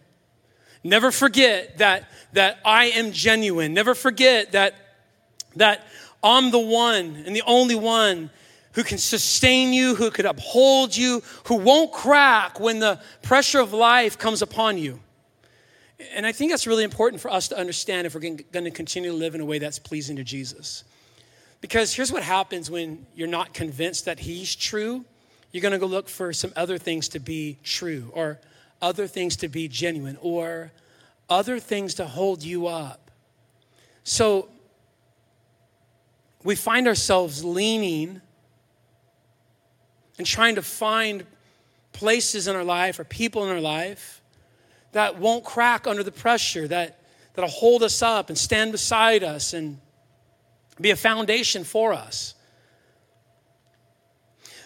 Never 0.86 1.10
forget 1.10 1.80
that, 1.80 2.08
that 2.34 2.60
I 2.64 2.86
am 2.86 3.12
genuine. 3.12 3.74
Never 3.74 3.96
forget 3.96 4.52
that, 4.52 4.76
that 5.56 5.84
I'm 6.24 6.52
the 6.52 6.60
one 6.60 7.24
and 7.26 7.36
the 7.36 7.42
only 7.48 7.74
one 7.74 8.30
who 8.74 8.84
can 8.84 9.00
sustain 9.00 9.74
you, 9.74 9.96
who 9.96 10.12
could 10.12 10.28
uphold 10.28 10.96
you, 10.96 11.24
who 11.46 11.56
won't 11.56 11.92
crack 11.92 12.60
when 12.60 12.78
the 12.78 13.02
pressure 13.24 13.60
of 13.60 13.74
life 13.74 14.20
comes 14.20 14.44
upon 14.44 14.78
you. 14.78 15.00
And 16.14 16.24
I 16.24 16.32
think 16.32 16.52
that's 16.52 16.68
really 16.68 16.84
important 16.84 17.20
for 17.20 17.32
us 17.32 17.48
to 17.48 17.58
understand 17.58 18.06
if 18.06 18.14
we're 18.14 18.22
going 18.22 18.46
to 18.52 18.70
continue 18.70 19.10
to 19.10 19.16
live 19.16 19.34
in 19.34 19.42
a 19.42 19.46
way 19.46 19.58
that's 19.58 19.80
pleasing 19.80 20.18
to 20.18 20.24
Jesus. 20.24 20.84
Because 21.62 21.96
here's 21.96 22.12
what 22.12 22.22
happens 22.22 22.70
when 22.70 23.08
you're 23.16 23.28
not 23.28 23.56
convinced 23.56 24.06
that 24.06 24.20
He's 24.20 24.56
true. 24.56 25.04
You're 25.52 25.64
going 25.64 25.72
to 25.72 25.80
go 25.80 25.88
look 25.88 26.10
for 26.10 26.32
some 26.32 26.54
other 26.56 26.78
things 26.78 27.10
to 27.10 27.20
be 27.20 27.58
true, 27.64 28.12
or 28.14 28.40
other 28.86 29.08
things 29.08 29.36
to 29.38 29.48
be 29.48 29.68
genuine, 29.68 30.16
or 30.22 30.72
other 31.28 31.60
things 31.60 31.96
to 31.96 32.06
hold 32.06 32.44
you 32.44 32.68
up. 32.68 33.10
So 34.04 34.48
we 36.44 36.56
find 36.56 36.88
ourselves 36.88 37.44
leaning 37.44 38.22
and 40.20 40.28
trying 40.28 40.54
to 40.56 40.62
find 40.62 41.26
places 41.94 42.48
in 42.48 42.56
our 42.56 42.64
life 42.64 43.00
or 43.00 43.04
people 43.04 43.44
in 43.44 43.50
our 43.50 43.60
life 43.60 44.22
that 44.92 45.18
won't 45.20 45.44
crack 45.44 45.88
under 45.88 46.04
the 46.04 46.12
pressure, 46.12 46.68
that, 46.68 47.00
that'll 47.34 47.50
hold 47.50 47.82
us 47.82 48.04
up 48.04 48.30
and 48.30 48.38
stand 48.38 48.72
beside 48.72 49.24
us 49.24 49.54
and 49.54 49.80
be 50.80 50.92
a 50.92 50.96
foundation 50.96 51.64
for 51.64 51.92
us. 51.92 52.36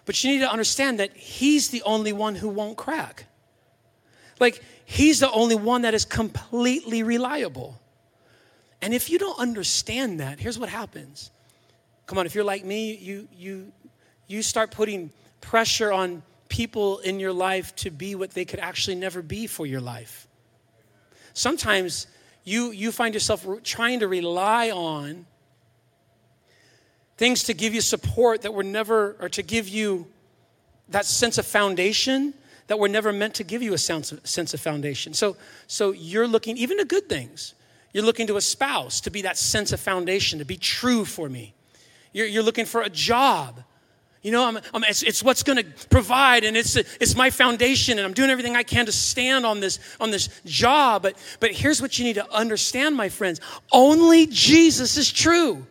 But 0.06 0.22
you 0.22 0.32
need 0.32 0.40
to 0.40 0.52
understand 0.52 1.00
that 1.00 1.16
He's 1.16 1.70
the 1.70 1.84
only 1.84 2.12
one 2.12 2.36
who 2.36 2.50
won't 2.50 2.76
crack. 2.76 3.28
Like, 4.40 4.64
He's 4.86 5.20
the 5.20 5.32
only 5.32 5.56
one 5.56 5.84
that 5.84 5.94
is 5.94 6.04
completely 6.04 7.04
reliable. 7.04 7.80
And 8.82 8.92
if 8.92 9.12
you 9.12 9.20
don't 9.20 9.38
understand 9.38 10.20
that, 10.20 10.40
here's 10.40 10.58
what 10.58 10.70
happens. 10.70 11.30
Come 12.08 12.18
on, 12.18 12.26
if 12.26 12.34
you're 12.34 12.44
like 12.44 12.66
me, 12.66 12.96
you, 12.96 13.28
you, 13.38 13.72
you 14.26 14.42
start 14.42 14.72
putting 14.72 15.12
pressure 15.42 15.92
on 15.92 16.24
people 16.48 16.98
in 17.00 17.20
your 17.20 17.32
life 17.32 17.76
to 17.76 17.92
be 17.92 18.16
what 18.16 18.32
they 18.32 18.46
could 18.46 18.60
actually 18.60 18.96
never 18.96 19.22
be 19.22 19.46
for 19.46 19.68
your 19.68 19.80
life. 19.80 20.28
Sometimes 21.34 22.08
you, 22.44 22.72
you 22.72 22.92
find 22.92 23.14
yourself 23.14 23.46
trying 23.64 24.00
to 24.00 24.08
rely 24.08 24.72
on 24.72 25.28
things 27.18 27.44
to 27.44 27.54
give 27.54 27.76
you 27.76 27.82
support 27.82 28.42
that 28.42 28.56
were 28.56 28.64
never, 28.64 29.16
or 29.20 29.30
to 29.30 29.44
give 29.44 29.68
you 29.68 30.08
that 30.88 31.06
sense 31.06 31.38
of 31.38 31.46
foundation 31.46 32.34
that 32.70 32.78
were 32.78 32.88
never 32.88 33.12
meant 33.12 33.34
to 33.34 33.44
give 33.44 33.64
you 33.64 33.74
a 33.74 33.78
sense 33.80 34.12
of, 34.12 34.26
sense 34.26 34.54
of 34.54 34.62
foundation. 34.62 35.14
So, 35.14 35.36
so 35.66 35.92
you're 35.92 36.28
looking, 36.28 36.56
even 36.58 36.78
to 36.78 36.86
good 36.86 37.10
things, 37.10 37.56
you're 37.94 38.04
looking 38.04 38.28
to 38.28 38.38
a 38.38 38.42
spouse 38.42 39.02
to 39.02 39.10
be 39.10 39.24
that 39.24 39.38
sense 39.38 39.72
of 39.72 39.80
foundation, 39.80 40.38
to 40.38 40.46
be 40.46 40.56
true 40.56 41.04
for 41.04 41.28
me. 41.28 41.56
You're, 42.14 42.28
you're 42.28 42.44
looking 42.44 42.66
for 42.66 42.82
a 42.82 42.90
job. 42.90 43.64
You 44.22 44.32
know, 44.32 44.48
I'm, 44.48 44.58
I'm, 44.72 44.84
it's, 44.84 45.02
it's 45.02 45.24
what's 45.24 45.42
going 45.42 45.58
to 45.58 45.88
provide, 45.88 46.44
and 46.44 46.56
it's, 46.56 46.76
it's 46.76 47.16
my 47.16 47.32
foundation, 47.32 47.98
and 47.98 48.06
I'm 48.06 48.14
doing 48.14 48.30
everything 48.30 48.56
I 48.56 48.62
can 48.62 48.86
to 48.86 48.92
stand 48.92 49.48
on 49.48 49.62
this, 49.62 49.80
on 50.00 50.12
this 50.12 50.30
job. 50.46 51.02
But, 51.02 51.18
but 51.40 51.52
here's 51.52 51.82
what 51.82 51.98
you 51.98 52.06
need 52.06 52.16
to 52.16 52.32
understand, 52.32 52.96
my 52.96 53.10
friends 53.10 53.42
only 53.72 54.28
Jesus 54.28 54.96
is 54.96 55.12
true. 55.12 55.66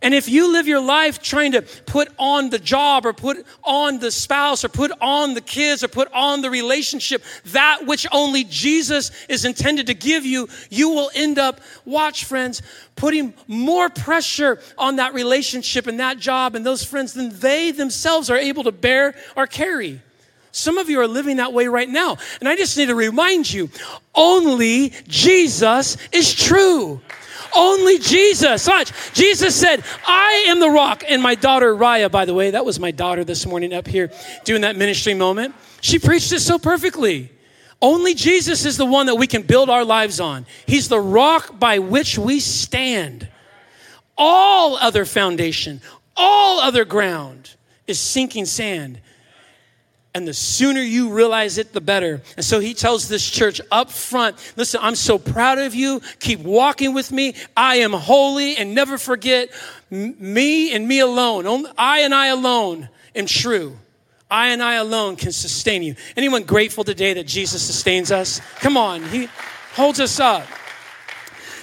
And 0.00 0.14
if 0.14 0.28
you 0.28 0.52
live 0.52 0.68
your 0.68 0.80
life 0.80 1.20
trying 1.20 1.52
to 1.52 1.62
put 1.62 2.08
on 2.18 2.50
the 2.50 2.58
job 2.58 3.04
or 3.04 3.12
put 3.12 3.44
on 3.64 3.98
the 3.98 4.10
spouse 4.10 4.64
or 4.64 4.68
put 4.68 4.92
on 5.00 5.34
the 5.34 5.40
kids 5.40 5.82
or 5.82 5.88
put 5.88 6.12
on 6.12 6.40
the 6.40 6.50
relationship, 6.50 7.22
that 7.46 7.84
which 7.86 8.06
only 8.12 8.44
Jesus 8.44 9.10
is 9.28 9.44
intended 9.44 9.88
to 9.88 9.94
give 9.94 10.24
you, 10.24 10.48
you 10.70 10.90
will 10.90 11.10
end 11.14 11.38
up, 11.38 11.60
watch 11.84 12.24
friends, 12.24 12.62
putting 12.94 13.34
more 13.48 13.88
pressure 13.88 14.60
on 14.76 14.96
that 14.96 15.14
relationship 15.14 15.86
and 15.86 15.98
that 15.98 16.18
job 16.18 16.54
and 16.54 16.64
those 16.64 16.84
friends 16.84 17.14
than 17.14 17.36
they 17.40 17.72
themselves 17.72 18.30
are 18.30 18.36
able 18.36 18.64
to 18.64 18.72
bear 18.72 19.14
or 19.36 19.46
carry. 19.46 20.00
Some 20.52 20.78
of 20.78 20.88
you 20.88 21.00
are 21.00 21.06
living 21.06 21.36
that 21.36 21.52
way 21.52 21.66
right 21.66 21.88
now. 21.88 22.16
And 22.40 22.48
I 22.48 22.56
just 22.56 22.76
need 22.76 22.86
to 22.86 22.94
remind 22.94 23.52
you 23.52 23.70
only 24.14 24.92
Jesus 25.06 25.96
is 26.12 26.34
true. 26.34 27.00
Only 27.54 27.98
Jesus. 27.98 28.66
Watch. 28.66 28.92
Jesus 29.12 29.54
said, 29.54 29.84
I 30.06 30.46
am 30.48 30.60
the 30.60 30.70
rock. 30.70 31.04
And 31.08 31.22
my 31.22 31.34
daughter, 31.34 31.74
Raya, 31.74 32.10
by 32.10 32.24
the 32.24 32.34
way, 32.34 32.50
that 32.52 32.64
was 32.64 32.78
my 32.78 32.90
daughter 32.90 33.24
this 33.24 33.46
morning 33.46 33.72
up 33.72 33.86
here 33.86 34.10
doing 34.44 34.62
that 34.62 34.76
ministry 34.76 35.14
moment. 35.14 35.54
She 35.80 35.98
preached 35.98 36.32
it 36.32 36.40
so 36.40 36.58
perfectly. 36.58 37.30
Only 37.80 38.14
Jesus 38.14 38.64
is 38.64 38.76
the 38.76 38.86
one 38.86 39.06
that 39.06 39.14
we 39.14 39.26
can 39.26 39.42
build 39.42 39.70
our 39.70 39.84
lives 39.84 40.18
on. 40.18 40.46
He's 40.66 40.88
the 40.88 41.00
rock 41.00 41.58
by 41.58 41.78
which 41.78 42.18
we 42.18 42.40
stand. 42.40 43.28
All 44.16 44.76
other 44.76 45.04
foundation, 45.04 45.80
all 46.16 46.58
other 46.58 46.84
ground 46.84 47.54
is 47.86 48.00
sinking 48.00 48.46
sand 48.46 49.00
and 50.18 50.26
the 50.26 50.34
sooner 50.34 50.82
you 50.82 51.10
realize 51.10 51.58
it, 51.58 51.72
the 51.72 51.80
better. 51.80 52.20
And 52.36 52.44
so 52.44 52.58
he 52.58 52.74
tells 52.74 53.08
this 53.08 53.30
church 53.30 53.60
up 53.70 53.88
front 53.88 54.36
listen, 54.56 54.80
I'm 54.82 54.96
so 54.96 55.16
proud 55.16 55.58
of 55.58 55.76
you. 55.76 56.00
Keep 56.18 56.40
walking 56.40 56.92
with 56.92 57.12
me. 57.12 57.36
I 57.56 57.76
am 57.76 57.92
holy 57.92 58.56
and 58.56 58.74
never 58.74 58.98
forget 58.98 59.50
me 59.90 60.74
and 60.74 60.88
me 60.88 60.98
alone. 60.98 61.66
I 61.78 62.00
and 62.00 62.12
I 62.12 62.26
alone 62.26 62.88
am 63.14 63.26
true. 63.26 63.78
I 64.28 64.48
and 64.48 64.60
I 64.60 64.74
alone 64.74 65.14
can 65.14 65.30
sustain 65.30 65.84
you. 65.84 65.94
Anyone 66.16 66.42
grateful 66.42 66.82
today 66.82 67.14
that 67.14 67.28
Jesus 67.28 67.62
sustains 67.62 68.10
us? 68.10 68.40
Come 68.56 68.76
on, 68.76 69.04
he 69.04 69.28
holds 69.74 70.00
us 70.00 70.18
up. 70.18 70.44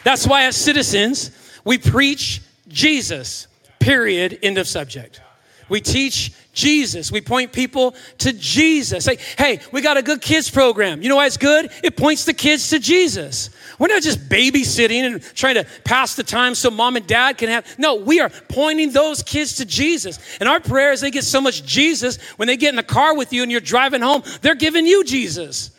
That's 0.05 0.25
why, 0.25 0.43
as 0.43 0.55
citizens, 0.55 1.31
we 1.65 1.77
preach 1.77 2.41
Jesus, 2.69 3.47
period, 3.79 4.39
end 4.41 4.57
of 4.57 4.67
subject. 4.67 5.19
We 5.67 5.81
teach 5.81 6.31
Jesus. 6.55 7.11
We 7.11 7.21
point 7.21 7.53
people 7.53 7.95
to 8.19 8.33
Jesus. 8.33 9.05
Like, 9.05 9.19
hey, 9.19 9.59
we 9.71 9.81
got 9.81 9.97
a 9.97 10.01
good 10.01 10.21
kids 10.21 10.49
program. 10.49 11.03
You 11.03 11.09
know 11.09 11.17
why 11.17 11.27
it's 11.27 11.37
good? 11.37 11.69
It 11.83 11.95
points 11.95 12.25
the 12.25 12.33
kids 12.33 12.69
to 12.69 12.79
Jesus. 12.79 13.51
We're 13.77 13.89
not 13.89 14.01
just 14.01 14.27
babysitting 14.29 15.01
and 15.01 15.21
trying 15.35 15.55
to 15.55 15.65
pass 15.83 16.15
the 16.15 16.23
time 16.23 16.55
so 16.55 16.71
mom 16.71 16.95
and 16.95 17.05
dad 17.05 17.37
can 17.37 17.49
have. 17.49 17.77
No, 17.77 17.95
we 17.95 18.21
are 18.21 18.29
pointing 18.49 18.91
those 18.91 19.21
kids 19.21 19.57
to 19.57 19.65
Jesus. 19.65 20.17
And 20.39 20.49
our 20.49 20.59
prayer 20.59 20.93
is 20.93 21.01
they 21.01 21.11
get 21.11 21.25
so 21.25 21.41
much 21.41 21.63
Jesus 21.65 22.17
when 22.37 22.47
they 22.47 22.57
get 22.57 22.69
in 22.69 22.77
the 22.77 22.83
car 22.83 23.15
with 23.15 23.33
you 23.33 23.43
and 23.43 23.51
you're 23.51 23.61
driving 23.61 24.01
home, 24.01 24.23
they're 24.41 24.55
giving 24.55 24.87
you 24.87 25.03
Jesus. 25.03 25.71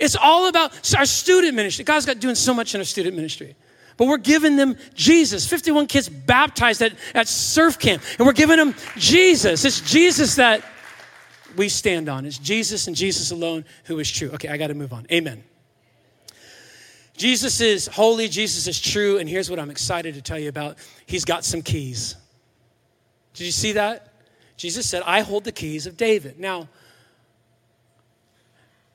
It's 0.00 0.16
all 0.16 0.48
about 0.48 0.94
our 0.96 1.06
student 1.06 1.54
ministry. 1.54 1.84
God's 1.84 2.06
got 2.06 2.18
doing 2.18 2.34
so 2.34 2.52
much 2.52 2.74
in 2.74 2.80
our 2.80 2.84
student 2.84 3.14
ministry. 3.14 3.54
But 3.96 4.08
we're 4.08 4.18
giving 4.18 4.56
them 4.56 4.76
Jesus. 4.94 5.46
51 5.46 5.86
kids 5.86 6.08
baptized 6.08 6.82
at, 6.82 6.94
at 7.14 7.28
surf 7.28 7.78
camp, 7.78 8.02
and 8.18 8.26
we're 8.26 8.32
giving 8.32 8.56
them 8.56 8.74
Jesus. 8.96 9.64
It's 9.64 9.80
Jesus 9.80 10.36
that 10.36 10.64
we 11.56 11.68
stand 11.68 12.08
on. 12.08 12.26
It's 12.26 12.38
Jesus 12.38 12.86
and 12.86 12.96
Jesus 12.96 13.30
alone 13.30 13.64
who 13.84 13.98
is 13.98 14.10
true. 14.10 14.30
Okay, 14.30 14.48
I 14.48 14.56
got 14.56 14.68
to 14.68 14.74
move 14.74 14.92
on. 14.92 15.06
Amen. 15.12 15.44
Jesus 17.16 17.60
is 17.60 17.86
holy, 17.86 18.28
Jesus 18.28 18.66
is 18.66 18.80
true, 18.80 19.18
and 19.18 19.28
here's 19.28 19.48
what 19.48 19.60
I'm 19.60 19.70
excited 19.70 20.14
to 20.14 20.22
tell 20.22 20.38
you 20.38 20.48
about. 20.48 20.78
He's 21.06 21.24
got 21.24 21.44
some 21.44 21.62
keys. 21.62 22.16
Did 23.34 23.44
you 23.44 23.52
see 23.52 23.72
that? 23.72 24.12
Jesus 24.56 24.88
said, 24.88 25.02
I 25.06 25.20
hold 25.20 25.44
the 25.44 25.52
keys 25.52 25.86
of 25.86 25.96
David. 25.96 26.40
Now, 26.40 26.68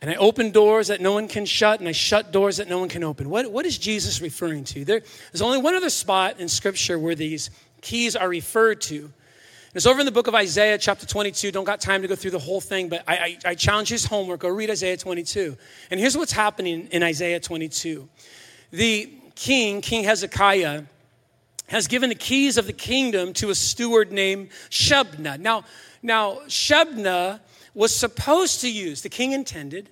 and 0.02 0.10
I 0.10 0.16
open 0.16 0.52
doors 0.52 0.88
that 0.88 1.02
no 1.02 1.14
one 1.14 1.28
can 1.28 1.46
shut, 1.46 1.80
and 1.80 1.90
I 1.90 1.92
shut 1.92 2.32
doors 2.32 2.58
that 2.58 2.70
no 2.70 2.80
one 2.80 2.88
can 2.88 3.04
open. 3.04 3.30
What, 3.30 3.52
what 3.52 3.66
is 3.66 3.78
Jesus 3.78 4.22
referring 4.22 4.64
to? 4.66 4.86
There, 4.86 5.02
there's 5.32 5.42
only 5.42 5.58
one 5.58 5.76
other 5.76 5.90
spot 5.90 6.40
in 6.40 6.48
Scripture 6.48 6.98
where 6.98 7.16
these 7.16 7.50
keys 7.82 8.16
are 8.16 8.30
referred 8.30 8.80
to. 8.82 8.98
And 9.06 9.76
It's 9.76 9.86
over 9.86 10.00
in 10.00 10.06
the 10.06 10.12
book 10.12 10.28
of 10.28 10.36
Isaiah, 10.36 10.78
chapter 10.78 11.06
22. 11.06 11.52
Don't 11.52 11.66
got 11.66 11.82
time 11.82 12.02
to 12.02 12.08
go 12.08 12.16
through 12.16 12.32
the 12.32 12.40
whole 12.40 12.62
thing, 12.62 12.88
but 12.88 13.04
I, 13.08 13.14
I, 13.14 13.38
I 13.50 13.56
challenge 13.56 13.90
his 13.90 14.06
homework. 14.06 14.40
Go 14.40 14.50
read 14.50 14.70
Isaiah 14.70 14.98
22. 14.98 15.58
And 15.92 16.00
here's 16.00 16.18
what's 16.18 16.32
happening 16.32 16.88
in 16.92 17.04
Isaiah 17.04 17.40
22. 17.40 18.08
The 18.72 19.14
king, 19.36 19.82
King 19.82 20.06
Hezekiah, 20.06 20.84
has 21.68 21.88
given 21.88 22.10
the 22.10 22.16
keys 22.16 22.58
of 22.58 22.68
the 22.68 22.74
kingdom 22.74 23.34
to 23.34 23.50
a 23.50 23.56
steward 23.56 24.12
named 24.12 24.50
Shebna. 24.70 25.40
Now, 25.40 25.66
now 26.02 26.40
Shebna 26.48 27.40
was 27.80 27.96
supposed 27.96 28.60
to 28.60 28.70
use, 28.70 29.04
the 29.04 29.10
king 29.10 29.32
intended, 29.32 29.89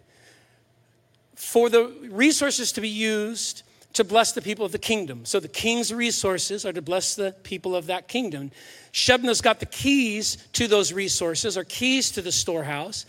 for 1.36 1.70
the 1.70 1.88
resources 2.10 2.74
to 2.74 2.82
be 2.82 2.90
used 2.90 3.64
to 3.94 4.04
bless 4.04 4.34
the 4.34 4.42
people 4.42 4.66
of 4.66 4.74
the 4.74 4.78
kingdom. 4.78 5.24
So 5.24 5.40
the 5.40 5.48
king's 5.48 5.94
resources 5.94 6.66
are 6.66 6.74
to 6.74 6.82
bless 6.82 7.16
the 7.16 7.34
people 7.44 7.78
of 7.78 7.86
that 7.86 8.10
kingdom. 8.10 8.52
Shebna's 8.92 9.40
got 9.40 9.62
the 9.62 9.66
keys 9.66 10.38
to 10.52 10.68
those 10.68 10.92
resources, 10.92 11.58
or 11.58 11.64
keys 11.64 12.12
to 12.12 12.22
the 12.22 12.32
storehouse. 12.34 13.06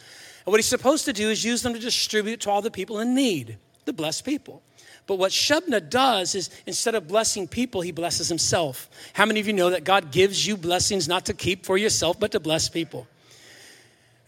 And 0.47 0.53
what 0.53 0.59
he's 0.59 0.67
supposed 0.67 1.07
to 1.07 1.13
do 1.13 1.29
is 1.29 1.45
use 1.45 1.63
them 1.63 1.75
to 1.75 1.81
distribute 1.81 2.43
to 2.43 2.51
all 2.51 2.63
the 2.63 2.71
people 2.71 3.01
in 3.01 3.17
need, 3.17 3.59
the 3.85 3.93
blessed 3.93 4.25
people. 4.25 4.63
But 5.09 5.17
what 5.17 5.33
Shebna 5.33 5.91
does 5.91 6.37
is 6.37 6.51
instead 6.67 6.95
of 6.95 7.09
blessing 7.09 7.49
people, 7.49 7.81
he 7.81 7.91
blesses 7.91 8.29
himself. 8.29 8.89
How 9.13 9.27
many 9.27 9.41
of 9.41 9.49
you 9.49 9.55
know 9.55 9.71
that 9.71 9.83
God 9.83 10.13
gives 10.13 10.47
you 10.47 10.57
blessings 10.57 11.09
not 11.09 11.27
to 11.27 11.35
keep 11.35 11.67
for 11.67 11.77
yourself, 11.77 12.21
but 12.21 12.31
to 12.31 12.39
bless 12.39 12.69
people? 12.69 13.09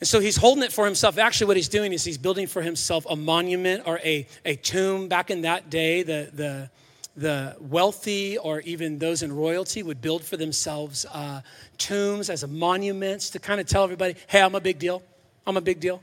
And 0.01 0.09
so 0.09 0.19
he's 0.19 0.37
holding 0.37 0.65
it 0.65 0.73
for 0.73 0.87
himself. 0.87 1.19
Actually, 1.19 1.49
what 1.49 1.57
he's 1.57 1.69
doing 1.69 1.93
is 1.93 2.05
he's 2.05 2.19
building 2.19 2.47
for 2.47 2.63
himself 2.63 3.07
a 3.09 3.17
monument 3.17 3.83
or 3.87 3.99
a, 3.99 4.27
a 4.47 4.57
tomb. 4.57 5.09
Back 5.09 5.31
in 5.31 5.43
that 5.43 5.69
day, 5.69 6.03
the, 6.03 6.31
the, 6.33 6.71
the 7.17 7.57
wealthy 7.61 8.39
or 8.39 8.61
even 8.61 8.99
those 8.99 9.23
in 9.23 9.31
royalty 9.31 9.83
would 9.83 10.01
build 10.01 10.25
for 10.25 10.39
themselves 10.39 11.05
uh, 11.13 11.43
tombs 11.77 12.31
as 12.31 12.47
monuments 12.49 13.29
to 13.31 13.39
kind 13.39 13.61
of 13.61 13.67
tell 13.67 13.85
everybody, 13.85 14.15
hey, 14.27 14.41
I'm 14.41 14.55
a 14.55 14.61
big 14.61 14.79
deal. 14.79 15.03
I'm 15.47 15.59
a 15.59 15.61
big 15.61 15.81
deal. 15.81 16.03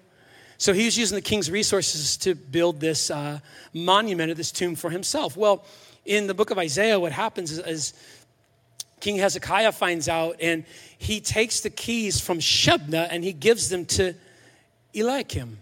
So 0.60 0.74
he 0.74 0.86
was 0.86 0.98
using 0.98 1.16
the 1.16 1.22
king's 1.22 1.50
resources 1.50 2.18
to 2.18 2.36
build 2.36 2.80
this 2.80 3.10
uh, 3.10 3.40
monument 3.74 4.30
or 4.32 4.36
this 4.36 4.52
tomb 4.52 4.76
for 4.76 4.92
himself. 4.92 5.36
Well, 5.36 5.66
in 6.06 6.28
the 6.28 6.34
book 6.34 6.52
of 6.52 6.58
Isaiah, 6.58 7.00
what 7.00 7.12
happens 7.12 7.52
is, 7.52 7.60
is 7.60 7.94
King 9.00 9.18
Hezekiah 9.18 9.72
finds 9.72 10.08
out 10.10 10.38
and 10.42 10.66
he 10.98 11.20
takes 11.20 11.62
the 11.62 11.70
keys 11.70 12.20
from 12.20 12.40
Shebna 12.40 13.08
and 13.12 13.24
he 13.24 13.34
gives 13.34 13.70
them 13.70 13.86
to 13.86 14.16
Eliakim. 14.96 15.60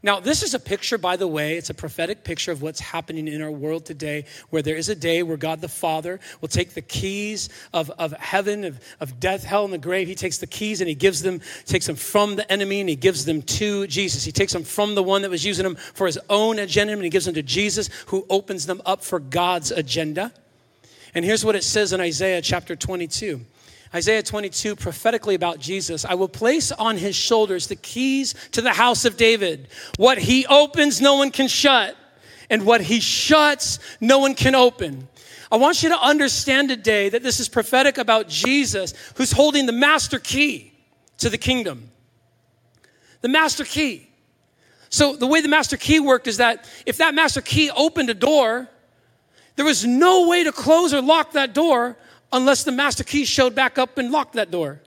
Now, 0.00 0.20
this 0.20 0.44
is 0.44 0.54
a 0.54 0.60
picture, 0.60 0.96
by 0.96 1.16
the 1.16 1.26
way, 1.26 1.56
it's 1.56 1.70
a 1.70 1.74
prophetic 1.74 2.22
picture 2.22 2.52
of 2.52 2.62
what's 2.62 2.78
happening 2.78 3.26
in 3.26 3.42
our 3.42 3.50
world 3.50 3.84
today, 3.84 4.26
where 4.50 4.62
there 4.62 4.76
is 4.76 4.88
a 4.88 4.94
day 4.94 5.24
where 5.24 5.36
God 5.36 5.60
the 5.60 5.68
Father 5.68 6.20
will 6.40 6.48
take 6.48 6.74
the 6.74 6.82
keys 6.82 7.48
of, 7.72 7.90
of 7.98 8.12
heaven, 8.12 8.64
of, 8.64 8.78
of 9.00 9.18
death, 9.18 9.42
hell, 9.42 9.64
and 9.64 9.72
the 9.72 9.78
grave. 9.78 10.06
He 10.06 10.14
takes 10.14 10.38
the 10.38 10.46
keys 10.46 10.80
and 10.80 10.88
he 10.88 10.94
gives 10.94 11.22
them, 11.22 11.40
takes 11.66 11.86
them 11.86 11.96
from 11.96 12.36
the 12.36 12.50
enemy 12.50 12.78
and 12.78 12.88
he 12.88 12.94
gives 12.94 13.24
them 13.24 13.42
to 13.42 13.88
Jesus. 13.88 14.24
He 14.24 14.30
takes 14.30 14.52
them 14.52 14.62
from 14.62 14.94
the 14.94 15.02
one 15.02 15.22
that 15.22 15.30
was 15.30 15.44
using 15.44 15.64
them 15.64 15.74
for 15.74 16.06
his 16.06 16.18
own 16.30 16.60
agenda 16.60 16.92
and 16.92 17.02
he 17.02 17.10
gives 17.10 17.24
them 17.24 17.34
to 17.34 17.42
Jesus, 17.42 17.90
who 18.06 18.24
opens 18.30 18.66
them 18.66 18.80
up 18.86 19.02
for 19.02 19.18
God's 19.18 19.72
agenda. 19.72 20.32
And 21.14 21.24
here's 21.24 21.44
what 21.44 21.56
it 21.56 21.64
says 21.64 21.92
in 21.92 22.00
Isaiah 22.00 22.42
chapter 22.42 22.76
22. 22.76 23.40
Isaiah 23.94 24.22
22, 24.22 24.76
prophetically 24.76 25.34
about 25.34 25.58
Jesus, 25.58 26.04
I 26.04 26.14
will 26.14 26.28
place 26.28 26.72
on 26.72 26.98
his 26.98 27.16
shoulders 27.16 27.68
the 27.68 27.76
keys 27.76 28.34
to 28.52 28.60
the 28.60 28.72
house 28.72 29.04
of 29.06 29.16
David. 29.16 29.68
What 29.96 30.18
he 30.18 30.44
opens, 30.46 31.00
no 31.00 31.16
one 31.16 31.30
can 31.30 31.48
shut, 31.48 31.96
and 32.50 32.66
what 32.66 32.82
he 32.82 33.00
shuts, 33.00 33.78
no 34.00 34.18
one 34.18 34.34
can 34.34 34.54
open. 34.54 35.08
I 35.50 35.56
want 35.56 35.82
you 35.82 35.88
to 35.88 35.98
understand 35.98 36.68
today 36.68 37.08
that 37.08 37.22
this 37.22 37.40
is 37.40 37.48
prophetic 37.48 37.96
about 37.96 38.28
Jesus 38.28 38.92
who's 39.16 39.32
holding 39.32 39.64
the 39.64 39.72
master 39.72 40.18
key 40.18 40.72
to 41.18 41.30
the 41.30 41.38
kingdom. 41.38 41.90
The 43.22 43.28
master 43.28 43.64
key. 43.64 44.08
So, 44.90 45.16
the 45.16 45.26
way 45.26 45.40
the 45.40 45.48
master 45.48 45.76
key 45.76 46.00
worked 46.00 46.26
is 46.26 46.38
that 46.38 46.68
if 46.86 46.98
that 46.98 47.14
master 47.14 47.40
key 47.40 47.70
opened 47.70 48.10
a 48.10 48.14
door, 48.14 48.68
there 49.58 49.64
was 49.64 49.84
no 49.84 50.28
way 50.28 50.44
to 50.44 50.52
close 50.52 50.94
or 50.94 51.02
lock 51.02 51.32
that 51.32 51.52
door 51.52 51.96
unless 52.32 52.62
the 52.62 52.70
master 52.70 53.02
key 53.02 53.24
showed 53.24 53.56
back 53.56 53.76
up 53.76 53.98
and 53.98 54.12
locked 54.12 54.34
that 54.34 54.52
door. 54.52 54.80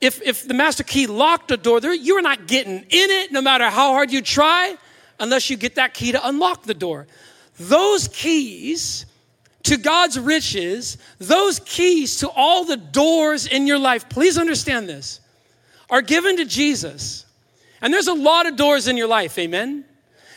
If, 0.00 0.22
if 0.22 0.48
the 0.48 0.54
master 0.54 0.82
key 0.82 1.06
locked 1.06 1.50
a 1.50 1.58
door, 1.58 1.82
there, 1.82 1.92
you're 1.92 2.22
not 2.22 2.46
getting 2.46 2.76
in 2.76 2.84
it 2.88 3.30
no 3.30 3.42
matter 3.42 3.64
how 3.64 3.92
hard 3.92 4.10
you 4.10 4.22
try 4.22 4.74
unless 5.18 5.50
you 5.50 5.58
get 5.58 5.74
that 5.74 5.92
key 5.92 6.12
to 6.12 6.28
unlock 6.28 6.62
the 6.62 6.72
door. 6.72 7.08
Those 7.58 8.08
keys 8.08 9.04
to 9.64 9.76
God's 9.76 10.18
riches, 10.18 10.96
those 11.18 11.60
keys 11.60 12.20
to 12.20 12.30
all 12.30 12.64
the 12.64 12.78
doors 12.78 13.46
in 13.46 13.66
your 13.66 13.78
life, 13.78 14.08
please 14.08 14.38
understand 14.38 14.88
this, 14.88 15.20
are 15.90 16.00
given 16.00 16.38
to 16.38 16.46
Jesus. 16.46 17.26
And 17.82 17.92
there's 17.92 18.08
a 18.08 18.14
lot 18.14 18.46
of 18.46 18.56
doors 18.56 18.88
in 18.88 18.96
your 18.96 19.08
life, 19.08 19.38
amen? 19.38 19.84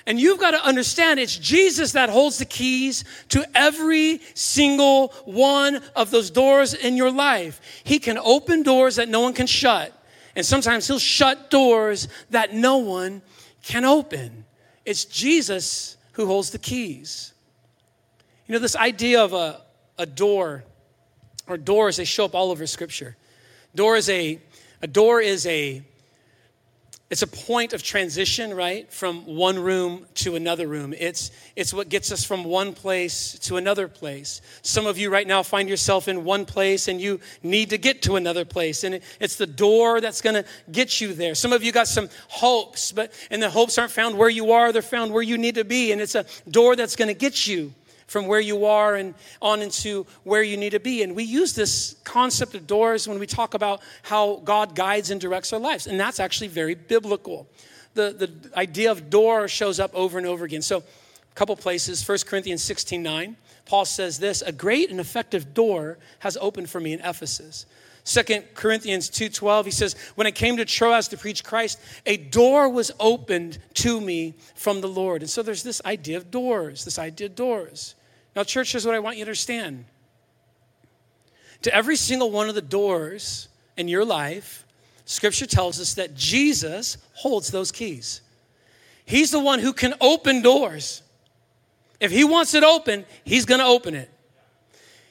And 0.05 0.19
you've 0.19 0.39
got 0.39 0.51
to 0.51 0.65
understand 0.65 1.19
it's 1.19 1.37
Jesus 1.37 1.93
that 1.93 2.09
holds 2.09 2.37
the 2.37 2.45
keys 2.45 3.05
to 3.29 3.45
every 3.55 4.19
single 4.33 5.09
one 5.23 5.81
of 5.95 6.11
those 6.11 6.29
doors 6.29 6.73
in 6.73 6.97
your 6.97 7.11
life. 7.11 7.61
He 7.83 7.99
can 7.99 8.17
open 8.17 8.63
doors 8.63 8.97
that 8.97 9.07
no 9.07 9.21
one 9.21 9.33
can 9.33 9.47
shut. 9.47 9.97
And 10.35 10.45
sometimes 10.45 10.87
he'll 10.87 10.99
shut 10.99 11.49
doors 11.49 12.09
that 12.31 12.53
no 12.53 12.77
one 12.77 13.21
can 13.61 13.85
open. 13.85 14.45
It's 14.85 15.05
Jesus 15.05 15.95
who 16.13 16.25
holds 16.25 16.49
the 16.49 16.57
keys. 16.57 17.33
You 18.47 18.53
know, 18.53 18.59
this 18.59 18.75
idea 18.75 19.23
of 19.23 19.31
a, 19.33 19.61
a 19.97 20.05
door, 20.05 20.65
or 21.47 21.57
doors, 21.57 21.97
they 21.97 22.03
show 22.03 22.25
up 22.25 22.35
all 22.35 22.51
over 22.51 22.67
Scripture. 22.67 23.15
Door 23.73 23.97
is 23.97 24.09
a, 24.09 24.41
a 24.81 24.87
door 24.87 25.21
is 25.21 25.45
a 25.45 25.81
it's 27.13 27.21
a 27.21 27.27
point 27.27 27.73
of 27.73 27.83
transition, 27.83 28.55
right? 28.55 28.91
From 28.91 29.27
one 29.27 29.59
room 29.59 30.07
to 30.15 30.35
another 30.35 30.67
room. 30.67 30.95
It's, 30.97 31.29
it's 31.55 31.71
what 31.71 31.87
gets 31.87 32.11
us 32.11 32.23
from 32.23 32.43
one 32.43 32.73
place 32.73 33.37
to 33.41 33.57
another 33.57 33.87
place. 33.87 34.41
Some 34.63 34.87
of 34.87 34.97
you 34.97 35.11
right 35.11 35.27
now 35.27 35.43
find 35.43 35.69
yourself 35.69 36.07
in 36.07 36.23
one 36.23 36.43
place 36.45 36.87
and 36.87 36.99
you 36.99 37.19
need 37.43 37.69
to 37.69 37.77
get 37.77 38.01
to 38.01 38.15
another 38.15 38.45
place. 38.45 38.83
And 38.83 38.99
it's 39.19 39.35
the 39.35 39.45
door 39.45 40.01
that's 40.01 40.21
going 40.21 40.43
to 40.43 40.45
get 40.71 41.01
you 41.01 41.13
there. 41.13 41.35
Some 41.35 41.53
of 41.53 41.63
you 41.63 41.71
got 41.71 41.87
some 41.87 42.09
hopes, 42.29 42.91
but, 42.91 43.13
and 43.29 43.43
the 43.43 43.49
hopes 43.51 43.77
aren't 43.77 43.91
found 43.91 44.17
where 44.17 44.27
you 44.27 44.51
are, 44.51 44.71
they're 44.71 44.81
found 44.81 45.13
where 45.13 45.21
you 45.21 45.37
need 45.37 45.53
to 45.53 45.63
be. 45.63 45.91
And 45.91 46.01
it's 46.01 46.15
a 46.15 46.25
door 46.49 46.75
that's 46.75 46.95
going 46.95 47.09
to 47.09 47.13
get 47.13 47.45
you 47.45 47.75
from 48.13 48.27
where 48.27 48.39
you 48.39 48.65
are 48.65 48.93
and 48.93 49.15
on 49.41 49.63
into 49.63 50.05
where 50.23 50.43
you 50.43 50.55
need 50.55 50.69
to 50.69 50.79
be. 50.79 51.01
And 51.01 51.15
we 51.15 51.23
use 51.23 51.53
this 51.53 51.95
concept 52.03 52.53
of 52.53 52.67
doors 52.67 53.07
when 53.07 53.17
we 53.17 53.25
talk 53.25 53.55
about 53.55 53.81
how 54.03 54.39
God 54.45 54.75
guides 54.75 55.09
and 55.09 55.19
directs 55.19 55.51
our 55.51 55.59
lives. 55.59 55.87
And 55.87 55.99
that's 55.99 56.19
actually 56.19 56.49
very 56.49 56.75
biblical. 56.75 57.47
The, 57.95 58.11
the 58.11 58.57
idea 58.57 58.91
of 58.91 59.09
door 59.09 59.47
shows 59.47 59.79
up 59.79 59.95
over 59.95 60.19
and 60.19 60.27
over 60.27 60.45
again. 60.45 60.61
So, 60.61 60.77
a 60.77 61.35
couple 61.35 61.55
places, 61.55 62.07
1 62.07 62.19
Corinthians 62.27 62.61
16 62.61 63.01
9, 63.01 63.35
Paul 63.65 63.85
says 63.85 64.19
this 64.19 64.43
A 64.43 64.51
great 64.51 64.91
and 64.91 64.99
effective 64.99 65.55
door 65.55 65.97
has 66.19 66.37
opened 66.39 66.69
for 66.69 66.79
me 66.79 66.93
in 66.93 66.99
Ephesus. 66.99 67.65
2 68.05 68.43
Corinthians 68.53 69.09
2:12 69.09 69.65
he 69.65 69.71
says 69.71 69.95
when 70.15 70.27
I 70.27 70.31
came 70.31 70.57
to 70.57 70.65
Troas 70.65 71.07
to 71.07 71.17
preach 71.17 71.41
Christ 71.43 71.79
a 72.05 72.17
door 72.17 72.67
was 72.67 72.91
opened 72.99 73.59
to 73.75 74.01
me 74.01 74.33
from 74.55 74.81
the 74.81 74.89
Lord. 74.89 75.21
And 75.21 75.29
so 75.29 75.41
there's 75.41 75.63
this 75.63 75.81
idea 75.85 76.17
of 76.17 76.29
doors, 76.29 76.83
this 76.83 76.99
idea 76.99 77.27
of 77.27 77.35
doors. 77.35 77.95
Now 78.35 78.43
church 78.43 78.71
here's 78.71 78.85
what 78.85 78.95
I 78.95 78.99
want 78.99 79.17
you 79.17 79.25
to 79.25 79.29
understand. 79.29 79.85
To 81.63 81.73
every 81.73 81.95
single 81.95 82.31
one 82.31 82.49
of 82.49 82.55
the 82.55 82.61
doors 82.61 83.47
in 83.77 83.87
your 83.87 84.03
life, 84.03 84.65
scripture 85.05 85.45
tells 85.45 85.79
us 85.79 85.93
that 85.95 86.15
Jesus 86.15 86.97
holds 87.13 87.51
those 87.51 87.71
keys. 87.71 88.21
He's 89.05 89.31
the 89.31 89.39
one 89.39 89.59
who 89.59 89.73
can 89.73 89.93
open 90.01 90.41
doors. 90.41 91.01
If 91.99 92.11
he 92.11 92.23
wants 92.23 92.53
it 92.53 92.63
open, 92.63 93.05
he's 93.23 93.45
going 93.45 93.59
to 93.59 93.65
open 93.65 93.95
it. 93.95 94.09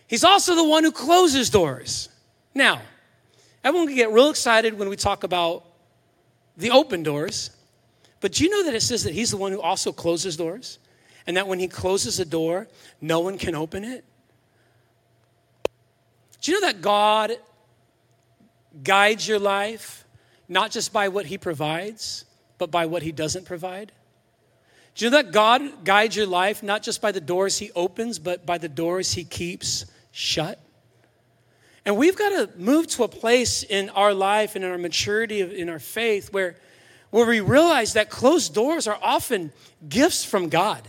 He's 0.07 0.25
also 0.25 0.55
the 0.55 0.65
one 0.65 0.85
who 0.85 0.93
closes 0.93 1.49
doors. 1.49 2.11
Now, 2.55 2.83
everyone 3.65 3.89
can 3.89 3.97
get 3.97 4.11
real 4.11 4.29
excited 4.29 4.79
when 4.79 4.91
we 4.91 4.97
talk 4.97 5.25
about 5.25 5.65
the 6.57 6.71
open 6.71 7.03
doors, 7.03 7.51
but 8.21 8.33
do 8.33 8.45
you 8.45 8.51
know 8.51 8.65
that 8.65 8.75
it 8.75 8.83
says 8.83 9.05
that 9.05 9.15
He's 9.15 9.31
the 9.31 9.39
one 9.39 9.53
who 9.53 9.61
also 9.61 9.91
closes 9.91 10.37
doors? 10.37 10.79
And 11.27 11.37
that 11.37 11.47
when 11.47 11.59
He 11.59 11.69
closes 11.69 12.19
a 12.21 12.25
door, 12.25 12.69
no 13.01 13.21
one 13.21 13.39
can 13.39 13.55
open 13.55 13.85
it? 13.85 14.05
Do 16.41 16.51
you 16.51 16.61
know 16.61 16.67
that 16.67 16.83
God 16.83 17.33
guides 18.83 19.27
your 19.27 19.39
life 19.39 20.05
not 20.49 20.71
just 20.71 20.93
by 20.93 21.09
what 21.09 21.27
He 21.27 21.39
provides, 21.39 22.25
but 22.59 22.71
by 22.71 22.87
what 22.87 23.03
He 23.03 23.13
doesn't 23.13 23.45
provide? 23.45 23.93
Do 24.95 25.05
you 25.05 25.11
know 25.11 25.23
that 25.23 25.33
God 25.33 25.85
guides 25.85 26.17
your 26.17 26.27
life 26.27 26.63
not 26.63 26.83
just 26.83 27.01
by 27.01 27.13
the 27.13 27.21
doors 27.21 27.59
He 27.59 27.71
opens, 27.75 28.19
but 28.19 28.45
by 28.45 28.59
the 28.59 28.69
doors 28.69 29.13
He 29.13 29.25
keeps 29.25 29.87
shut? 30.11 30.59
And 31.85 31.97
we've 31.97 32.17
got 32.17 32.29
to 32.31 32.59
move 32.59 32.87
to 32.89 33.05
a 33.05 33.09
place 33.09 33.63
in 33.63 33.89
our 33.91 34.15
life 34.15 34.55
and 34.55 34.65
in 34.65 34.71
our 34.71 34.79
maturity 34.79 35.41
in 35.41 35.69
our 35.69 35.81
faith 35.81 36.33
where, 36.33 36.57
where 37.11 37.27
we 37.27 37.41
realize 37.41 37.95
that 37.95 38.09
closed 38.09 38.55
doors 38.55 38.87
are 38.87 38.99
often 39.03 39.53
gifts 39.89 40.25
from 40.25 40.49
God. 40.49 40.87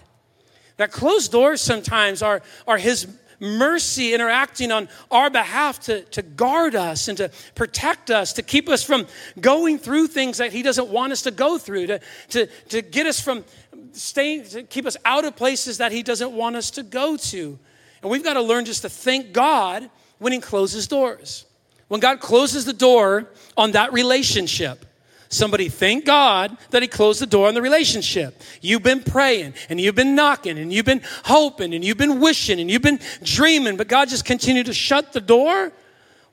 That 0.83 0.91
closed 0.91 1.31
doors 1.31 1.61
sometimes 1.61 2.21
are, 2.21 2.41
are 2.67 2.77
His 2.77 3.07
mercy 3.39 4.13
interacting 4.13 4.69
on 4.69 4.89
our 5.09 5.29
behalf 5.29 5.79
to, 5.79 6.01
to 6.01 6.21
guard 6.21 6.75
us 6.75 7.07
and 7.07 7.17
to 7.19 7.31
protect 7.55 8.11
us, 8.11 8.33
to 8.33 8.41
keep 8.41 8.67
us 8.67 8.83
from 8.83 9.07
going 9.39 9.79
through 9.79 10.07
things 10.07 10.39
that 10.39 10.51
He 10.51 10.61
doesn't 10.61 10.89
want 10.89 11.13
us 11.13 11.21
to 11.21 11.31
go 11.31 11.57
through, 11.57 11.87
to, 11.87 12.01
to, 12.31 12.47
to 12.67 12.81
get 12.81 13.05
us 13.05 13.21
from 13.21 13.45
staying, 13.93 14.43
to 14.49 14.63
keep 14.63 14.85
us 14.85 14.97
out 15.05 15.23
of 15.23 15.37
places 15.37 15.77
that 15.77 15.93
He 15.93 16.03
doesn't 16.03 16.33
want 16.33 16.57
us 16.57 16.69
to 16.71 16.83
go 16.83 17.15
to. 17.15 17.57
And 18.01 18.11
we've 18.11 18.21
got 18.21 18.33
to 18.33 18.41
learn 18.41 18.65
just 18.65 18.81
to 18.81 18.89
thank 18.89 19.31
God 19.31 19.89
when 20.19 20.33
He 20.33 20.39
closes 20.41 20.85
doors. 20.85 21.45
When 21.87 22.01
God 22.01 22.19
closes 22.19 22.65
the 22.65 22.73
door 22.73 23.29
on 23.55 23.71
that 23.71 23.93
relationship, 23.93 24.85
somebody 25.33 25.69
thank 25.69 26.05
God 26.05 26.57
that 26.69 26.81
He 26.81 26.87
closed 26.87 27.21
the 27.21 27.25
door 27.25 27.47
on 27.47 27.53
the 27.53 27.61
relationship. 27.61 28.41
You've 28.61 28.83
been 28.83 29.01
praying 29.01 29.53
and 29.69 29.79
you've 29.79 29.95
been 29.95 30.15
knocking 30.15 30.57
and 30.57 30.71
you've 30.71 30.85
been 30.85 31.01
hoping 31.25 31.73
and 31.73 31.83
you've 31.83 31.97
been 31.97 32.19
wishing 32.19 32.59
and 32.59 32.69
you've 32.69 32.81
been 32.81 32.99
dreaming, 33.23 33.77
but 33.77 33.87
God 33.87 34.09
just 34.09 34.25
continued 34.25 34.67
to 34.67 34.73
shut 34.73 35.13
the 35.13 35.21
door. 35.21 35.71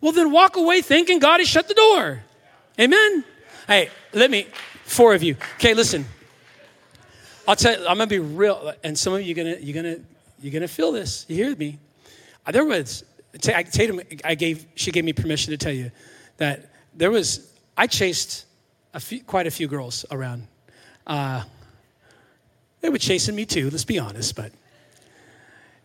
Well, 0.01 0.13
then 0.13 0.31
walk 0.31 0.57
away 0.57 0.83
thinking 0.83 1.19
God 1.19 1.41
has 1.41 1.49
shut 1.49 1.69
the 1.69 1.75
door. 1.75 2.23
Amen. 2.79 3.25
Hey, 3.67 3.91
let 4.13 4.31
me, 4.31 4.47
four 4.85 5.15
of 5.15 5.23
you. 5.23 5.37
Okay, 5.57 5.75
listen. 5.75 6.07
I'll 7.49 7.57
tell 7.57 7.79
you, 7.79 7.87
I'm 7.87 7.97
gonna 7.97 8.07
be 8.07 8.19
real, 8.19 8.73
and 8.85 8.97
some 8.97 9.13
of 9.13 9.23
you 9.23 9.35
gonna 9.35 9.57
you're 9.61 9.75
gonna 9.75 9.99
you're 10.41 10.53
gonna 10.53 10.69
feel 10.69 10.93
this. 10.93 11.27
You 11.29 11.37
hear 11.37 11.57
me? 11.57 11.79
There 12.47 12.65
was 12.65 13.05
Tatum, 13.39 14.01
I 14.25 14.35
gave, 14.35 14.67
she 14.75 14.91
gave 14.91 15.05
me 15.05 15.13
permission 15.13 15.53
to 15.53 15.57
tell 15.57 15.73
you 15.73 15.91
that 16.39 16.71
there 16.95 17.11
was, 17.11 17.49
I 17.77 17.87
chased 17.87 18.47
a 18.95 19.01
few, 19.01 19.23
quite 19.23 19.47
a 19.47 19.51
few 19.51 19.69
girls 19.69 20.05
around. 20.11 20.47
Uh, 21.07 21.43
they 22.81 22.89
were 22.89 22.99
chasing 22.99 23.35
me 23.35 23.45
too, 23.45 23.71
let's 23.71 23.85
be 23.85 23.99
honest, 23.99 24.37
but. 24.37 24.53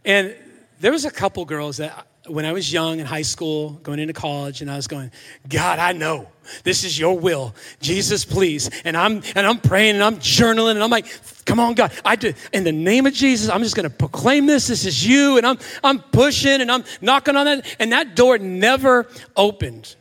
And 0.03 0.35
there 0.79 0.91
was 0.91 1.05
a 1.05 1.11
couple 1.11 1.43
girls 1.45 1.77
that 1.77 2.07
when 2.27 2.45
I 2.45 2.53
was 2.53 2.71
young 2.71 2.99
in 2.99 3.05
high 3.05 3.21
school, 3.21 3.71
going 3.83 3.99
into 3.99 4.13
college, 4.13 4.61
and 4.61 4.69
I 4.69 4.75
was 4.75 4.87
going, 4.87 5.11
God, 5.47 5.79
I 5.79 5.91
know 5.91 6.27
this 6.63 6.83
is 6.83 6.97
your 6.97 7.17
will. 7.17 7.55
Jesus, 7.81 8.25
please. 8.25 8.69
And 8.83 8.97
I'm 8.97 9.21
and 9.35 9.45
I'm 9.45 9.59
praying 9.59 9.95
and 9.95 10.03
I'm 10.03 10.17
journaling 10.17 10.71
and 10.71 10.83
I'm 10.83 10.89
like, 10.89 11.05
come 11.45 11.59
on, 11.59 11.75
God. 11.75 11.91
I 12.03 12.15
do 12.15 12.33
in 12.53 12.63
the 12.63 12.71
name 12.71 13.05
of 13.05 13.13
Jesus, 13.13 13.49
I'm 13.49 13.61
just 13.61 13.75
gonna 13.75 13.89
proclaim 13.89 14.45
this. 14.45 14.67
This 14.67 14.85
is 14.85 15.05
you. 15.05 15.37
And 15.37 15.45
I'm 15.45 15.59
I'm 15.83 15.99
pushing 15.99 16.61
and 16.61 16.71
I'm 16.71 16.83
knocking 17.01 17.35
on 17.35 17.45
that. 17.45 17.75
And 17.79 17.91
that 17.91 18.15
door 18.15 18.37
never 18.37 19.07
opened. 19.35 19.95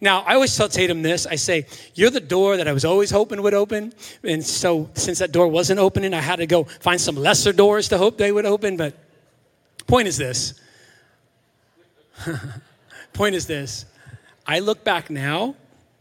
Now, 0.00 0.20
I 0.20 0.34
always 0.34 0.56
tell 0.56 0.68
Tatum 0.68 1.02
this. 1.02 1.26
I 1.26 1.34
say, 1.34 1.66
You're 1.94 2.10
the 2.10 2.20
door 2.20 2.56
that 2.56 2.68
I 2.68 2.72
was 2.72 2.84
always 2.84 3.10
hoping 3.10 3.42
would 3.42 3.54
open. 3.54 3.92
And 4.22 4.44
so, 4.44 4.90
since 4.94 5.18
that 5.18 5.32
door 5.32 5.48
wasn't 5.48 5.80
opening, 5.80 6.14
I 6.14 6.20
had 6.20 6.36
to 6.36 6.46
go 6.46 6.64
find 6.64 7.00
some 7.00 7.16
lesser 7.16 7.52
doors 7.52 7.88
to 7.88 7.98
hope 7.98 8.16
they 8.16 8.30
would 8.30 8.46
open. 8.46 8.76
But, 8.76 8.94
point 9.86 10.06
is 10.06 10.16
this 10.16 10.60
Point 13.12 13.34
is 13.34 13.46
this 13.46 13.84
I 14.46 14.60
look 14.60 14.84
back 14.84 15.10
now, 15.10 15.54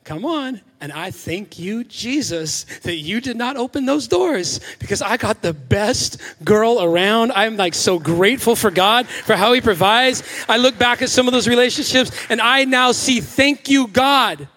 come 0.08 0.24
on, 0.24 0.62
and 0.80 0.93
I 0.93 1.12
thank 1.12 1.60
you, 1.60 1.84
Jesus, 1.84 2.63
that 2.84 2.96
you 2.96 3.20
did 3.20 3.36
not 3.36 3.58
open 3.58 3.86
those 3.86 4.08
doors 4.08 4.62
because 4.80 5.02
I 5.02 5.17
got 5.17 5.41
the 5.41 5.52
best 5.52 6.22
girl 6.46 6.82
around. 6.82 7.34
I'm 7.34 7.58
like 7.58 7.74
so 7.74 8.00
grateful 8.00 8.56
for 8.56 8.72
God 8.72 9.06
for 9.06 9.36
how 9.36 9.52
He 9.52 9.60
provides. 9.60 10.24
I 10.48 10.58
look 10.58 10.78
back 10.78 11.02
at 11.02 11.10
some 11.10 11.28
of 11.28 11.34
those 11.34 11.46
relationships 11.46 12.10
and 12.30 12.39
I 12.39 12.63
now 12.63 12.93
see, 12.93 13.20
thank 13.20 13.67
you, 13.67 13.88
God. 13.88 14.48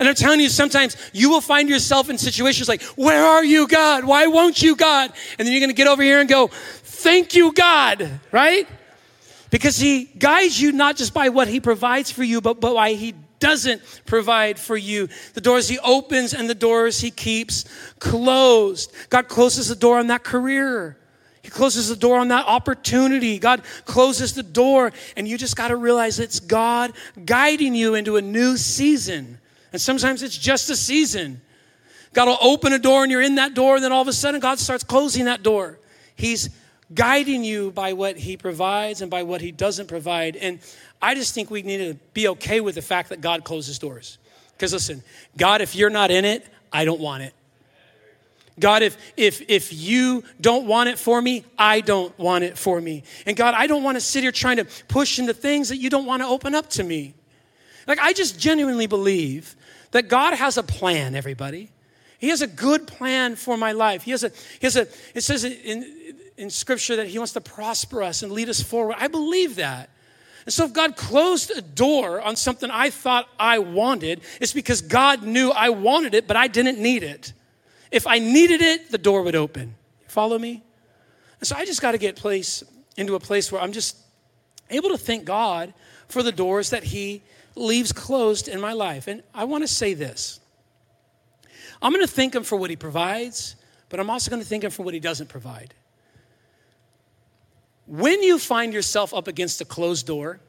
And 0.00 0.08
I'm 0.08 0.14
telling 0.14 0.40
you, 0.40 0.48
sometimes 0.48 0.96
you 1.12 1.28
will 1.28 1.42
find 1.42 1.68
yourself 1.68 2.08
in 2.08 2.16
situations 2.16 2.66
like, 2.66 2.82
Where 2.96 3.22
are 3.22 3.44
you, 3.44 3.68
God? 3.68 4.04
Why 4.04 4.26
won't 4.26 4.62
you, 4.62 4.74
God? 4.74 5.12
And 5.38 5.46
then 5.46 5.52
you're 5.52 5.60
going 5.60 5.68
to 5.68 5.76
get 5.76 5.86
over 5.86 6.02
here 6.02 6.20
and 6.20 6.28
go, 6.28 6.46
Thank 6.46 7.34
you, 7.34 7.52
God, 7.52 8.20
right? 8.32 8.66
Because 9.50 9.76
he 9.76 10.04
guides 10.04 10.58
you 10.58 10.72
not 10.72 10.96
just 10.96 11.12
by 11.12 11.28
what 11.28 11.46
he 11.46 11.60
provides 11.60 12.10
for 12.10 12.24
you, 12.24 12.40
but, 12.40 12.58
but 12.58 12.74
why 12.74 12.94
he 12.94 13.14
doesn't 13.44 13.82
provide 14.06 14.58
for 14.58 14.74
you. 14.74 15.06
The 15.34 15.42
doors 15.42 15.68
he 15.68 15.78
opens 15.80 16.32
and 16.32 16.48
the 16.48 16.54
doors 16.54 17.02
he 17.02 17.10
keeps 17.10 17.66
closed. 17.98 18.90
God 19.10 19.28
closes 19.28 19.68
the 19.68 19.74
door 19.74 19.98
on 19.98 20.06
that 20.06 20.24
career. 20.24 20.96
He 21.42 21.50
closes 21.50 21.90
the 21.90 21.96
door 21.96 22.16
on 22.16 22.28
that 22.28 22.46
opportunity. 22.46 23.38
God 23.38 23.60
closes 23.84 24.32
the 24.32 24.42
door, 24.42 24.92
and 25.14 25.28
you 25.28 25.36
just 25.36 25.56
got 25.56 25.68
to 25.68 25.76
realize 25.76 26.18
it's 26.18 26.40
God 26.40 26.94
guiding 27.26 27.74
you 27.74 27.96
into 27.96 28.16
a 28.16 28.22
new 28.22 28.56
season. 28.56 29.38
And 29.72 29.80
sometimes 29.80 30.22
it's 30.22 30.38
just 30.38 30.70
a 30.70 30.76
season. 30.76 31.42
God 32.14 32.28
will 32.28 32.38
open 32.40 32.72
a 32.72 32.78
door 32.78 33.02
and 33.02 33.12
you're 33.12 33.20
in 33.20 33.34
that 33.34 33.52
door, 33.52 33.74
and 33.74 33.84
then 33.84 33.92
all 33.92 34.00
of 34.00 34.08
a 34.08 34.14
sudden 34.14 34.40
God 34.40 34.58
starts 34.58 34.84
closing 34.84 35.26
that 35.26 35.42
door. 35.42 35.78
He's 36.16 36.48
guiding 36.94 37.44
you 37.44 37.72
by 37.72 37.92
what 37.92 38.16
He 38.16 38.38
provides 38.38 39.02
and 39.02 39.10
by 39.10 39.22
what 39.22 39.42
He 39.42 39.52
doesn't 39.52 39.88
provide. 39.88 40.36
And 40.36 40.60
I 41.04 41.14
just 41.14 41.34
think 41.34 41.50
we 41.50 41.62
need 41.62 41.78
to 41.78 41.94
be 42.14 42.28
okay 42.28 42.60
with 42.60 42.74
the 42.76 42.82
fact 42.82 43.10
that 43.10 43.20
God 43.20 43.44
closes 43.44 43.78
doors. 43.78 44.18
Because 44.52 44.72
listen, 44.72 45.02
God, 45.36 45.60
if 45.60 45.76
you're 45.76 45.90
not 45.90 46.10
in 46.10 46.24
it, 46.24 46.46
I 46.72 46.84
don't 46.84 47.00
want 47.00 47.22
it. 47.22 47.34
God, 48.58 48.82
if, 48.82 48.96
if, 49.16 49.42
if 49.50 49.72
you 49.72 50.22
don't 50.40 50.66
want 50.66 50.88
it 50.88 50.98
for 50.98 51.20
me, 51.20 51.44
I 51.58 51.80
don't 51.80 52.16
want 52.18 52.44
it 52.44 52.56
for 52.56 52.80
me. 52.80 53.02
And 53.26 53.36
God, 53.36 53.54
I 53.54 53.66
don't 53.66 53.82
want 53.82 53.96
to 53.96 54.00
sit 54.00 54.22
here 54.22 54.32
trying 54.32 54.58
to 54.58 54.64
push 54.88 55.18
into 55.18 55.34
things 55.34 55.68
that 55.68 55.76
you 55.76 55.90
don't 55.90 56.06
want 56.06 56.22
to 56.22 56.28
open 56.28 56.54
up 56.54 56.70
to 56.70 56.84
me. 56.84 57.14
Like, 57.86 57.98
I 57.98 58.12
just 58.12 58.38
genuinely 58.38 58.86
believe 58.86 59.56
that 59.90 60.08
God 60.08 60.34
has 60.34 60.56
a 60.56 60.62
plan, 60.62 61.14
everybody. 61.14 61.70
He 62.18 62.28
has 62.28 62.40
a 62.40 62.46
good 62.46 62.86
plan 62.86 63.36
for 63.36 63.56
my 63.58 63.72
life. 63.72 64.04
He 64.04 64.12
has 64.12 64.24
a, 64.24 64.30
he 64.30 64.66
has 64.66 64.76
a 64.76 64.86
it 65.14 65.20
says 65.22 65.44
in, 65.44 66.14
in 66.38 66.48
scripture 66.48 66.96
that 66.96 67.08
he 67.08 67.18
wants 67.18 67.34
to 67.34 67.40
prosper 67.40 68.02
us 68.02 68.22
and 68.22 68.32
lead 68.32 68.48
us 68.48 68.62
forward. 68.62 68.96
I 68.98 69.08
believe 69.08 69.56
that. 69.56 69.90
And 70.44 70.52
so 70.52 70.64
if 70.64 70.72
God 70.72 70.96
closed 70.96 71.50
a 71.50 71.62
door 71.62 72.20
on 72.20 72.36
something 72.36 72.70
I 72.70 72.90
thought 72.90 73.28
I 73.38 73.58
wanted, 73.58 74.20
it's 74.40 74.52
because 74.52 74.82
God 74.82 75.22
knew 75.22 75.50
I 75.50 75.70
wanted 75.70 76.14
it, 76.14 76.26
but 76.26 76.36
I 76.36 76.48
didn't 76.48 76.78
need 76.78 77.02
it. 77.02 77.32
If 77.90 78.06
I 78.06 78.18
needed 78.18 78.60
it, 78.60 78.90
the 78.90 78.98
door 78.98 79.22
would 79.22 79.36
open. 79.36 79.74
Follow 80.06 80.38
me? 80.38 80.62
And 81.40 81.46
so 81.46 81.56
I 81.56 81.64
just 81.64 81.80
got 81.80 81.92
to 81.92 81.98
get 81.98 82.16
place 82.16 82.62
into 82.96 83.14
a 83.14 83.20
place 83.20 83.50
where 83.50 83.60
I'm 83.60 83.72
just 83.72 83.96
able 84.70 84.90
to 84.90 84.98
thank 84.98 85.24
God 85.24 85.72
for 86.08 86.22
the 86.22 86.32
doors 86.32 86.70
that 86.70 86.84
he 86.84 87.22
leaves 87.54 87.92
closed 87.92 88.48
in 88.48 88.60
my 88.60 88.72
life. 88.72 89.06
And 89.06 89.22
I 89.32 89.44
want 89.44 89.62
to 89.64 89.68
say 89.68 89.94
this 89.94 90.40
I'm 91.82 91.92
going 91.92 92.06
to 92.06 92.12
thank 92.12 92.34
Him 92.34 92.44
for 92.44 92.56
what 92.56 92.70
He 92.70 92.76
provides, 92.76 93.56
but 93.88 94.00
I'm 94.00 94.10
also 94.10 94.30
going 94.30 94.42
to 94.42 94.48
thank 94.48 94.64
Him 94.64 94.70
for 94.70 94.82
what 94.82 94.94
He 94.94 95.00
doesn't 95.00 95.28
provide. 95.28 95.74
When 97.86 98.22
you 98.22 98.38
find 98.38 98.72
yourself 98.72 99.12
up 99.12 99.28
against 99.28 99.60
a 99.60 99.64
closed 99.64 100.06
door, 100.06 100.40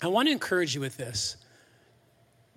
I 0.00 0.08
want 0.08 0.28
to 0.28 0.32
encourage 0.32 0.74
you 0.74 0.80
with 0.80 0.96
this. 0.96 1.36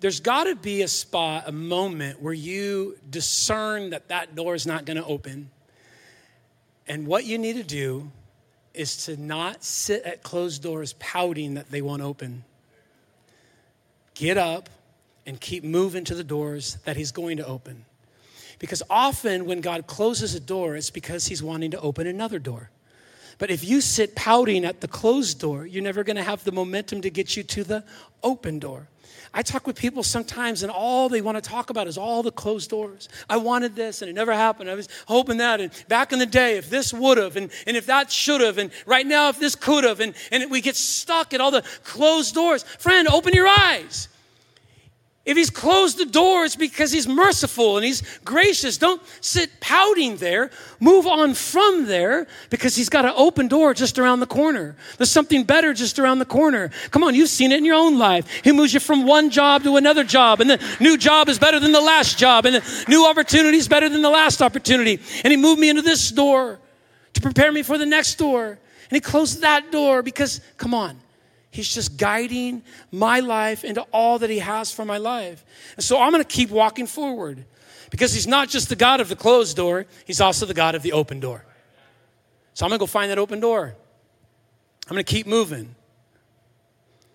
There's 0.00 0.20
got 0.20 0.44
to 0.44 0.56
be 0.56 0.82
a 0.82 0.88
spot, 0.88 1.44
a 1.46 1.52
moment 1.52 2.20
where 2.20 2.34
you 2.34 2.98
discern 3.08 3.90
that 3.90 4.08
that 4.08 4.34
door 4.34 4.54
is 4.54 4.66
not 4.66 4.84
going 4.84 4.96
to 4.96 5.04
open. 5.04 5.50
And 6.86 7.06
what 7.06 7.24
you 7.24 7.38
need 7.38 7.56
to 7.56 7.62
do 7.62 8.10
is 8.74 9.06
to 9.06 9.16
not 9.16 9.64
sit 9.64 10.02
at 10.02 10.22
closed 10.22 10.62
doors 10.62 10.92
pouting 10.94 11.54
that 11.54 11.70
they 11.70 11.80
won't 11.80 12.02
open 12.02 12.44
get 14.16 14.38
up 14.38 14.68
and 15.26 15.40
keep 15.40 15.62
moving 15.62 16.04
to 16.04 16.14
the 16.14 16.24
doors 16.24 16.78
that 16.84 16.96
He's 16.96 17.12
going 17.12 17.36
to 17.36 17.46
open. 17.46 17.84
Because 18.58 18.82
often 18.88 19.44
when 19.44 19.60
God 19.60 19.86
closes 19.86 20.34
a 20.34 20.40
door, 20.40 20.74
it's 20.76 20.90
because 20.90 21.26
He's 21.26 21.42
wanting 21.42 21.70
to 21.72 21.80
open 21.80 22.06
another 22.06 22.38
door. 22.38 22.70
But 23.38 23.50
if 23.50 23.62
you 23.64 23.80
sit 23.80 24.14
pouting 24.14 24.64
at 24.64 24.80
the 24.80 24.88
closed 24.88 25.40
door, 25.40 25.66
you're 25.66 25.82
never 25.82 26.04
going 26.04 26.16
to 26.16 26.22
have 26.22 26.44
the 26.44 26.52
momentum 26.52 27.02
to 27.02 27.10
get 27.10 27.36
you 27.36 27.42
to 27.42 27.64
the 27.64 27.84
open 28.22 28.58
door. 28.58 28.88
I 29.34 29.42
talk 29.42 29.66
with 29.66 29.76
people 29.76 30.02
sometimes, 30.02 30.62
and 30.62 30.72
all 30.72 31.10
they 31.10 31.20
want 31.20 31.36
to 31.36 31.42
talk 31.42 31.68
about 31.68 31.86
is 31.86 31.98
all 31.98 32.22
the 32.22 32.32
closed 32.32 32.70
doors. 32.70 33.10
I 33.28 33.36
wanted 33.36 33.76
this, 33.76 34.00
and 34.00 34.08
it 34.08 34.14
never 34.14 34.32
happened. 34.32 34.70
I 34.70 34.74
was 34.74 34.88
hoping 35.06 35.36
that. 35.38 35.60
And 35.60 35.70
back 35.88 36.14
in 36.14 36.18
the 36.18 36.24
day, 36.24 36.56
if 36.56 36.70
this 36.70 36.90
would 36.94 37.18
have, 37.18 37.36
and, 37.36 37.50
and 37.66 37.76
if 37.76 37.84
that 37.86 38.10
should 38.10 38.40
have, 38.40 38.56
and 38.56 38.70
right 38.86 39.06
now, 39.06 39.28
if 39.28 39.38
this 39.38 39.54
could 39.54 39.84
have, 39.84 40.00
and, 40.00 40.14
and 40.32 40.50
we 40.50 40.62
get 40.62 40.74
stuck 40.74 41.34
at 41.34 41.42
all 41.42 41.50
the 41.50 41.62
closed 41.84 42.34
doors. 42.34 42.62
Friend, 42.62 43.06
open 43.08 43.34
your 43.34 43.46
eyes. 43.46 44.08
If 45.26 45.36
he's 45.36 45.50
closed 45.50 45.98
the 45.98 46.06
door, 46.06 46.44
it's 46.44 46.54
because 46.54 46.92
he's 46.92 47.08
merciful 47.08 47.76
and 47.76 47.84
he's 47.84 48.00
gracious, 48.24 48.78
don't 48.78 49.02
sit 49.20 49.50
pouting 49.58 50.18
there. 50.18 50.52
Move 50.78 51.04
on 51.04 51.34
from 51.34 51.86
there 51.86 52.28
because 52.48 52.76
he's 52.76 52.88
got 52.88 53.04
an 53.04 53.12
open 53.16 53.48
door 53.48 53.74
just 53.74 53.98
around 53.98 54.20
the 54.20 54.26
corner. 54.28 54.76
There's 54.98 55.10
something 55.10 55.42
better 55.42 55.74
just 55.74 55.98
around 55.98 56.20
the 56.20 56.26
corner. 56.26 56.70
Come 56.92 57.02
on, 57.02 57.16
you've 57.16 57.28
seen 57.28 57.50
it 57.50 57.58
in 57.58 57.64
your 57.64 57.74
own 57.74 57.98
life. 57.98 58.28
He 58.44 58.52
moves 58.52 58.72
you 58.72 58.78
from 58.78 59.04
one 59.04 59.30
job 59.30 59.64
to 59.64 59.76
another 59.76 60.04
job, 60.04 60.40
and 60.40 60.48
the 60.48 60.62
new 60.78 60.96
job 60.96 61.28
is 61.28 61.40
better 61.40 61.58
than 61.58 61.72
the 61.72 61.80
last 61.80 62.16
job, 62.16 62.46
and 62.46 62.54
the 62.54 62.84
new 62.88 63.04
opportunity 63.04 63.58
is 63.58 63.66
better 63.66 63.88
than 63.88 64.02
the 64.02 64.10
last 64.10 64.40
opportunity. 64.40 65.00
And 65.24 65.32
he 65.32 65.36
moved 65.36 65.58
me 65.58 65.68
into 65.68 65.82
this 65.82 66.08
door 66.12 66.60
to 67.14 67.20
prepare 67.20 67.50
me 67.50 67.64
for 67.64 67.78
the 67.78 67.86
next 67.86 68.14
door. 68.14 68.46
And 68.50 68.92
he 68.92 69.00
closed 69.00 69.40
that 69.40 69.72
door 69.72 70.04
because, 70.04 70.40
come 70.56 70.72
on, 70.72 71.00
He's 71.56 71.72
just 71.72 71.96
guiding 71.96 72.62
my 72.92 73.20
life 73.20 73.64
into 73.64 73.80
all 73.90 74.18
that 74.18 74.28
He 74.28 74.40
has 74.40 74.70
for 74.70 74.84
my 74.84 74.98
life. 74.98 75.42
And 75.76 75.82
so 75.82 75.98
I'm 75.98 76.12
going 76.12 76.22
to 76.22 76.28
keep 76.28 76.50
walking 76.50 76.86
forward 76.86 77.46
because 77.90 78.12
He's 78.12 78.26
not 78.26 78.50
just 78.50 78.68
the 78.68 78.76
God 78.76 79.00
of 79.00 79.08
the 79.08 79.16
closed 79.16 79.56
door, 79.56 79.86
He's 80.04 80.20
also 80.20 80.44
the 80.44 80.52
God 80.52 80.74
of 80.74 80.82
the 80.82 80.92
open 80.92 81.18
door. 81.18 81.46
So 82.52 82.66
I'm 82.66 82.68
going 82.68 82.78
to 82.78 82.82
go 82.82 82.86
find 82.86 83.10
that 83.10 83.16
open 83.16 83.40
door. 83.40 83.74
I'm 84.86 84.92
going 84.92 85.02
to 85.02 85.10
keep 85.10 85.26
moving. 85.26 85.74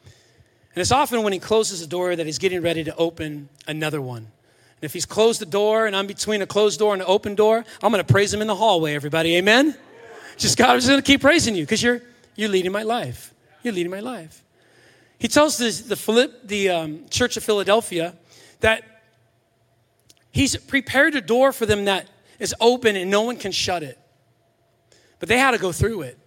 And 0.04 0.82
it's 0.82 0.92
often 0.92 1.22
when 1.22 1.34
He 1.34 1.40
closes 1.40 1.84
a 1.84 1.88
door 1.88 2.16
that 2.16 2.26
He's 2.26 2.40
getting 2.40 2.64
ready 2.64 2.84
to 2.84 2.96
open 2.96 3.48
another 3.68 4.02
one. 4.02 4.24
And 4.24 4.82
if 4.82 4.92
He's 4.92 5.06
closed 5.06 5.40
the 5.40 5.46
door 5.46 5.86
and 5.86 5.96
I'm 5.96 6.08
between 6.08 6.42
a 6.42 6.48
closed 6.48 6.80
door 6.80 6.94
and 6.94 7.04
an 7.04 7.08
open 7.08 7.36
door, 7.36 7.64
I'm 7.84 7.92
going 7.92 8.04
to 8.04 8.12
praise 8.12 8.34
Him 8.34 8.42
in 8.42 8.48
the 8.48 8.56
hallway, 8.56 8.96
everybody. 8.96 9.36
Amen? 9.36 9.78
Just 10.36 10.58
God, 10.58 10.72
I'm 10.72 10.78
just 10.78 10.88
going 10.88 11.00
to 11.00 11.06
keep 11.06 11.22
praising 11.22 11.56
you 11.56 11.62
because 11.62 11.84
you're, 11.84 12.02
you're 12.36 12.50
leading 12.50 12.72
my 12.72 12.82
life. 12.82 13.32
You're 13.64 13.74
leading 13.74 13.92
my 13.92 14.00
life. 14.00 14.44
He 15.20 15.28
tells 15.28 15.58
this, 15.58 15.82
the, 15.82 15.96
Philip, 15.96 16.48
the 16.48 16.70
um, 16.70 17.06
church 17.10 17.38
of 17.38 17.44
Philadelphia 17.44 18.16
that 18.62 18.84
he's 20.32 20.56
prepared 20.56 21.16
a 21.16 21.22
door 21.22 21.52
for 21.52 21.66
them 21.66 21.86
that 21.86 22.08
is 22.40 22.56
open 22.60 22.96
and 22.96 23.12
no 23.12 23.22
one 23.22 23.38
can 23.38 23.52
shut 23.52 23.84
it. 23.84 24.00
But 25.20 25.30
they 25.30 25.38
had 25.38 25.52
to 25.52 25.60
go 25.60 25.72
through 25.72 26.02
it. 26.02 26.18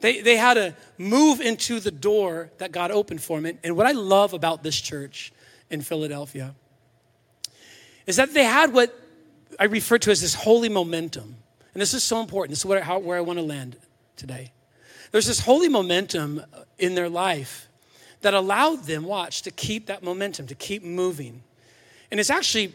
They, 0.00 0.20
they 0.20 0.36
had 0.36 0.54
to 0.54 0.74
move 0.98 1.40
into 1.40 1.80
the 1.80 1.90
door 1.90 2.50
that 2.58 2.72
God 2.72 2.90
opened 2.90 3.22
for 3.22 3.40
them. 3.40 3.58
And 3.64 3.76
what 3.76 3.86
I 3.86 3.92
love 3.92 4.34
about 4.34 4.62
this 4.62 4.78
church 4.78 5.32
in 5.70 5.80
Philadelphia 5.80 6.54
is 8.06 8.16
that 8.16 8.34
they 8.34 8.44
had 8.44 8.72
what 8.72 8.94
I 9.58 9.64
refer 9.64 9.98
to 9.98 10.10
as 10.10 10.20
this 10.20 10.34
holy 10.34 10.68
momentum. 10.68 11.36
And 11.72 11.80
this 11.80 11.94
is 11.94 12.02
so 12.02 12.20
important. 12.20 12.50
This 12.50 12.58
is 12.58 12.66
where, 12.66 12.82
how, 12.82 12.98
where 12.98 13.16
I 13.16 13.20
want 13.20 13.38
to 13.38 13.44
land 13.44 13.76
today. 14.16 14.52
There's 15.12 15.26
this 15.26 15.40
holy 15.40 15.68
momentum 15.68 16.42
in 16.78 16.94
their 16.94 17.08
life 17.08 17.68
that 18.22 18.34
allowed 18.34 18.84
them, 18.84 19.04
watch, 19.04 19.42
to 19.42 19.50
keep 19.50 19.86
that 19.86 20.02
momentum, 20.02 20.46
to 20.46 20.54
keep 20.54 20.82
moving. 20.82 21.42
And 22.10 22.18
it's 22.18 22.30
actually, 22.30 22.74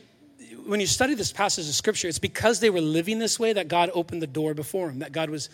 when 0.66 0.80
you 0.80 0.88
study 0.88 1.16
this 1.16 1.32
passage 1.32 1.68
of 1.68 1.74
scripture, 1.74 2.08
it's 2.08 2.20
because 2.20 2.60
they 2.60 2.70
were 2.70 2.82
living 2.82 3.18
this 3.20 3.40
way 3.40 3.54
that 3.54 3.68
God 3.68 3.90
opened 3.94 4.22
the 4.22 4.28
door 4.28 4.54
before 4.54 4.88
them, 4.88 5.00
that 5.00 5.12
God 5.12 5.30
was 5.30 5.50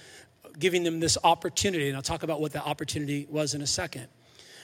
giving 0.60 0.84
them 0.84 1.00
this 1.00 1.18
opportunity. 1.24 1.88
And 1.88 1.96
I'll 1.96 2.04
talk 2.04 2.24
about 2.24 2.42
what 2.42 2.52
that 2.52 2.66
opportunity 2.66 3.28
was 3.30 3.54
in 3.54 3.62
a 3.62 3.68
second. 3.68 4.08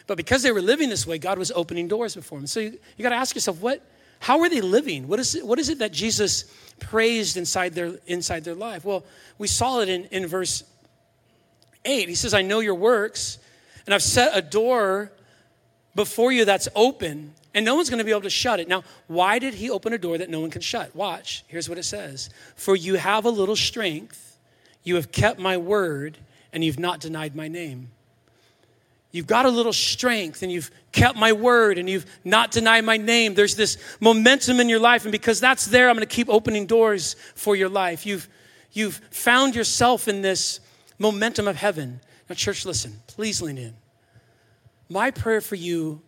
But 0.08 0.18
because 0.18 0.42
they 0.44 0.52
were 0.52 0.62
living 0.62 0.90
this 0.90 1.08
way, 1.08 1.20
God 1.20 1.38
was 1.38 1.52
opening 1.52 1.88
doors 1.88 2.16
before 2.16 2.40
them. 2.40 2.48
So 2.48 2.60
you, 2.60 2.80
you 2.98 3.04
got 3.04 3.10
to 3.10 3.16
ask 3.16 3.36
yourself, 3.36 3.62
what, 3.62 3.82
how 4.20 4.42
are 4.42 4.50
they 4.50 4.62
living? 4.62 5.08
What 5.08 5.20
is, 5.20 5.36
it, 5.36 5.46
what 5.46 5.60
is 5.60 5.70
it 5.70 5.80
that 5.80 5.94
Jesus 5.94 6.46
praised 6.80 7.38
inside 7.38 7.74
their, 7.74 7.94
inside 8.08 8.44
their 8.44 8.56
life? 8.56 8.84
Well, 8.84 9.06
we 9.38 9.48
saw 9.48 9.80
it 9.82 9.90
in, 9.90 10.06
in 10.06 10.28
verse 10.28 10.64
8. 11.86 12.10
He 12.10 12.16
says, 12.16 12.34
I 12.34 12.42
know 12.42 12.60
your 12.60 12.76
works, 12.76 13.38
and 13.86 13.94
I've 13.94 14.04
set 14.04 14.32
a 14.34 14.42
door 14.42 15.12
before 15.96 16.32
you 16.32 16.46
that's 16.46 16.68
open, 16.76 17.34
and 17.54 17.66
no 17.66 17.76
one's 17.76 17.90
going 17.90 18.00
to 18.00 18.06
be 18.06 18.12
able 18.12 18.22
to 18.22 18.30
shut 18.30 18.60
it. 18.60 18.68
Now, 18.68 18.84
why 19.08 19.40
did 19.40 19.56
he 19.56 19.70
open 19.70 19.94
a 19.94 19.98
door 19.98 20.18
that 20.18 20.30
no 20.30 20.40
one 20.40 20.50
can 20.50 20.62
shut? 20.62 20.96
Watch. 20.96 21.44
Here's 21.48 21.68
what 21.68 21.78
it 21.78 21.86
says 21.86 22.30
For 22.56 22.76
you 22.76 22.96
have 22.96 23.26
a 23.26 23.30
little 23.30 23.56
strength, 23.56 24.38
you 24.84 24.96
have 24.96 25.12
kept 25.12 25.40
my 25.40 25.58
word, 25.58 26.18
and 26.54 26.64
you've 26.64 26.80
not 26.80 27.00
denied 27.00 27.36
my 27.36 27.48
name. 27.48 27.90
You've 29.12 29.28
got 29.28 29.46
a 29.46 29.50
little 29.50 29.74
strength 29.74 30.44
and 30.44 30.52
you've 30.52 30.70
kept 30.92 31.18
my 31.18 31.34
word 31.34 31.80
and 31.80 31.90
you've 31.90 32.06
not 32.24 32.52
denied 32.52 32.86
my 32.86 32.98
name. 32.98 33.34
There's 33.34 33.56
this 33.56 33.78
momentum 34.00 34.60
in 34.60 34.70
your 34.70 34.80
life, 34.80 35.04
and 35.04 35.12
because 35.12 35.40
that's 35.40 35.66
there, 35.66 35.90
I'm 35.90 35.96
going 35.96 36.08
to 36.08 36.16
keep 36.16 36.30
opening 36.30 36.68
doors 36.68 37.16
for 37.34 37.56
your 37.56 37.70
life. 37.70 38.06
You've, 38.06 38.28
you've 38.72 38.96
found 39.10 39.56
yourself 39.56 40.08
in 40.08 40.22
this 40.22 40.60
momentum 41.00 41.48
of 41.48 41.56
heaven. 41.56 42.02
Now, 42.30 42.36
church, 42.36 42.66
listen, 42.66 43.02
please 43.08 43.42
lean 43.42 43.58
in. 43.58 43.74
My 44.90 45.10
prayer 45.10 45.42
for 45.42 45.56
you 45.56 46.02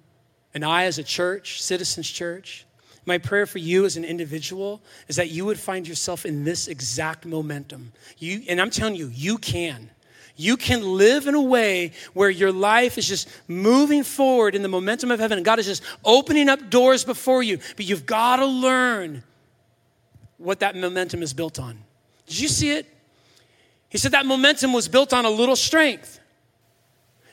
and 0.53 0.65
I, 0.65 0.83
as 0.83 0.99
a 0.99 1.03
church, 1.03 1.61
Citizens 1.61 2.09
Church, 2.09 2.65
my 3.05 3.17
prayer 3.17 3.45
for 3.45 3.57
you 3.57 3.85
as 3.85 3.97
an 3.97 4.05
individual 4.05 4.81
is 5.07 5.15
that 5.15 5.31
you 5.31 5.45
would 5.45 5.59
find 5.59 5.87
yourself 5.87 6.25
in 6.25 6.43
this 6.43 6.67
exact 6.67 7.25
momentum. 7.25 7.93
You, 8.19 8.43
and 8.47 8.61
I'm 8.61 8.69
telling 8.69 8.95
you, 8.95 9.07
you 9.07 9.37
can. 9.37 9.89
You 10.35 10.57
can 10.57 10.83
live 10.97 11.27
in 11.27 11.35
a 11.35 11.41
way 11.41 11.93
where 12.13 12.29
your 12.29 12.51
life 12.51 12.97
is 12.97 13.07
just 13.07 13.27
moving 13.47 14.03
forward 14.03 14.55
in 14.55 14.61
the 14.61 14.67
momentum 14.67 15.11
of 15.11 15.19
heaven 15.19 15.37
and 15.37 15.45
God 15.45 15.59
is 15.59 15.65
just 15.65 15.83
opening 16.03 16.49
up 16.49 16.69
doors 16.69 17.03
before 17.03 17.43
you. 17.43 17.59
But 17.75 17.85
you've 17.85 18.05
got 18.05 18.37
to 18.37 18.45
learn 18.45 19.23
what 20.37 20.59
that 20.61 20.75
momentum 20.75 21.21
is 21.21 21.33
built 21.33 21.59
on. 21.59 21.77
Did 22.27 22.39
you 22.39 22.47
see 22.47 22.71
it? 22.71 22.87
He 23.91 23.97
said 23.97 24.13
that 24.13 24.25
momentum 24.25 24.71
was 24.71 24.87
built 24.87 25.11
on 25.11 25.25
a 25.25 25.29
little 25.29 25.57
strength. 25.57 26.19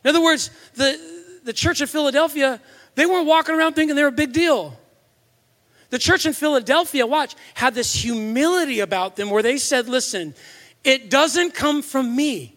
In 0.04 0.10
other 0.10 0.20
words, 0.20 0.50
the, 0.74 0.98
the 1.44 1.52
church 1.52 1.80
of 1.80 1.88
Philadelphia, 1.88 2.60
they 2.96 3.06
weren't 3.06 3.26
walking 3.26 3.54
around 3.54 3.74
thinking 3.74 3.94
they 3.94 4.02
were 4.02 4.08
a 4.08 4.12
big 4.12 4.32
deal. 4.32 4.76
The 5.90 6.00
church 6.00 6.26
in 6.26 6.32
Philadelphia, 6.32 7.06
watch, 7.06 7.36
had 7.54 7.74
this 7.74 7.94
humility 7.94 8.80
about 8.80 9.14
them 9.14 9.30
where 9.30 9.42
they 9.42 9.56
said, 9.56 9.88
listen, 9.88 10.34
it 10.82 11.10
doesn't 11.10 11.54
come 11.54 11.80
from 11.80 12.14
me. 12.14 12.56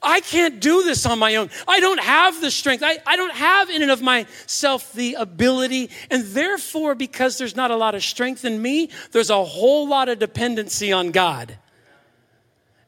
I 0.00 0.20
can't 0.20 0.60
do 0.60 0.84
this 0.84 1.04
on 1.04 1.18
my 1.18 1.36
own. 1.36 1.50
I 1.66 1.80
don't 1.80 2.00
have 2.00 2.40
the 2.40 2.52
strength. 2.52 2.82
I, 2.84 2.98
I 3.04 3.16
don't 3.16 3.34
have 3.34 3.68
in 3.68 3.82
and 3.82 3.90
of 3.90 4.00
myself 4.00 4.92
the 4.92 5.14
ability. 5.14 5.90
And 6.08 6.24
therefore, 6.26 6.94
because 6.94 7.36
there's 7.36 7.56
not 7.56 7.72
a 7.72 7.76
lot 7.76 7.96
of 7.96 8.02
strength 8.04 8.44
in 8.44 8.62
me, 8.62 8.90
there's 9.10 9.30
a 9.30 9.44
whole 9.44 9.88
lot 9.88 10.08
of 10.08 10.20
dependency 10.20 10.92
on 10.92 11.10
God. 11.10 11.58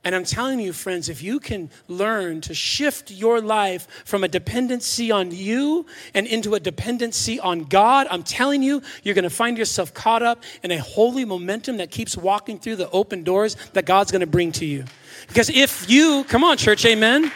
And 0.05 0.15
I'm 0.15 0.25
telling 0.25 0.61
you, 0.61 0.75
friends, 0.75 1.09
if 1.09 1.23
you 1.23 1.41
can 1.41 1.71
learn 1.89 2.43
to 2.43 2.53
shift 2.53 3.11
your 3.11 3.41
life 3.41 3.89
from 4.05 4.23
a 4.23 4.29
dependency 4.29 5.11
on 5.11 5.31
you 5.31 5.87
and 6.13 6.27
into 6.27 6.55
a 6.55 6.61
dependency 6.61 7.41
on 7.41 7.65
God, 7.65 8.07
I'm 8.11 8.23
telling 8.23 8.63
you, 8.63 8.83
you're 9.03 9.15
going 9.15 9.25
to 9.25 9.31
find 9.31 9.57
yourself 9.57 9.95
caught 9.95 10.23
up 10.23 10.45
in 10.63 10.71
a 10.71 10.77
holy 10.79 11.25
momentum 11.25 11.79
that 11.79 11.91
keeps 11.91 12.19
walking 12.19 12.59
through 12.59 12.77
the 12.77 12.91
open 12.91 13.25
doors 13.25 13.57
that 13.73 13.87
God's 13.87 14.13
going 14.13 14.21
to 14.21 14.27
bring 14.27 14.53
to 14.53 14.67
you. 14.67 14.85
Because 15.29 15.49
if 15.49 15.89
you, 15.89 16.25
come 16.25 16.45
on, 16.45 16.59
church, 16.59 16.85
amen. 16.85 17.33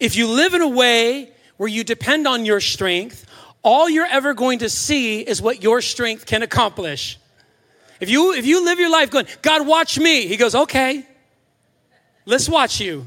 If 0.00 0.16
you 0.16 0.28
live 0.28 0.54
in 0.54 0.62
a 0.62 0.68
way 0.68 1.30
where 1.58 1.68
you 1.68 1.84
depend 1.84 2.26
on 2.26 2.46
your 2.46 2.60
strength, 2.60 3.26
all 3.62 3.90
you're 3.90 4.06
ever 4.06 4.32
going 4.32 4.60
to 4.60 4.70
see 4.70 5.20
is 5.20 5.42
what 5.42 5.62
your 5.62 5.82
strength 5.82 6.24
can 6.24 6.42
accomplish. 6.42 7.18
If 8.00 8.10
you 8.10 8.32
if 8.32 8.46
you 8.46 8.64
live 8.64 8.78
your 8.78 8.90
life 8.90 9.10
going, 9.10 9.26
God, 9.42 9.66
watch 9.66 9.98
me, 9.98 10.26
he 10.26 10.36
goes, 10.36 10.54
okay. 10.54 11.06
Let's 12.24 12.48
watch 12.48 12.80
you. 12.80 13.06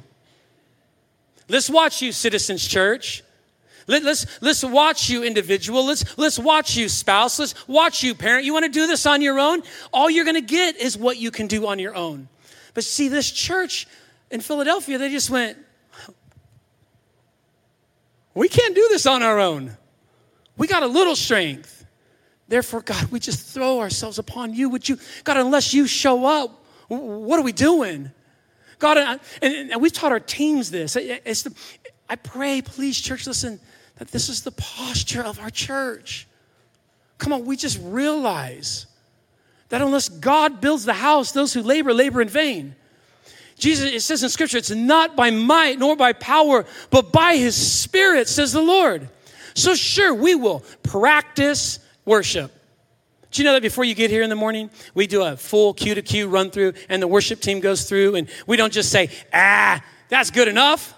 Let's 1.47 1.69
watch 1.69 2.01
you, 2.01 2.11
Citizens 2.11 2.65
Church. 2.65 3.23
Let, 3.87 4.05
us 4.05 4.25
let's 4.39 4.63
watch 4.63 5.09
you, 5.09 5.23
individual. 5.23 5.85
Let's 5.85 6.17
let's 6.17 6.37
watch 6.37 6.77
you, 6.77 6.87
spouse. 6.87 7.39
Let's 7.39 7.67
watch 7.67 8.03
you, 8.03 8.13
parent. 8.13 8.45
You 8.45 8.53
want 8.53 8.65
to 8.65 8.71
do 8.71 8.85
this 8.85 9.05
on 9.05 9.21
your 9.21 9.39
own? 9.39 9.63
All 9.91 10.09
you're 10.09 10.25
going 10.25 10.35
to 10.35 10.41
get 10.41 10.77
is 10.77 10.95
what 10.95 11.17
you 11.17 11.31
can 11.31 11.47
do 11.47 11.65
on 11.65 11.79
your 11.79 11.95
own. 11.95 12.29
But 12.75 12.83
see, 12.83 13.07
this 13.07 13.31
church 13.31 13.87
in 14.29 14.41
Philadelphia, 14.41 14.99
they 14.99 15.09
just 15.09 15.29
went, 15.31 15.57
we 18.35 18.47
can't 18.47 18.75
do 18.75 18.87
this 18.89 19.05
on 19.05 19.23
our 19.23 19.39
own. 19.39 19.75
We 20.55 20.67
got 20.67 20.83
a 20.83 20.87
little 20.87 21.15
strength. 21.15 21.78
Therefore, 22.49 22.81
God, 22.81 23.11
we 23.11 23.19
just 23.19 23.45
throw 23.53 23.79
ourselves 23.79 24.17
upon 24.17 24.55
you. 24.55 24.69
Would 24.69 24.89
you, 24.89 24.97
God, 25.23 25.37
unless 25.37 25.73
you 25.73 25.85
show 25.85 26.25
up, 26.25 26.65
what 26.87 27.39
are 27.39 27.43
we 27.43 27.51
doing? 27.51 28.11
God, 28.79 28.97
and, 28.97 29.19
and, 29.41 29.71
and 29.71 29.81
we've 29.81 29.93
taught 29.93 30.11
our 30.11 30.19
teams 30.19 30.71
this. 30.71 30.95
It's 30.95 31.43
the, 31.43 31.53
I 32.09 32.15
pray, 32.15 32.61
please, 32.63 32.99
church, 32.99 33.27
listen, 33.27 33.59
that 33.97 34.07
this 34.07 34.29
is 34.29 34.41
the 34.41 34.51
posture 34.51 35.23
of 35.23 35.39
our 35.39 35.51
church. 35.51 36.27
Come 37.19 37.33
on, 37.33 37.45
we 37.45 37.55
just 37.55 37.79
realize 37.83 38.87
that 39.67 39.81
unless 39.83 40.09
God 40.09 40.59
builds 40.59 40.85
the 40.85 40.93
house, 40.93 41.31
those 41.31 41.53
who 41.53 41.61
labor, 41.61 41.93
labor 41.93 42.21
in 42.21 42.29
vain. 42.29 42.75
Jesus, 43.57 43.91
it 43.91 44.01
says 44.01 44.23
in 44.23 44.29
scripture, 44.29 44.57
it's 44.57 44.71
not 44.71 45.15
by 45.15 45.29
might 45.29 45.77
nor 45.77 45.95
by 45.95 46.13
power, 46.13 46.65
but 46.89 47.11
by 47.11 47.35
his 47.35 47.55
spirit, 47.55 48.27
says 48.27 48.53
the 48.53 48.61
Lord. 48.61 49.09
So, 49.53 49.75
sure, 49.75 50.13
we 50.13 50.33
will 50.33 50.63
practice 50.81 51.78
worship. 52.09 52.51
Do 53.31 53.41
you 53.41 53.45
know 53.45 53.53
that 53.53 53.61
before 53.61 53.83
you 53.83 53.93
get 53.93 54.09
here 54.09 54.23
in 54.23 54.29
the 54.31 54.35
morning, 54.35 54.71
we 54.95 55.05
do 55.05 55.21
a 55.21 55.37
full 55.37 55.75
cue 55.75 55.93
to 55.93 56.01
cue 56.01 56.27
run 56.27 56.49
through, 56.49 56.73
and 56.89 56.99
the 57.01 57.07
worship 57.07 57.39
team 57.39 57.59
goes 57.59 57.87
through, 57.87 58.15
and 58.15 58.27
we 58.47 58.57
don't 58.57 58.73
just 58.73 58.91
say, 58.91 59.11
ah, 59.31 59.79
that's 60.09 60.31
good 60.31 60.47
enough. 60.47 60.95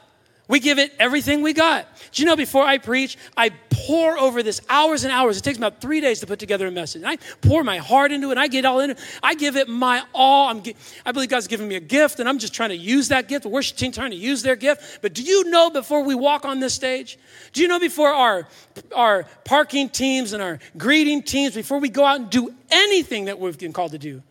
We 0.52 0.60
give 0.60 0.80
it 0.80 0.92
everything 1.00 1.44
we 1.44 1.54
got. 1.54 1.88
Do 2.12 2.22
you 2.22 2.26
know 2.26 2.36
before 2.36 2.66
I 2.66 2.78
preach, 2.78 3.18
I 3.38 3.52
pore 3.70 4.20
over 4.20 4.44
this 4.44 4.60
hours 4.68 5.06
and 5.06 5.14
hours. 5.14 5.38
It 5.38 5.46
takes 5.46 5.58
about 5.58 5.80
three 5.80 6.02
days 6.02 6.20
to 6.20 6.28
put 6.28 6.40
together 6.40 6.68
a 6.68 6.72
message. 6.72 7.04
And 7.04 7.10
I 7.10 7.20
pour 7.40 7.64
my 7.64 7.78
heart 7.78 8.12
into 8.12 8.32
it. 8.32 8.38
I 8.38 8.50
get 8.50 8.66
all 8.66 8.82
in 8.82 8.90
it. 8.90 9.00
I 9.24 9.34
give 9.34 9.56
it 9.56 9.70
my 9.70 10.04
all. 10.14 10.50
I'm, 10.50 10.62
I 11.06 11.14
believe 11.14 11.30
God's 11.30 11.48
given 11.48 11.70
me 11.70 11.76
a 11.76 11.80
gift, 11.80 12.20
and 12.20 12.28
I'm 12.28 12.38
just 12.38 12.54
trying 12.54 12.72
to 12.72 12.76
use 12.76 13.08
that 13.08 13.30
gift. 13.30 13.44
The 13.44 13.50
worship 13.50 13.78
team 13.78 13.94
trying 13.94 14.12
to 14.12 14.18
use 14.18 14.44
their 14.44 14.58
gift. 14.58 15.00
But 15.02 15.14
do 15.14 15.24
you 15.24 15.50
know 15.50 15.70
before 15.70 16.04
we 16.04 16.16
walk 16.16 16.44
on 16.44 16.60
this 16.60 16.74
stage? 16.74 17.18
Do 17.54 17.62
you 17.62 17.70
know 17.70 17.80
before 17.80 18.10
our 18.10 18.46
our 18.94 19.24
parking 19.46 19.88
teams 19.88 20.34
and 20.34 20.44
our 20.44 20.60
greeting 20.78 21.24
teams, 21.24 21.56
before 21.56 21.80
we 21.80 21.88
go 21.88 22.04
out 22.04 22.20
and 22.20 22.30
do 22.30 22.54
anything 22.70 23.26
that 23.26 23.40
we've 23.40 23.58
been 23.58 23.72
called 23.72 23.94
to 23.94 23.98
do? 23.98 24.22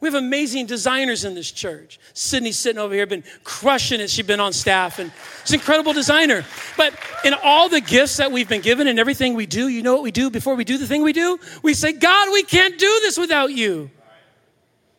We 0.00 0.08
have 0.08 0.14
amazing 0.14 0.64
designers 0.64 1.24
in 1.26 1.34
this 1.34 1.50
church. 1.50 2.00
Sydney's 2.14 2.58
sitting 2.58 2.80
over 2.80 2.94
here, 2.94 3.06
been 3.06 3.24
crushing 3.44 4.00
it. 4.00 4.08
She's 4.08 4.26
been 4.26 4.40
on 4.40 4.54
staff, 4.54 4.98
and 4.98 5.12
she's 5.42 5.52
an 5.52 5.60
incredible 5.60 5.92
designer. 5.92 6.44
But 6.78 6.94
in 7.22 7.34
all 7.34 7.68
the 7.68 7.82
gifts 7.82 8.16
that 8.16 8.32
we've 8.32 8.48
been 8.48 8.62
given 8.62 8.88
and 8.88 8.98
everything 8.98 9.34
we 9.34 9.44
do, 9.44 9.68
you 9.68 9.82
know 9.82 9.92
what 9.92 10.02
we 10.02 10.10
do 10.10 10.30
before 10.30 10.54
we 10.54 10.64
do 10.64 10.78
the 10.78 10.86
thing 10.86 11.02
we 11.02 11.12
do? 11.12 11.38
We 11.62 11.74
say, 11.74 11.92
God, 11.92 12.32
we 12.32 12.42
can't 12.42 12.78
do 12.78 12.98
this 13.02 13.18
without 13.18 13.52
you. 13.52 13.90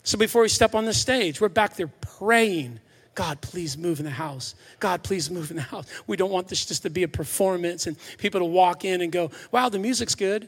So 0.04 0.20
before 0.20 0.43
we 0.43 0.49
step 0.49 0.76
on 0.76 0.86
the 0.86 0.93
stage, 0.93 1.41
we're 1.41 1.49
back 1.49 1.76
there 1.76 1.91
praying. 2.02 2.80
God, 3.16 3.41
please 3.41 3.78
move 3.78 3.99
in 3.99 4.06
the 4.06 4.12
house. 4.12 4.56
God, 4.80 5.04
please 5.04 5.30
move 5.32 5.49
in 5.49 5.58
the 5.58 5.64
house. 5.64 5.86
We 6.06 6.16
don't 6.16 6.32
want 6.32 6.47
this 6.47 6.66
just 6.66 6.84
to 6.84 6.89
be 6.91 7.04
a 7.04 7.08
performance 7.08 7.88
and 7.88 7.97
people 8.20 8.39
to 8.39 8.45
walk 8.45 8.86
in 8.86 9.02
and 9.02 9.12
go, 9.12 9.32
wow, 9.52 9.70
the 9.70 9.80
music's 9.80 10.16
good. 10.16 10.47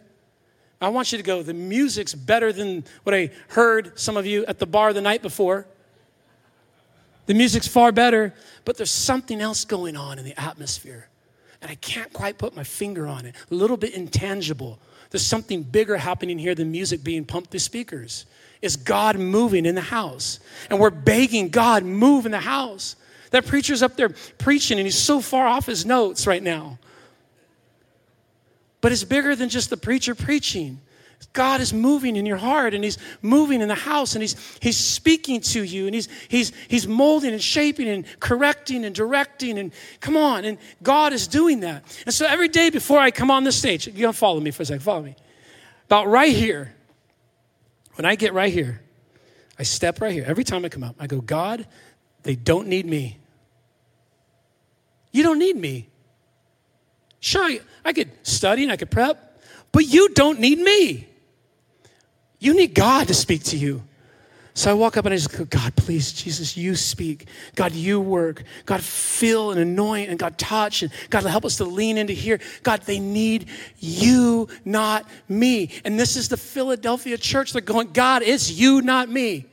I 0.85 0.89
want 0.89 1.11
you 1.11 1.17
to 1.17 1.23
go, 1.23 1.43
the 1.43 1.53
music's 1.53 2.13
better 2.13 2.51
than 2.51 2.83
what 3.03 3.15
I 3.15 3.31
heard 3.49 3.97
some 3.99 4.17
of 4.17 4.25
you 4.25 4.45
at 4.45 4.59
the 4.59 4.65
bar 4.65 4.93
the 4.93 5.01
night 5.01 5.21
before. 5.21 5.65
The 7.25 7.33
music's 7.33 7.67
far 7.67 7.91
better, 7.91 8.33
but 8.65 8.77
there's 8.77 8.91
something 8.91 9.39
else 9.39 9.65
going 9.65 9.95
on 9.95 10.19
in 10.19 10.25
the 10.25 10.39
atmosphere. 10.39 11.07
And 11.61 11.71
I 11.71 11.75
can't 11.75 12.11
quite 12.11 12.37
put 12.37 12.55
my 12.55 12.63
finger 12.63 13.07
on 13.07 13.25
it. 13.25 13.35
A 13.49 13.55
little 13.55 13.77
bit 13.77 13.93
intangible. 13.93 14.79
There's 15.09 15.25
something 15.25 15.63
bigger 15.63 15.95
happening 15.95 16.37
here 16.37 16.55
than 16.55 16.71
music 16.71 17.03
being 17.03 17.23
pumped 17.23 17.51
through 17.51 17.61
speakers. 17.61 18.25
Is 18.61 18.75
God 18.75 19.17
moving 19.17 19.65
in 19.65 19.75
the 19.75 19.81
house? 19.81 20.39
And 20.69 20.79
we're 20.79 20.89
begging 20.89 21.49
God, 21.49 21.83
move 21.83 22.25
in 22.25 22.31
the 22.31 22.39
house. 22.39 22.95
That 23.31 23.45
preacher's 23.45 23.81
up 23.81 23.95
there 23.95 24.09
preaching 24.37 24.77
and 24.77 24.85
he's 24.85 24.97
so 24.97 25.21
far 25.21 25.47
off 25.47 25.65
his 25.65 25.85
notes 25.85 26.27
right 26.27 26.43
now. 26.43 26.79
But 28.83 28.91
it's 28.91 29.05
bigger 29.05 29.33
than 29.33 29.47
just 29.47 29.69
the 29.69 29.77
preacher 29.77 30.13
preaching. 30.13 30.81
God 31.31 31.61
is 31.61 31.73
moving 31.73 32.17
in 32.17 32.25
your 32.25 32.35
heart 32.35 32.73
and 32.73 32.83
he's 32.83 32.97
moving 33.21 33.61
in 33.61 33.69
the 33.69 33.75
house 33.75 34.13
and 34.13 34.21
he's 34.21 34.35
he's 34.59 34.75
speaking 34.75 35.39
to 35.39 35.63
you 35.63 35.85
and 35.85 35.95
he's 35.95 36.09
he's 36.27 36.51
he's 36.67 36.85
molding 36.85 37.31
and 37.31 37.41
shaping 37.41 37.87
and 37.87 38.05
correcting 38.19 38.83
and 38.83 38.93
directing 38.93 39.57
and 39.57 39.71
come 40.01 40.17
on 40.17 40.43
and 40.43 40.57
God 40.81 41.13
is 41.13 41.27
doing 41.27 41.61
that. 41.61 41.85
And 42.05 42.13
so 42.13 42.25
every 42.25 42.49
day 42.49 42.69
before 42.71 42.99
I 42.99 43.09
come 43.09 43.31
on 43.31 43.45
the 43.45 43.53
stage, 43.53 43.87
you 43.87 43.93
gotta 43.93 44.11
follow 44.11 44.41
me 44.41 44.51
for 44.51 44.63
a 44.63 44.65
second, 44.65 44.81
follow 44.81 45.03
me. 45.03 45.15
About 45.85 46.09
right 46.09 46.35
here, 46.35 46.75
when 47.95 48.03
I 48.03 48.15
get 48.15 48.33
right 48.33 48.51
here, 48.51 48.81
I 49.57 49.63
step 49.63 50.01
right 50.01 50.11
here. 50.11 50.25
Every 50.27 50.43
time 50.43 50.65
I 50.65 50.67
come 50.67 50.83
up, 50.83 50.97
I 50.99 51.07
go, 51.07 51.21
God, 51.21 51.65
they 52.23 52.35
don't 52.35 52.67
need 52.67 52.85
me. 52.85 53.17
You 55.13 55.23
don't 55.23 55.39
need 55.39 55.55
me. 55.55 55.87
Sure, 57.23 57.49
I, 57.85 57.93
could 57.93 58.11
study 58.27 58.63
and 58.63 58.71
I 58.71 58.75
could 58.75 58.91
prep, 58.91 59.41
but 59.71 59.85
you 59.85 60.09
don't 60.09 60.41
need 60.41 60.59
me. 60.59 61.07
You 62.37 62.53
need 62.53 62.75
God 62.75 63.07
to 63.07 63.13
speak 63.13 63.45
to 63.45 63.57
you. 63.57 63.81
So 64.55 64.69
I 64.69 64.73
walk 64.73 64.97
up 64.97 65.05
and 65.05 65.13
I 65.13 65.15
just 65.15 65.31
go, 65.31 65.45
God, 65.45 65.73
please, 65.77 66.11
Jesus, 66.11 66.57
you 66.57 66.75
speak. 66.75 67.29
God, 67.55 67.71
you 67.71 68.01
work. 68.01 68.43
God, 68.65 68.83
fill 68.83 69.51
and 69.51 69.59
anoint 69.61 70.09
and 70.09 70.19
God, 70.19 70.37
touch. 70.37 70.83
And 70.83 70.91
God, 71.09 71.23
help 71.23 71.45
us 71.45 71.55
to 71.57 71.63
lean 71.63 71.97
into 71.97 72.11
here. 72.11 72.41
God, 72.61 72.81
they 72.81 72.99
need 72.99 73.47
you, 73.79 74.49
not 74.65 75.07
me. 75.29 75.69
And 75.85 75.97
this 75.97 76.17
is 76.17 76.27
the 76.27 76.35
Philadelphia 76.35 77.17
church. 77.17 77.53
They're 77.53 77.61
going, 77.61 77.93
God, 77.93 78.21
it's 78.21 78.51
you, 78.51 78.81
not 78.81 79.07
me. 79.07 79.45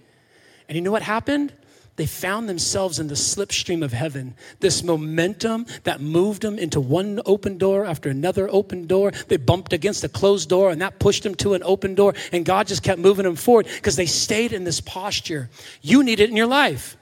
And 0.68 0.74
you 0.74 0.82
know 0.82 0.90
what 0.90 1.02
happened? 1.02 1.52
They 1.97 2.07
found 2.07 2.49
themselves 2.49 2.99
in 2.99 3.09
the 3.09 3.14
slipstream 3.14 3.84
of 3.84 3.93
heaven. 3.93 4.34
This 4.61 4.82
momentum 4.82 5.66
that 5.84 6.01
moved 6.01 6.43
them 6.43 6.59
into 6.59 6.80
one 6.80 7.20
open 7.26 7.59
door 7.59 7.84
after 7.84 8.09
another 8.09 8.49
open 8.51 8.86
door. 8.86 9.11
They 9.28 9.36
bumped 9.36 9.72
against 9.72 10.03
a 10.05 10.09
closed 10.09 10.49
door 10.49 10.70
and 10.70 10.80
that 10.80 10.99
pushed 10.99 11.24
them 11.24 11.34
to 11.36 11.55
an 11.55 11.62
open 11.62 11.95
door. 11.95 12.14
And 12.32 12.45
God 12.45 12.68
just 12.68 12.82
kept 12.82 13.01
moving 13.01 13.24
them 13.24 13.36
forward 13.36 13.66
because 13.66 13.97
they 13.97 14.07
stayed 14.07 14.53
in 14.53 14.64
this 14.64 14.80
posture. 14.80 15.51
You 15.82 16.03
need 16.03 16.20
it 16.20 16.30
in 16.30 16.36
your 16.36 16.47
life. 16.47 16.97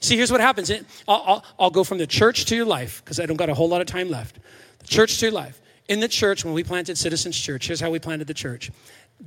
See, 0.00 0.16
here's 0.16 0.30
what 0.30 0.40
happens. 0.40 0.70
I'll, 0.70 0.82
I'll, 1.08 1.44
I'll 1.58 1.70
go 1.70 1.82
from 1.82 1.98
the 1.98 2.06
church 2.06 2.44
to 2.46 2.56
your 2.56 2.66
life 2.66 3.02
because 3.04 3.18
I 3.18 3.26
don't 3.26 3.36
got 3.36 3.48
a 3.48 3.54
whole 3.54 3.68
lot 3.68 3.80
of 3.80 3.86
time 3.86 4.10
left. 4.10 4.38
The 4.80 4.86
church 4.86 5.18
to 5.20 5.26
your 5.26 5.32
life. 5.32 5.60
In 5.88 6.00
the 6.00 6.08
church, 6.08 6.44
when 6.44 6.52
we 6.52 6.64
planted 6.64 6.98
Citizens 6.98 7.38
Church, 7.38 7.66
here's 7.68 7.80
how 7.80 7.90
we 7.90 7.98
planted 7.98 8.26
the 8.26 8.34
church 8.34 8.70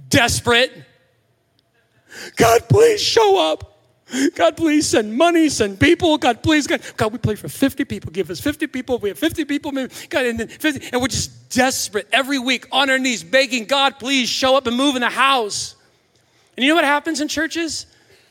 desperate. 0.10 0.72
God, 2.36 2.70
please 2.70 3.02
show 3.02 3.52
up. 3.52 3.79
God, 4.36 4.58
please 4.58 4.88
send 4.88 5.16
money, 5.16 5.50
send 5.50 5.80
people. 5.80 6.18
God, 6.18 6.42
please, 6.42 6.66
God, 6.66 6.82
God, 6.98 7.12
we 7.12 7.20
pray 7.20 7.36
for 7.36 7.48
50 7.48 7.86
people. 7.86 8.12
Give 8.12 8.30
us 8.30 8.40
50 8.40 8.68
people. 8.68 8.98
We 8.98 9.10
have 9.10 9.20
50 9.20 9.46
people, 9.46 9.72
maybe. 9.72 9.94
God, 10.10 10.26
and 10.26 10.40
then 10.40 10.48
50. 10.48 10.90
And 10.92 11.02
we're 11.02 11.10
just 11.10 11.50
desperate 11.50 12.08
every 12.12 12.40
week 12.40 12.68
on 12.72 12.90
our 12.90 12.98
knees, 12.98 13.24
begging 13.24 13.66
God, 13.66 14.00
please 14.00 14.30
show 14.30 14.56
up 14.56 14.68
and 14.68 14.76
move 14.76 14.96
in 14.96 15.02
the 15.02 15.10
house. 15.10 15.76
And 16.58 16.64
you 16.64 16.72
know 16.72 16.76
what 16.76 16.86
happens 16.86 17.22
in 17.22 17.28
churches? 17.28 17.86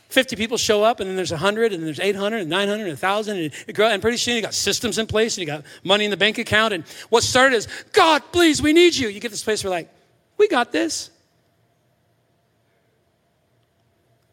50 0.08 0.36
people 0.36 0.56
show 0.56 0.82
up, 0.82 1.00
and 1.00 1.08
then 1.08 1.16
there's 1.16 1.30
100, 1.30 1.72
and 1.72 1.82
then 1.82 1.84
there's 1.84 2.00
800, 2.00 2.38
and 2.40 2.50
900, 2.50 2.82
and 2.82 2.90
1,000, 2.92 3.36
and, 3.36 3.78
and 3.78 4.02
pretty 4.02 4.16
soon 4.16 4.36
you 4.36 4.42
got 4.42 4.54
systems 4.54 4.96
in 4.96 5.06
place, 5.06 5.36
and 5.36 5.46
you 5.46 5.46
got 5.46 5.64
money 5.84 6.04
in 6.06 6.10
the 6.10 6.16
bank 6.16 6.38
account. 6.38 6.72
And 6.72 6.84
what 7.10 7.22
started 7.22 7.56
is, 7.56 7.68
God, 7.92 8.22
please, 8.32 8.62
we 8.62 8.72
need 8.72 8.96
you. 8.96 9.08
You 9.08 9.20
get 9.20 9.30
this 9.30 9.44
place 9.44 9.62
where, 9.62 9.70
like, 9.70 9.90
we 10.38 10.48
got 10.48 10.72
this. 10.72 11.10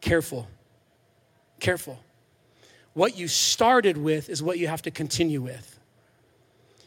Careful. 0.00 0.48
Careful. 1.60 1.98
What 2.94 3.16
you 3.18 3.28
started 3.28 3.96
with 3.96 4.28
is 4.30 4.42
what 4.42 4.58
you 4.58 4.68
have 4.68 4.82
to 4.82 4.90
continue 4.90 5.42
with. 5.42 5.78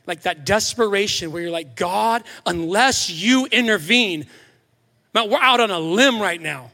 Like 0.07 0.24
that 0.24 0.45
desperation 0.45 1.32
where 1.32 1.41
you're 1.41 1.51
like, 1.51 1.76
God, 1.76 2.24
unless 2.45 3.09
you 3.09 3.45
intervene, 3.45 4.26
man, 5.13 5.30
we're 5.30 5.39
out 5.39 5.59
on 5.59 5.70
a 5.70 5.80
limb 5.80 6.20
right 6.20 6.41
now. 6.41 6.72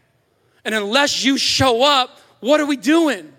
And 0.64 0.74
unless 0.74 1.26
you 1.26 1.38
show 1.38 1.84
up, 1.84 2.18
what 2.40 2.62
are 2.62 2.66
we 2.66 2.78
doing? 2.78 3.32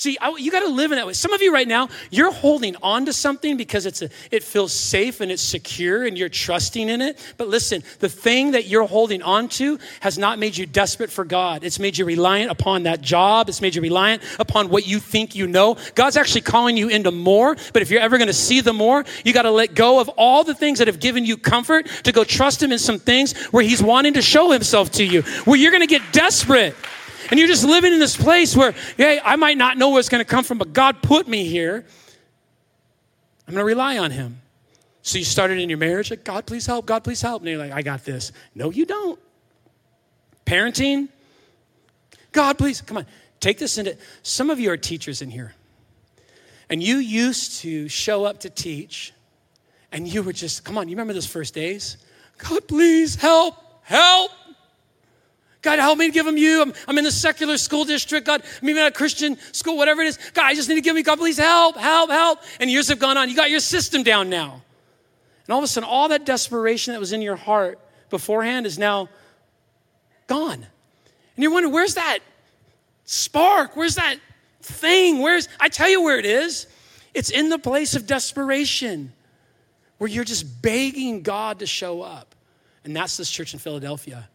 See, 0.00 0.16
I, 0.18 0.30
you 0.38 0.50
got 0.50 0.60
to 0.60 0.68
live 0.68 0.92
in 0.92 0.96
that 0.96 1.06
way. 1.06 1.12
Some 1.12 1.34
of 1.34 1.42
you 1.42 1.52
right 1.52 1.68
now, 1.68 1.90
you're 2.10 2.32
holding 2.32 2.74
on 2.82 3.04
to 3.04 3.12
something 3.12 3.58
because 3.58 3.84
it's 3.84 4.00
a, 4.00 4.08
it 4.30 4.42
feels 4.42 4.72
safe 4.72 5.20
and 5.20 5.30
it's 5.30 5.42
secure 5.42 6.06
and 6.06 6.16
you're 6.16 6.30
trusting 6.30 6.88
in 6.88 7.02
it. 7.02 7.18
But 7.36 7.48
listen, 7.48 7.82
the 7.98 8.08
thing 8.08 8.52
that 8.52 8.64
you're 8.66 8.86
holding 8.86 9.20
on 9.20 9.50
to 9.50 9.78
has 10.00 10.16
not 10.16 10.38
made 10.38 10.56
you 10.56 10.64
desperate 10.64 11.10
for 11.10 11.26
God. 11.26 11.64
It's 11.64 11.78
made 11.78 11.98
you 11.98 12.06
reliant 12.06 12.50
upon 12.50 12.84
that 12.84 13.02
job. 13.02 13.50
It's 13.50 13.60
made 13.60 13.74
you 13.74 13.82
reliant 13.82 14.22
upon 14.38 14.70
what 14.70 14.86
you 14.86 15.00
think 15.00 15.34
you 15.34 15.46
know. 15.46 15.76
God's 15.94 16.16
actually 16.16 16.40
calling 16.40 16.78
you 16.78 16.88
into 16.88 17.10
more. 17.10 17.54
But 17.74 17.82
if 17.82 17.90
you're 17.90 18.00
ever 18.00 18.16
going 18.16 18.28
to 18.28 18.32
see 18.32 18.62
the 18.62 18.72
more, 18.72 19.04
you 19.22 19.34
got 19.34 19.42
to 19.42 19.50
let 19.50 19.74
go 19.74 20.00
of 20.00 20.08
all 20.16 20.44
the 20.44 20.54
things 20.54 20.78
that 20.78 20.86
have 20.86 21.00
given 21.00 21.26
you 21.26 21.36
comfort 21.36 21.86
to 22.04 22.12
go 22.12 22.24
trust 22.24 22.62
Him 22.62 22.72
in 22.72 22.78
some 22.78 22.98
things 22.98 23.36
where 23.48 23.62
He's 23.62 23.82
wanting 23.82 24.14
to 24.14 24.22
show 24.22 24.50
Himself 24.50 24.92
to 24.92 25.04
you, 25.04 25.20
where 25.44 25.58
you're 25.58 25.72
going 25.72 25.86
to 25.86 25.86
get 25.86 26.10
desperate. 26.10 26.74
And 27.30 27.38
you're 27.38 27.48
just 27.48 27.64
living 27.64 27.92
in 27.92 28.00
this 28.00 28.16
place 28.16 28.56
where, 28.56 28.74
hey, 28.96 29.20
I 29.24 29.36
might 29.36 29.56
not 29.56 29.78
know 29.78 29.90
where 29.90 30.00
it's 30.00 30.08
going 30.08 30.24
to 30.24 30.28
come 30.28 30.44
from, 30.44 30.58
but 30.58 30.72
God 30.72 31.02
put 31.02 31.28
me 31.28 31.44
here. 31.44 31.86
I'm 33.46 33.54
going 33.54 33.62
to 33.62 33.64
rely 33.64 33.98
on 33.98 34.10
Him. 34.10 34.40
So 35.02 35.18
you 35.18 35.24
started 35.24 35.58
in 35.58 35.68
your 35.68 35.78
marriage, 35.78 36.10
like, 36.10 36.24
God, 36.24 36.44
please 36.46 36.66
help. 36.66 36.86
God, 36.86 37.04
please 37.04 37.22
help. 37.22 37.42
And 37.42 37.48
you're 37.48 37.58
like, 37.58 37.72
I 37.72 37.82
got 37.82 38.04
this. 38.04 38.32
No, 38.54 38.70
you 38.70 38.84
don't. 38.84 39.18
Parenting, 40.44 41.08
God, 42.32 42.58
please, 42.58 42.80
come 42.80 42.96
on. 42.96 43.06
Take 43.38 43.58
this 43.58 43.78
into, 43.78 43.96
some 44.22 44.50
of 44.50 44.60
you 44.60 44.70
are 44.70 44.76
teachers 44.76 45.22
in 45.22 45.30
here. 45.30 45.54
And 46.68 46.82
you 46.82 46.96
used 46.96 47.60
to 47.60 47.88
show 47.88 48.24
up 48.24 48.40
to 48.40 48.50
teach, 48.50 49.12
and 49.90 50.06
you 50.06 50.22
were 50.22 50.32
just, 50.32 50.64
come 50.64 50.76
on, 50.78 50.88
you 50.88 50.92
remember 50.92 51.12
those 51.12 51.26
first 51.26 51.54
days? 51.54 51.96
God, 52.38 52.68
please 52.68 53.14
help, 53.16 53.56
help. 53.82 54.30
God, 55.62 55.78
help 55.78 55.98
me 55.98 56.06
to 56.06 56.12
give 56.12 56.24
them 56.24 56.38
you. 56.38 56.62
I'm, 56.62 56.72
I'm 56.88 56.96
in 56.96 57.04
the 57.04 57.12
secular 57.12 57.58
school 57.58 57.84
district. 57.84 58.26
God, 58.26 58.42
even 58.62 58.78
at 58.78 58.88
a 58.88 58.90
Christian 58.90 59.38
school, 59.52 59.76
whatever 59.76 60.00
it 60.00 60.08
is. 60.08 60.18
God, 60.32 60.46
I 60.46 60.54
just 60.54 60.68
need 60.68 60.76
to 60.76 60.80
give 60.80 60.94
me, 60.94 61.02
God, 61.02 61.18
please 61.18 61.36
help, 61.36 61.76
help, 61.76 62.10
help. 62.10 62.40
And 62.60 62.70
years 62.70 62.88
have 62.88 62.98
gone 62.98 63.18
on. 63.18 63.28
You 63.28 63.36
got 63.36 63.50
your 63.50 63.60
system 63.60 64.02
down 64.02 64.30
now. 64.30 64.62
And 65.46 65.52
all 65.52 65.58
of 65.58 65.64
a 65.64 65.66
sudden, 65.66 65.88
all 65.88 66.08
that 66.08 66.24
desperation 66.24 66.92
that 66.94 67.00
was 67.00 67.12
in 67.12 67.20
your 67.20 67.36
heart 67.36 67.78
beforehand 68.08 68.66
is 68.66 68.78
now 68.78 69.08
gone. 70.26 70.54
And 70.54 71.42
you're 71.42 71.52
wondering, 71.52 71.74
where's 71.74 71.94
that 71.94 72.20
spark? 73.04 73.76
Where's 73.76 73.96
that 73.96 74.16
thing? 74.62 75.18
Where's, 75.18 75.48
I 75.58 75.68
tell 75.68 75.90
you 75.90 76.02
where 76.02 76.18
it 76.18 76.26
is. 76.26 76.66
It's 77.12 77.30
in 77.30 77.48
the 77.48 77.58
place 77.58 77.94
of 77.94 78.06
desperation 78.06 79.12
where 79.98 80.08
you're 80.08 80.24
just 80.24 80.62
begging 80.62 81.22
God 81.22 81.58
to 81.58 81.66
show 81.66 82.00
up. 82.00 82.34
And 82.84 82.96
that's 82.96 83.16
this 83.16 83.30
church 83.30 83.52
in 83.52 83.58
Philadelphia. 83.58 84.28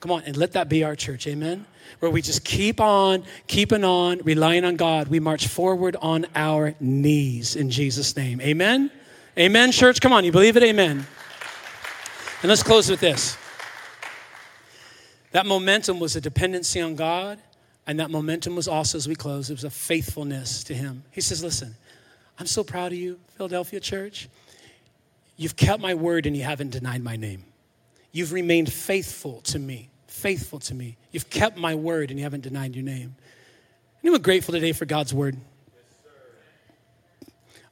Come 0.00 0.12
on, 0.12 0.22
and 0.26 0.36
let 0.36 0.52
that 0.52 0.68
be 0.68 0.84
our 0.84 0.94
church, 0.94 1.26
amen? 1.26 1.66
Where 1.98 2.10
we 2.10 2.22
just 2.22 2.44
keep 2.44 2.80
on, 2.80 3.24
keeping 3.48 3.82
on, 3.82 4.18
relying 4.18 4.64
on 4.64 4.76
God. 4.76 5.08
We 5.08 5.18
march 5.18 5.48
forward 5.48 5.96
on 6.00 6.26
our 6.36 6.74
knees 6.78 7.56
in 7.56 7.70
Jesus' 7.70 8.16
name, 8.16 8.40
amen? 8.40 8.92
Amen, 9.36 9.72
church? 9.72 10.00
Come 10.00 10.12
on, 10.12 10.24
you 10.24 10.30
believe 10.30 10.56
it? 10.56 10.62
Amen. 10.62 11.06
And 12.42 12.48
let's 12.48 12.62
close 12.62 12.88
with 12.88 13.00
this. 13.00 13.36
That 15.32 15.46
momentum 15.46 15.98
was 15.98 16.14
a 16.14 16.20
dependency 16.20 16.80
on 16.80 16.94
God, 16.94 17.40
and 17.86 17.98
that 17.98 18.10
momentum 18.10 18.54
was 18.54 18.68
also, 18.68 18.98
as 18.98 19.08
we 19.08 19.16
close, 19.16 19.50
it 19.50 19.54
was 19.54 19.64
a 19.64 19.70
faithfulness 19.70 20.62
to 20.64 20.74
Him. 20.74 21.02
He 21.10 21.20
says, 21.20 21.42
Listen, 21.42 21.74
I'm 22.38 22.46
so 22.46 22.62
proud 22.62 22.92
of 22.92 22.98
you, 22.98 23.18
Philadelphia 23.36 23.80
church. 23.80 24.28
You've 25.36 25.56
kept 25.56 25.82
my 25.82 25.94
word 25.94 26.26
and 26.26 26.36
you 26.36 26.44
haven't 26.44 26.70
denied 26.70 27.02
my 27.02 27.16
name. 27.16 27.44
You've 28.12 28.32
remained 28.32 28.72
faithful 28.72 29.40
to 29.42 29.58
me, 29.58 29.90
faithful 30.06 30.58
to 30.60 30.74
me. 30.74 30.96
You've 31.12 31.30
kept 31.30 31.58
my 31.58 31.74
word 31.74 32.10
and 32.10 32.18
you 32.18 32.24
haven't 32.24 32.42
denied 32.42 32.74
your 32.74 32.84
name. 32.84 33.16
Anyone 34.02 34.22
grateful 34.22 34.54
today 34.54 34.72
for 34.72 34.86
God's 34.86 35.12
word? 35.12 35.36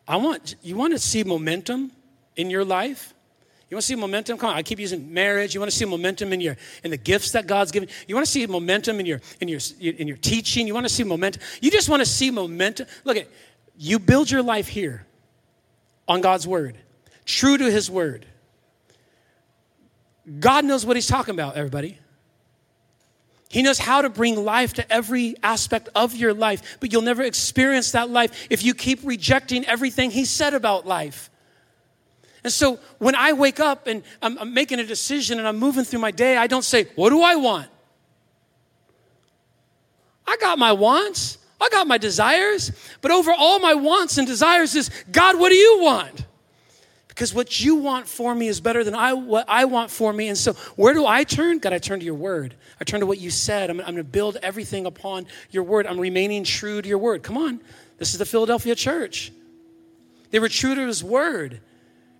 I 0.09 0.16
want 0.16 0.55
you 0.62 0.76
want 0.76 0.93
to 0.93 0.99
see 0.99 1.24
momentum 1.24 1.91
in 2.37 2.51
your 2.51 2.64
life. 2.64 3.12
You 3.68 3.74
want 3.74 3.82
to 3.82 3.87
see 3.87 3.97
momentum? 3.97 4.39
Come 4.39 4.51
on, 4.51 4.57
I 4.57 4.62
keep 4.62 4.78
using 4.78 5.12
marriage. 5.12 5.53
You 5.53 5.61
want 5.61 5.72
to 5.72 5.76
see 5.76 5.84
momentum 5.84 6.32
in 6.32 6.41
your 6.41 6.57
in 6.84 6.93
the 6.93 6.97
gifts 6.97 7.32
that 7.32 7.49
God's 7.49 7.72
given. 7.72 7.89
You 8.07 8.14
want 8.14 8.24
to 8.24 8.30
see 8.30 8.47
momentum 8.47 9.01
in 9.01 9.07
your 9.07 9.20
in 9.41 9.49
your 9.49 9.61
in 9.80 10.07
your 10.07 10.16
teaching. 10.16 10.68
You 10.68 10.74
want 10.74 10.87
to 10.87 10.93
see 10.93 11.03
momentum. 11.03 11.43
You 11.61 11.70
just 11.72 11.89
want 11.89 12.01
to 12.01 12.07
see 12.07 12.30
momentum. 12.30 12.87
Look 13.05 13.16
at 13.16 13.28
you 13.76 13.99
build 13.99 14.30
your 14.30 14.43
life 14.43 14.68
here 14.68 15.05
on 16.07 16.20
God's 16.20 16.47
word, 16.47 16.78
true 17.24 17.59
to 17.59 17.70
His 17.70 17.91
word. 17.91 18.26
God 20.41 20.64
knows 20.64 20.85
what 20.85 20.97
He's 20.97 21.07
talking 21.07 21.35
about, 21.35 21.57
everybody. 21.57 21.99
He 23.49 23.62
knows 23.62 23.79
how 23.79 24.03
to 24.03 24.11
bring 24.11 24.45
life 24.45 24.74
to 24.74 24.93
every 24.93 25.37
aspect 25.43 25.89
of 25.95 26.14
your 26.14 26.35
life, 26.35 26.79
but 26.81 26.93
you'll 26.93 27.03
never 27.03 27.22
experience 27.22 27.93
that 27.93 28.11
life 28.11 28.49
if 28.51 28.64
you 28.64 28.74
keep 28.74 29.01
rejecting 29.05 29.64
everything 29.66 30.11
He 30.11 30.24
said 30.24 30.55
about 30.55 30.87
life. 30.87 31.31
And 32.43 32.53
so 32.53 32.79
when 32.99 33.14
I 33.14 33.33
wake 33.33 33.61
up 33.61 33.87
and 33.87 34.03
I'm, 34.22 34.39
I'm, 34.39 34.55
making 34.55 34.79
a 34.79 34.85
decision 34.85 35.39
and 35.39 35.49
I'm 35.49 35.59
moving 35.59 35.85
through 35.85 35.99
my 36.01 36.12
day, 36.12 36.37
I 36.37 36.47
don't 36.47 36.64
say, 36.64 36.85
What 36.97 37.11
do 37.11 37.22
I 37.22 37.37
want? 37.37 37.68
I 40.27 40.37
got 40.37 40.59
my 40.59 40.72
wants, 40.72 41.39
I 41.61 41.68
got 41.70 41.87
my 41.87 41.99
desires, 41.99 42.72
but 43.01 43.11
over 43.11 43.33
all 43.33 43.59
my 43.61 43.74
wants 43.74 44.18
and 44.18 44.27
desires 44.27 44.74
is, 44.74 44.91
God, 45.11 45.39
what 45.39 45.51
do 45.51 45.55
you 45.55 45.81
want? 45.81 46.27
Because 47.16 47.32
what 47.32 47.60
you 47.60 47.76
want 47.76 48.06
for 48.06 48.34
me 48.34 48.46
is 48.46 48.60
better 48.60 48.84
than 48.84 48.94
I, 48.94 49.14
what 49.14 49.46
I 49.48 49.64
want 49.64 49.90
for 49.90 50.12
me. 50.12 50.28
And 50.28 50.36
so, 50.36 50.52
where 50.76 50.92
do 50.92 51.06
I 51.06 51.24
turn? 51.24 51.60
God, 51.60 51.72
I 51.72 51.78
turn 51.78 51.98
to 52.00 52.04
your 52.04 52.14
word. 52.14 52.54
I 52.78 52.84
turn 52.84 53.00
to 53.00 53.06
what 53.06 53.18
you 53.18 53.30
said. 53.30 53.70
I'm, 53.70 53.80
I'm 53.80 53.86
going 53.86 53.96
to 53.96 54.04
build 54.04 54.36
everything 54.42 54.84
upon 54.84 55.26
your 55.50 55.62
word. 55.62 55.86
I'm 55.86 55.98
remaining 55.98 56.44
true 56.44 56.82
to 56.82 56.86
your 56.86 56.98
word. 56.98 57.22
Come 57.22 57.38
on. 57.38 57.62
This 57.96 58.12
is 58.12 58.18
the 58.18 58.26
Philadelphia 58.26 58.74
church. 58.74 59.32
They 60.30 60.38
were 60.38 60.50
true 60.50 60.74
to 60.74 60.86
his 60.86 61.02
word, 61.02 61.62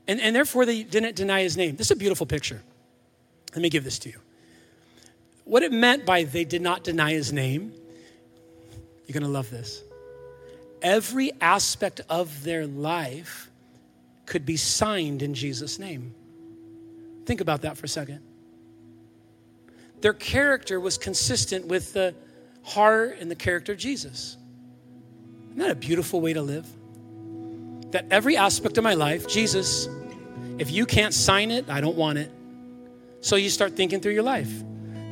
and, 0.09 0.18
and 0.18 0.34
therefore 0.34 0.64
they 0.64 0.82
didn't 0.82 1.14
deny 1.14 1.42
his 1.42 1.59
name. 1.59 1.76
This 1.76 1.88
is 1.88 1.90
a 1.90 1.97
beautiful 1.97 2.24
picture. 2.24 2.62
Let 3.53 3.61
me 3.61 3.68
give 3.68 3.84
this 3.84 3.99
to 3.99 4.09
you. 4.09 4.18
What 5.44 5.62
it 5.62 5.72
meant 5.72 6.07
by 6.07 6.24
they 6.24 6.44
did 6.44 6.62
not 6.62 6.84
deny 6.84 7.11
his 7.11 7.34
name, 7.34 7.74
you're 9.07 9.12
going 9.12 9.24
to 9.24 9.28
love 9.28 9.51
this. 9.51 9.82
Every 10.80 11.32
aspect 11.42 12.01
of 12.09 12.44
their 12.44 12.66
life 12.66 13.51
could 14.27 14.45
be 14.45 14.57
signed 14.57 15.22
in 15.22 15.35
Jesus' 15.35 15.79
name. 15.79 16.14
Think 17.24 17.41
about 17.41 17.62
that 17.62 17.77
for 17.77 17.87
a 17.87 17.89
second. 17.89 18.20
Their 20.01 20.12
character 20.12 20.79
was 20.79 20.99
consistent 20.99 21.66
with 21.66 21.93
the 21.93 22.14
heart 22.62 23.18
and 23.20 23.31
the 23.31 23.35
character 23.35 23.72
of 23.72 23.79
Jesus. 23.79 24.37
Isn't 25.51 25.59
that 25.59 25.70
a 25.70 25.74
beautiful 25.74 26.20
way 26.20 26.33
to 26.35 26.43
live? 26.43 26.66
That 27.93 28.07
every 28.11 28.37
aspect 28.37 28.77
of 28.79 28.85
my 28.85 28.95
life, 28.95 29.27
Jesus, 29.27 29.89
if 30.59 30.70
you 30.70 30.85
can't 30.87 31.14
sign 31.14 31.51
it, 31.51 31.70
I 31.70 31.81
don't 31.81 31.97
want 31.97 32.18
it. 32.18 32.31
So 33.20 33.37
you 33.37 33.49
start 33.49 33.74
thinking 33.74 34.01
through 34.01 34.12
your 34.12 34.22
life, 34.22 34.51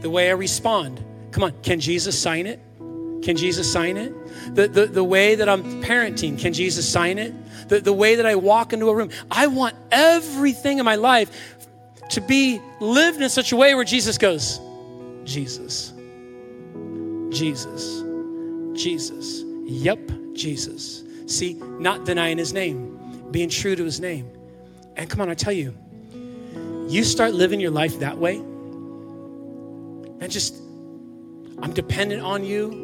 the 0.01 0.11
way 0.11 0.29
I 0.29 0.35
respond. 0.35 1.03
Come 1.31 1.45
on, 1.45 1.53
can 1.63 1.81
Jesus 1.81 2.19
sign 2.19 2.47
it? 2.47 2.61
Can 3.25 3.37
Jesus 3.39 3.73
sign 3.73 3.97
it? 3.97 4.13
The, 4.55 4.69
the, 4.69 4.87
the 4.87 5.03
way 5.03 5.35
that 5.35 5.49
I'm 5.49 5.83
parenting, 5.83 6.39
can 6.39 6.53
Jesus 6.53 6.87
sign 6.87 7.19
it? 7.19 7.35
The, 7.71 7.81
the 7.81 7.93
way 7.93 8.17
that 8.17 8.27
I 8.27 8.35
walk 8.35 8.75
into 8.75 8.91
a 8.91 8.95
room. 8.95 9.09
I 9.31 9.47
want 9.47 9.75
everything 9.91 10.79
in 10.79 10.85
my 10.85 10.97
life 10.97 11.57
to 12.11 12.21
be 12.21 12.61
lived 12.81 13.23
in 13.23 13.31
such 13.31 13.53
a 13.53 13.57
way 13.57 13.75
where 13.75 13.85
Jesus 13.85 14.19
goes, 14.19 14.61
Jesus, 15.25 15.95
Jesus, 17.31 18.03
Jesus. 18.75 19.43
Yep, 19.65 20.11
Jesus. 20.35 21.03
See, 21.27 21.55
not 21.55 22.05
denying 22.05 22.37
his 22.37 22.53
name, 22.53 23.31
being 23.31 23.49
true 23.49 23.75
to 23.75 23.85
his 23.85 24.01
name. 24.01 24.31
And 24.97 25.09
come 25.09 25.23
on, 25.23 25.31
I 25.31 25.35
tell 25.35 25.55
you, 25.55 25.75
you 26.89 27.03
start 27.05 27.33
living 27.33 27.59
your 27.59 27.71
life 27.71 28.01
that 28.01 28.19
way, 28.19 28.37
and 28.37 30.31
just, 30.31 30.55
I'm 31.63 31.73
dependent 31.73 32.21
on 32.21 32.45
you. 32.45 32.84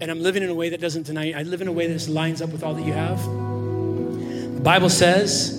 And 0.00 0.10
I'm 0.10 0.20
living 0.22 0.42
in 0.42 0.48
a 0.48 0.54
way 0.54 0.70
that 0.70 0.80
doesn't 0.80 1.06
deny 1.06 1.24
you. 1.24 1.36
I 1.36 1.42
live 1.42 1.60
in 1.60 1.68
a 1.68 1.72
way 1.72 1.86
that 1.86 2.08
lines 2.08 2.40
up 2.40 2.50
with 2.50 2.62
all 2.62 2.74
that 2.74 2.84
you 2.84 2.92
have. 2.92 3.22
The 3.22 4.60
Bible 4.62 4.88
says 4.88 5.58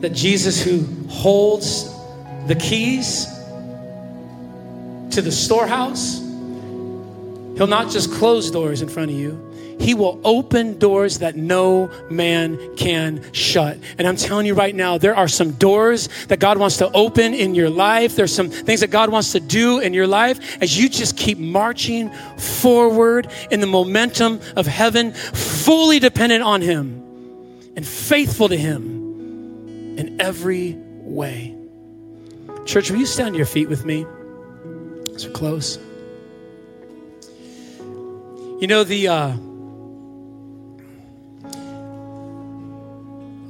that 0.00 0.10
Jesus, 0.10 0.62
who 0.62 0.86
holds 1.08 1.90
the 2.46 2.54
keys 2.54 3.26
to 5.10 5.22
the 5.22 5.32
storehouse, 5.32 6.18
he'll 7.56 7.66
not 7.66 7.90
just 7.90 8.12
close 8.12 8.50
doors 8.50 8.82
in 8.82 8.88
front 8.88 9.10
of 9.10 9.16
you, 9.16 9.51
he 9.78 9.94
will 9.94 10.20
open 10.24 10.78
doors 10.78 11.18
that 11.18 11.36
no 11.36 11.90
man 12.10 12.76
can 12.76 13.22
shut. 13.32 13.78
And 13.98 14.06
I'm 14.06 14.16
telling 14.16 14.46
you 14.46 14.54
right 14.54 14.74
now, 14.74 14.98
there 14.98 15.14
are 15.14 15.28
some 15.28 15.52
doors 15.52 16.08
that 16.28 16.40
God 16.40 16.58
wants 16.58 16.78
to 16.78 16.90
open 16.92 17.34
in 17.34 17.54
your 17.54 17.70
life. 17.70 18.16
There's 18.16 18.34
some 18.34 18.50
things 18.50 18.80
that 18.80 18.90
God 18.90 19.10
wants 19.10 19.32
to 19.32 19.40
do 19.40 19.78
in 19.80 19.94
your 19.94 20.06
life 20.06 20.62
as 20.62 20.78
you 20.78 20.88
just 20.88 21.16
keep 21.16 21.38
marching 21.38 22.10
forward 22.38 23.30
in 23.50 23.60
the 23.60 23.66
momentum 23.66 24.40
of 24.56 24.66
heaven, 24.66 25.12
fully 25.12 25.98
dependent 25.98 26.42
on 26.42 26.60
Him 26.60 27.02
and 27.76 27.86
faithful 27.86 28.48
to 28.48 28.56
Him 28.56 29.96
in 29.98 30.20
every 30.20 30.76
way. 30.76 31.56
Church, 32.64 32.90
will 32.90 32.98
you 32.98 33.06
stand 33.06 33.34
to 33.34 33.36
your 33.36 33.46
feet 33.46 33.68
with 33.68 33.84
me 33.84 34.06
we 35.24 35.32
close? 35.32 35.78
You 38.60 38.66
know, 38.68 38.84
the. 38.84 39.08
Uh, 39.08 39.36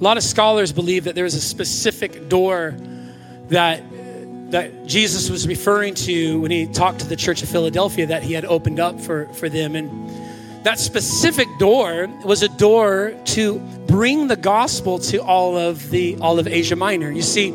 A 0.03 0.11
lot 0.11 0.17
of 0.17 0.25
scholars 0.25 0.73
believe 0.73 1.05
that 1.05 1.15
there 1.15 1.27
is 1.27 1.37
a 1.37 1.41
specific 1.41 2.29
door 2.29 2.75
that 3.51 3.85
that 4.51 4.85
Jesus 4.85 5.31
was 5.31 5.47
referring 5.47 5.95
to 5.95 6.41
when 6.41 6.51
he 6.51 6.67
talked 6.67 6.99
to 6.99 7.07
the 7.07 7.15
church 7.15 7.45
of 7.45 7.49
Philadelphia 7.49 8.07
that 8.07 8.25
he 8.25 8.33
had 8.33 8.45
opened 8.45 8.81
up 8.81 9.01
for, 9.01 9.27
for 9.35 9.49
them. 9.49 9.77
And 9.77 10.11
that 10.65 10.81
specific 10.81 11.47
door 11.61 12.09
was 12.25 12.43
a 12.43 12.49
door 12.49 13.15
to 13.27 13.61
bring 13.87 14.27
the 14.27 14.35
gospel 14.35 14.99
to 14.99 15.19
all 15.19 15.57
of 15.57 15.89
the 15.91 16.17
all 16.21 16.41
of 16.41 16.49
Asia 16.49 16.75
Minor. 16.75 17.13
You 17.13 17.23
see, 17.23 17.55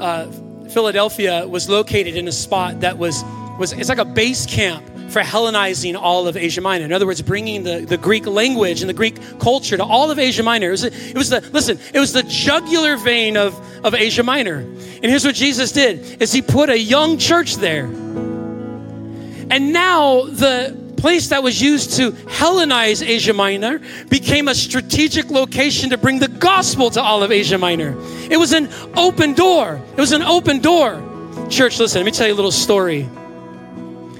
uh, 0.00 0.26
Philadelphia 0.70 1.46
was 1.46 1.68
located 1.68 2.16
in 2.16 2.26
a 2.26 2.32
spot 2.32 2.80
that 2.80 2.98
was 2.98 3.22
was 3.60 3.72
it's 3.72 3.88
like 3.88 3.98
a 3.98 4.04
base 4.04 4.44
camp 4.44 4.84
for 5.08 5.22
Hellenizing 5.22 5.96
all 5.96 6.28
of 6.28 6.36
Asia 6.36 6.60
Minor. 6.60 6.84
In 6.84 6.92
other 6.92 7.06
words, 7.06 7.22
bringing 7.22 7.62
the, 7.62 7.80
the 7.80 7.96
Greek 7.96 8.26
language 8.26 8.80
and 8.80 8.88
the 8.88 8.94
Greek 8.94 9.16
culture 9.38 9.76
to 9.76 9.84
all 9.84 10.10
of 10.10 10.18
Asia 10.18 10.42
Minor. 10.42 10.68
It 10.68 10.72
was, 10.72 10.84
it 10.84 11.16
was 11.16 11.30
the, 11.30 11.40
listen, 11.52 11.78
it 11.94 12.00
was 12.00 12.12
the 12.12 12.22
jugular 12.24 12.96
vein 12.96 13.36
of, 13.36 13.58
of 13.84 13.94
Asia 13.94 14.22
Minor. 14.22 14.58
And 14.58 15.04
here's 15.04 15.24
what 15.24 15.34
Jesus 15.34 15.72
did, 15.72 16.20
is 16.22 16.32
he 16.32 16.42
put 16.42 16.70
a 16.70 16.78
young 16.78 17.18
church 17.18 17.56
there. 17.56 17.86
And 17.86 19.72
now 19.72 20.24
the 20.24 20.86
place 20.96 21.28
that 21.28 21.42
was 21.42 21.60
used 21.62 21.96
to 21.96 22.10
Hellenize 22.10 23.06
Asia 23.06 23.32
Minor 23.32 23.80
became 24.08 24.48
a 24.48 24.54
strategic 24.54 25.30
location 25.30 25.90
to 25.90 25.98
bring 25.98 26.18
the 26.18 26.28
gospel 26.28 26.90
to 26.90 27.00
all 27.00 27.22
of 27.22 27.30
Asia 27.30 27.58
Minor. 27.58 27.94
It 28.30 28.38
was 28.38 28.52
an 28.52 28.68
open 28.96 29.34
door. 29.34 29.80
It 29.92 30.00
was 30.00 30.12
an 30.12 30.22
open 30.22 30.60
door. 30.60 31.00
Church, 31.48 31.78
listen, 31.78 32.00
let 32.00 32.06
me 32.06 32.10
tell 32.10 32.26
you 32.26 32.32
a 32.32 32.34
little 32.34 32.50
story. 32.50 33.08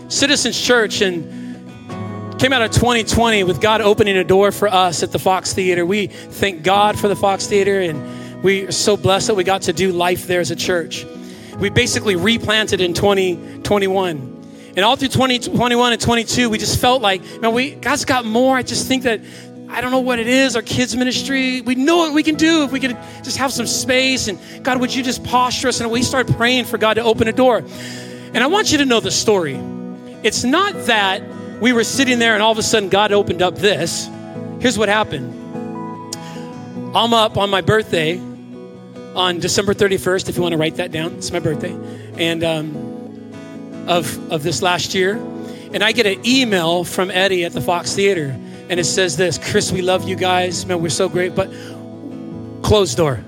Citizens 0.08 0.60
Church 0.60 1.00
and 1.00 1.24
came 2.38 2.52
out 2.52 2.62
of 2.62 2.70
2020 2.70 3.42
with 3.44 3.60
God 3.60 3.80
opening 3.80 4.16
a 4.16 4.24
door 4.24 4.52
for 4.52 4.68
us 4.68 5.02
at 5.02 5.10
the 5.10 5.18
Fox 5.18 5.52
Theater. 5.52 5.84
We 5.84 6.06
thank 6.06 6.62
God 6.62 6.98
for 6.98 7.08
the 7.08 7.16
Fox 7.16 7.46
Theater 7.46 7.80
and 7.80 8.44
we 8.44 8.66
are 8.66 8.72
so 8.72 8.96
blessed 8.96 9.28
that 9.28 9.34
we 9.34 9.42
got 9.42 9.62
to 9.62 9.72
do 9.72 9.90
life 9.90 10.26
there 10.26 10.40
as 10.40 10.52
a 10.52 10.56
church. 10.56 11.04
We 11.58 11.70
basically 11.70 12.14
replanted 12.14 12.80
in 12.80 12.94
2021. 12.94 14.72
And 14.76 14.84
all 14.84 14.94
through 14.94 15.08
2021 15.08 15.92
and 15.92 16.00
22, 16.00 16.50
we 16.50 16.58
just 16.58 16.78
felt 16.80 17.02
like, 17.02 17.22
man, 17.40 17.52
we 17.52 17.74
God's 17.74 18.04
got 18.04 18.24
more. 18.24 18.56
I 18.56 18.62
just 18.62 18.86
think 18.86 19.04
that 19.04 19.20
I 19.68 19.80
don't 19.80 19.90
know 19.90 20.00
what 20.00 20.18
it 20.20 20.28
is, 20.28 20.54
our 20.54 20.62
kids 20.62 20.94
ministry. 20.94 21.62
We 21.62 21.74
know 21.74 21.96
what 21.96 22.12
we 22.12 22.22
can 22.22 22.36
do 22.36 22.62
if 22.62 22.70
we 22.70 22.78
could 22.78 22.96
just 23.24 23.38
have 23.38 23.52
some 23.52 23.66
space. 23.66 24.28
And 24.28 24.38
God, 24.62 24.80
would 24.80 24.94
you 24.94 25.02
just 25.02 25.24
posture 25.24 25.68
us? 25.68 25.80
And 25.80 25.90
we 25.90 26.02
started 26.02 26.36
praying 26.36 26.66
for 26.66 26.78
God 26.78 26.94
to 26.94 27.02
open 27.02 27.26
a 27.26 27.32
door. 27.32 27.64
And 28.34 28.38
I 28.38 28.46
want 28.46 28.70
you 28.70 28.78
to 28.78 28.84
know 28.84 29.00
the 29.00 29.10
story. 29.10 29.58
It's 30.26 30.42
not 30.42 30.74
that 30.86 31.22
we 31.60 31.72
were 31.72 31.84
sitting 31.84 32.18
there 32.18 32.34
and 32.34 32.42
all 32.42 32.50
of 32.50 32.58
a 32.58 32.62
sudden 32.62 32.88
God 32.88 33.12
opened 33.12 33.42
up 33.42 33.54
this. 33.54 34.10
Here's 34.60 34.76
what 34.76 34.88
happened 34.88 35.32
I'm 36.96 37.14
up 37.14 37.36
on 37.36 37.48
my 37.48 37.60
birthday 37.60 38.18
on 39.14 39.38
December 39.38 39.72
31st, 39.72 40.28
if 40.28 40.34
you 40.34 40.42
want 40.42 40.50
to 40.50 40.58
write 40.58 40.74
that 40.76 40.90
down. 40.90 41.14
It's 41.14 41.30
my 41.30 41.38
birthday. 41.38 41.78
And 42.18 42.42
um, 42.42 43.86
of, 43.86 44.32
of 44.32 44.42
this 44.42 44.62
last 44.62 44.94
year. 44.94 45.14
And 45.72 45.84
I 45.84 45.92
get 45.92 46.06
an 46.06 46.26
email 46.26 46.82
from 46.82 47.08
Eddie 47.12 47.44
at 47.44 47.52
the 47.52 47.60
Fox 47.60 47.94
Theater. 47.94 48.36
And 48.68 48.80
it 48.80 48.84
says 48.84 49.16
this 49.16 49.38
Chris, 49.38 49.70
we 49.70 49.80
love 49.80 50.08
you 50.08 50.16
guys. 50.16 50.66
Man, 50.66 50.82
we're 50.82 50.88
so 50.88 51.08
great. 51.08 51.36
But 51.36 51.52
closed 52.62 52.96
door. 52.96 53.24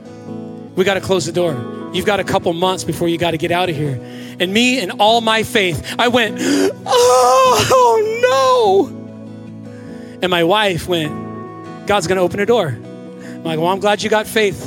We 0.79 0.85
got 0.85 0.95
to 0.95 1.01
close 1.01 1.27
the 1.27 1.33
door. 1.33 1.91
You've 1.93 2.07
got 2.07 2.21
a 2.21 2.25
couple 2.25 2.53
months 2.53 2.85
before 2.85 3.09
you 3.09 3.19
got 3.19 3.33
to 3.33 3.37
get 3.37 3.51
out 3.51 3.69
of 3.69 3.75
here. 3.75 3.99
And 4.39 4.55
me 4.55 4.79
and 4.79 4.93
all 5.01 5.21
my 5.21 5.43
faith, 5.43 5.97
I 5.99 6.07
went, 6.07 6.39
oh, 6.87 8.21
no. 8.23 10.19
And 10.23 10.31
my 10.31 10.45
wife 10.45 10.87
went, 10.87 11.89
God's 11.89 12.07
going 12.07 12.15
to 12.15 12.23
open 12.23 12.39
a 12.39 12.47
door. 12.47 12.69
I'm 12.69 13.43
like, 13.43 13.59
well, 13.59 13.67
I'm 13.67 13.81
glad 13.81 14.05
you 14.05 14.09
got 14.09 14.29
faith. 14.29 14.63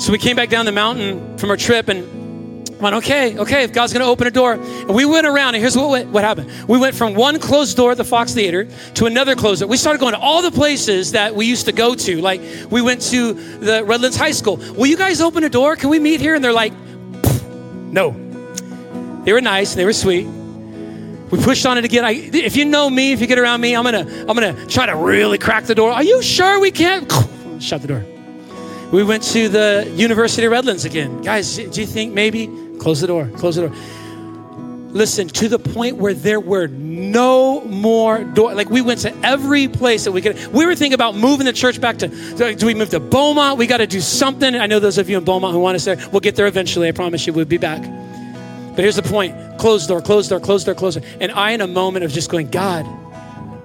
So 0.00 0.10
we 0.10 0.18
came 0.18 0.34
back 0.34 0.48
down 0.48 0.66
the 0.66 0.72
mountain 0.72 1.38
from 1.38 1.50
our 1.50 1.56
trip 1.56 1.86
and 1.86 2.25
went, 2.80 2.96
okay, 2.96 3.38
okay, 3.38 3.64
if 3.64 3.72
God's 3.72 3.92
going 3.92 4.04
to 4.04 4.10
open 4.10 4.26
a 4.26 4.30
door. 4.30 4.52
And 4.52 4.94
we 4.94 5.04
went 5.04 5.26
around, 5.26 5.54
and 5.54 5.62
here's 5.62 5.76
what, 5.76 6.06
what 6.08 6.24
happened. 6.24 6.50
We 6.68 6.78
went 6.78 6.94
from 6.94 7.14
one 7.14 7.38
closed 7.38 7.76
door 7.76 7.92
at 7.92 7.96
the 7.96 8.04
Fox 8.04 8.34
Theater 8.34 8.68
to 8.94 9.06
another 9.06 9.34
closed 9.34 9.60
door. 9.60 9.68
We 9.68 9.76
started 9.76 9.98
going 9.98 10.14
to 10.14 10.20
all 10.20 10.42
the 10.42 10.50
places 10.50 11.12
that 11.12 11.34
we 11.34 11.46
used 11.46 11.66
to 11.66 11.72
go 11.72 11.94
to. 11.94 12.20
Like, 12.20 12.40
we 12.70 12.82
went 12.82 13.00
to 13.02 13.32
the 13.32 13.84
Redlands 13.84 14.16
High 14.16 14.32
School. 14.32 14.56
Will 14.56 14.86
you 14.86 14.96
guys 14.96 15.20
open 15.20 15.44
a 15.44 15.48
door? 15.48 15.76
Can 15.76 15.90
we 15.90 15.98
meet 15.98 16.20
here? 16.20 16.34
And 16.34 16.44
they're 16.44 16.52
like, 16.52 16.72
no. 17.92 18.10
They 19.24 19.32
were 19.32 19.40
nice, 19.40 19.74
they 19.74 19.84
were 19.84 19.92
sweet. 19.92 20.24
We 20.24 21.42
pushed 21.42 21.66
on 21.66 21.76
it 21.78 21.84
again. 21.84 22.04
I, 22.04 22.12
if 22.12 22.56
you 22.56 22.64
know 22.64 22.88
me, 22.88 23.12
if 23.12 23.20
you 23.20 23.26
get 23.26 23.38
around 23.38 23.60
me, 23.60 23.74
I'm 23.74 23.82
gonna, 23.82 24.06
I'm 24.28 24.36
gonna 24.36 24.66
try 24.66 24.86
to 24.86 24.94
really 24.94 25.38
crack 25.38 25.64
the 25.64 25.74
door. 25.74 25.90
Are 25.90 26.04
you 26.04 26.22
sure 26.22 26.60
we 26.60 26.70
can't? 26.70 27.12
Shut 27.58 27.82
the 27.82 27.88
door. 27.88 28.04
We 28.92 29.02
went 29.02 29.24
to 29.24 29.48
the 29.48 29.92
University 29.96 30.46
of 30.46 30.52
Redlands 30.52 30.84
again. 30.84 31.20
Guys, 31.22 31.56
do 31.56 31.80
you 31.80 31.86
think 31.86 32.14
maybe? 32.14 32.46
Close 32.78 33.00
the 33.00 33.06
door, 33.06 33.28
close 33.36 33.56
the 33.56 33.68
door. 33.68 33.76
Listen, 34.90 35.28
to 35.28 35.48
the 35.48 35.58
point 35.58 35.96
where 35.96 36.14
there 36.14 36.40
were 36.40 36.68
no 36.68 37.60
more 37.62 38.24
door. 38.24 38.54
Like 38.54 38.70
we 38.70 38.80
went 38.80 39.00
to 39.00 39.14
every 39.22 39.68
place 39.68 40.04
that 40.04 40.12
we 40.12 40.22
could. 40.22 40.38
We 40.54 40.64
were 40.64 40.74
thinking 40.74 40.94
about 40.94 41.14
moving 41.14 41.44
the 41.44 41.52
church 41.52 41.80
back 41.80 41.98
to. 41.98 42.08
Do 42.54 42.64
we 42.64 42.74
move 42.74 42.90
to 42.90 43.00
Beaumont? 43.00 43.58
We 43.58 43.66
got 43.66 43.78
to 43.78 43.86
do 43.86 44.00
something. 44.00 44.54
I 44.54 44.66
know 44.66 44.80
those 44.80 44.96
of 44.96 45.10
you 45.10 45.18
in 45.18 45.24
Beaumont 45.24 45.52
who 45.52 45.60
want 45.60 45.74
us 45.74 45.84
there. 45.84 45.98
We'll 46.12 46.20
get 46.20 46.36
there 46.36 46.46
eventually. 46.46 46.88
I 46.88 46.92
promise 46.92 47.26
you, 47.26 47.34
we'll 47.34 47.44
be 47.44 47.58
back. 47.58 47.82
But 47.82 48.78
here's 48.78 48.96
the 48.96 49.02
point: 49.02 49.58
closed 49.58 49.88
door, 49.88 50.00
closed 50.00 50.30
door, 50.30 50.40
closed 50.40 50.64
door, 50.64 50.74
closed 50.74 51.00
door. 51.00 51.10
And 51.20 51.30
I, 51.32 51.50
in 51.50 51.60
a 51.60 51.66
moment 51.66 52.04
of 52.04 52.12
just 52.12 52.30
going, 52.30 52.48
God, 52.48 52.84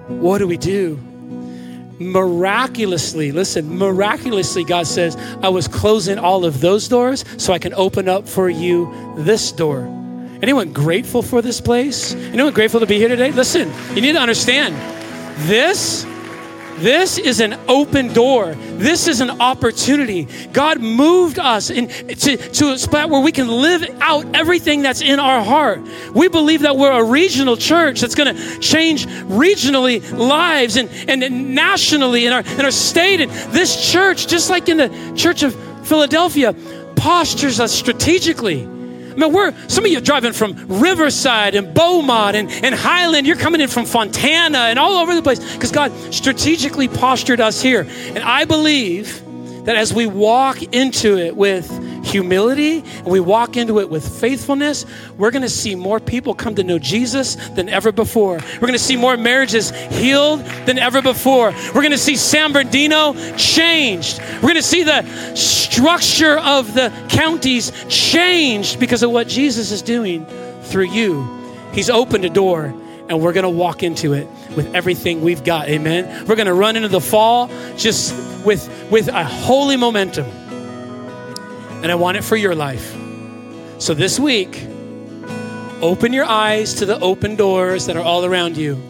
what 0.08 0.38
do 0.38 0.46
we 0.46 0.58
do? 0.58 1.00
Miraculously, 1.98 3.32
listen, 3.32 3.78
miraculously, 3.78 4.64
God 4.64 4.86
says, 4.86 5.16
I 5.42 5.48
was 5.48 5.68
closing 5.68 6.18
all 6.18 6.44
of 6.44 6.60
those 6.60 6.88
doors 6.88 7.24
so 7.36 7.52
I 7.52 7.58
can 7.58 7.74
open 7.74 8.08
up 8.08 8.28
for 8.28 8.48
you 8.48 9.14
this 9.16 9.52
door. 9.52 9.80
Anyone 10.42 10.72
grateful 10.72 11.22
for 11.22 11.40
this 11.40 11.60
place? 11.60 12.14
Anyone 12.14 12.52
grateful 12.52 12.80
to 12.80 12.86
be 12.86 12.98
here 12.98 13.08
today? 13.08 13.30
Listen, 13.30 13.70
you 13.94 14.02
need 14.02 14.12
to 14.12 14.20
understand 14.20 14.74
this 15.48 16.04
this 16.82 17.16
is 17.16 17.40
an 17.40 17.54
open 17.68 18.12
door. 18.12 18.54
This 18.54 19.06
is 19.06 19.20
an 19.20 19.30
opportunity. 19.40 20.26
God 20.52 20.80
moved 20.80 21.38
us 21.38 21.70
in, 21.70 21.88
to, 21.88 22.36
to 22.36 22.72
a 22.72 22.78
spot 22.78 23.08
where 23.08 23.20
we 23.20 23.30
can 23.32 23.48
live 23.48 23.84
out 24.00 24.26
everything 24.34 24.82
that's 24.82 25.00
in 25.00 25.20
our 25.20 25.42
heart. 25.42 25.80
We 26.12 26.28
believe 26.28 26.62
that 26.62 26.76
we're 26.76 26.90
a 26.90 27.04
regional 27.04 27.56
church 27.56 28.00
that's 28.00 28.14
going 28.16 28.34
to 28.34 28.58
change 28.58 29.06
regionally 29.06 30.02
lives 30.12 30.76
and, 30.76 30.90
and 31.08 31.54
nationally 31.54 32.26
in 32.26 32.32
our, 32.32 32.40
in 32.40 32.62
our 32.62 32.70
state. 32.70 33.20
And 33.20 33.30
this 33.52 33.90
church, 33.92 34.26
just 34.26 34.50
like 34.50 34.68
in 34.68 34.76
the 34.78 35.12
Church 35.16 35.42
of 35.42 35.54
Philadelphia, 35.86 36.52
postures 36.96 37.60
us 37.60 37.72
strategically 37.72 38.68
I 39.12 39.14
mean, 39.14 39.32
we're 39.32 39.54
some 39.68 39.84
of 39.84 39.90
you 39.90 39.98
are 39.98 40.02
driving 40.02 40.32
from 40.32 40.54
Riverside 40.68 41.54
and 41.54 41.74
Beaumont 41.74 42.36
and, 42.36 42.50
and 42.50 42.74
Highland. 42.74 43.26
You're 43.26 43.36
coming 43.36 43.60
in 43.60 43.68
from 43.68 43.84
Fontana 43.84 44.58
and 44.58 44.78
all 44.78 44.94
over 44.94 45.14
the 45.14 45.22
place 45.22 45.38
because 45.54 45.70
God 45.70 45.92
strategically 46.12 46.88
postured 46.88 47.40
us 47.40 47.60
here. 47.60 47.86
And 48.14 48.20
I 48.20 48.44
believe 48.44 49.22
that 49.64 49.76
as 49.76 49.92
we 49.94 50.06
walk 50.06 50.62
into 50.62 51.18
it 51.18 51.36
with 51.36 51.70
humility 52.04 52.78
and 52.78 53.06
we 53.06 53.20
walk 53.20 53.56
into 53.56 53.78
it 53.78 53.88
with 53.88 54.20
faithfulness, 54.20 54.84
we're 55.16 55.30
going 55.30 55.42
to 55.42 55.48
see 55.48 55.74
more 55.74 56.00
people 56.00 56.34
come 56.34 56.54
to 56.56 56.64
know 56.64 56.78
Jesus 56.78 57.36
than 57.50 57.68
ever 57.68 57.92
before. 57.92 58.40
We're 58.54 58.60
going 58.60 58.72
to 58.72 58.78
see 58.78 58.96
more 58.96 59.16
marriages 59.16 59.70
healed 59.70 60.40
than 60.66 60.78
ever 60.78 61.00
before. 61.00 61.52
We're 61.74 61.82
going 61.82 61.92
to 61.92 61.98
see 61.98 62.16
San 62.16 62.52
Bernardino 62.52 63.14
changed. 63.36 64.20
We're 64.34 64.40
going 64.40 64.54
to 64.56 64.62
see 64.62 64.82
the 64.82 65.34
structure 65.34 66.38
of 66.38 66.74
the 66.74 66.92
counties 67.08 67.72
changed 67.88 68.80
because 68.80 69.02
of 69.02 69.10
what 69.10 69.28
Jesus 69.28 69.70
is 69.70 69.82
doing 69.82 70.26
through 70.62 70.90
you. 70.90 71.40
He's 71.72 71.88
opened 71.88 72.24
a 72.24 72.30
door 72.30 72.74
and 73.08 73.20
we're 73.20 73.32
going 73.32 73.44
to 73.44 73.50
walk 73.50 73.82
into 73.82 74.12
it 74.12 74.26
with 74.56 74.74
everything 74.74 75.22
we've 75.22 75.44
got. 75.44 75.68
Amen. 75.68 76.26
We're 76.26 76.36
going 76.36 76.46
to 76.46 76.54
run 76.54 76.76
into 76.76 76.88
the 76.88 77.00
fall 77.00 77.48
just 77.76 78.14
with 78.44 78.68
with 78.90 79.08
a 79.08 79.24
holy 79.24 79.76
momentum. 79.76 80.26
And 81.82 81.90
I 81.90 81.94
want 81.96 82.16
it 82.16 82.22
for 82.22 82.36
your 82.36 82.54
life. 82.54 82.96
So 83.78 83.94
this 83.94 84.20
week, 84.20 84.64
open 85.80 86.12
your 86.12 86.24
eyes 86.24 86.74
to 86.74 86.86
the 86.86 86.98
open 87.00 87.34
doors 87.34 87.86
that 87.86 87.96
are 87.96 88.02
all 88.02 88.24
around 88.24 88.56
you. 88.56 88.80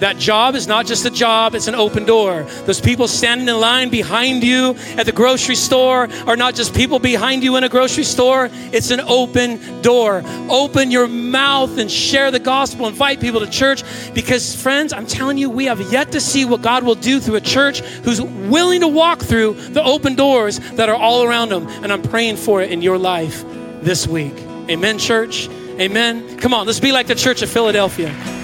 That 0.00 0.16
job 0.16 0.54
is 0.54 0.66
not 0.66 0.86
just 0.86 1.04
a 1.04 1.10
job, 1.10 1.54
it's 1.54 1.68
an 1.68 1.74
open 1.74 2.06
door. 2.06 2.44
Those 2.64 2.80
people 2.80 3.06
standing 3.06 3.46
in 3.48 3.60
line 3.60 3.90
behind 3.90 4.42
you 4.42 4.74
at 4.96 5.04
the 5.04 5.12
grocery 5.12 5.54
store 5.54 6.08
are 6.26 6.36
not 6.36 6.54
just 6.54 6.74
people 6.74 6.98
behind 6.98 7.44
you 7.44 7.56
in 7.56 7.64
a 7.64 7.68
grocery 7.68 8.04
store, 8.04 8.48
it's 8.72 8.90
an 8.90 9.00
open 9.00 9.82
door. 9.82 10.22
Open 10.48 10.90
your 10.90 11.06
mouth 11.06 11.76
and 11.76 11.90
share 11.90 12.30
the 12.30 12.38
gospel, 12.38 12.86
invite 12.86 13.20
people 13.20 13.40
to 13.40 13.50
church 13.50 13.84
because, 14.14 14.54
friends, 14.54 14.94
I'm 14.94 15.06
telling 15.06 15.36
you, 15.36 15.50
we 15.50 15.66
have 15.66 15.80
yet 15.92 16.12
to 16.12 16.20
see 16.20 16.46
what 16.46 16.62
God 16.62 16.82
will 16.82 16.94
do 16.94 17.20
through 17.20 17.36
a 17.36 17.40
church 17.42 17.80
who's 17.80 18.22
willing 18.22 18.80
to 18.80 18.88
walk 18.88 19.20
through 19.20 19.52
the 19.52 19.82
open 19.82 20.14
doors 20.14 20.60
that 20.76 20.88
are 20.88 20.96
all 20.96 21.24
around 21.24 21.50
them. 21.50 21.68
And 21.82 21.92
I'm 21.92 22.02
praying 22.02 22.36
for 22.36 22.62
it 22.62 22.72
in 22.72 22.80
your 22.80 22.96
life 22.96 23.44
this 23.82 24.06
week. 24.06 24.34
Amen, 24.70 24.98
church. 24.98 25.48
Amen. 25.78 26.38
Come 26.38 26.54
on, 26.54 26.66
let's 26.66 26.80
be 26.80 26.92
like 26.92 27.06
the 27.06 27.14
church 27.14 27.42
of 27.42 27.50
Philadelphia. 27.50 28.39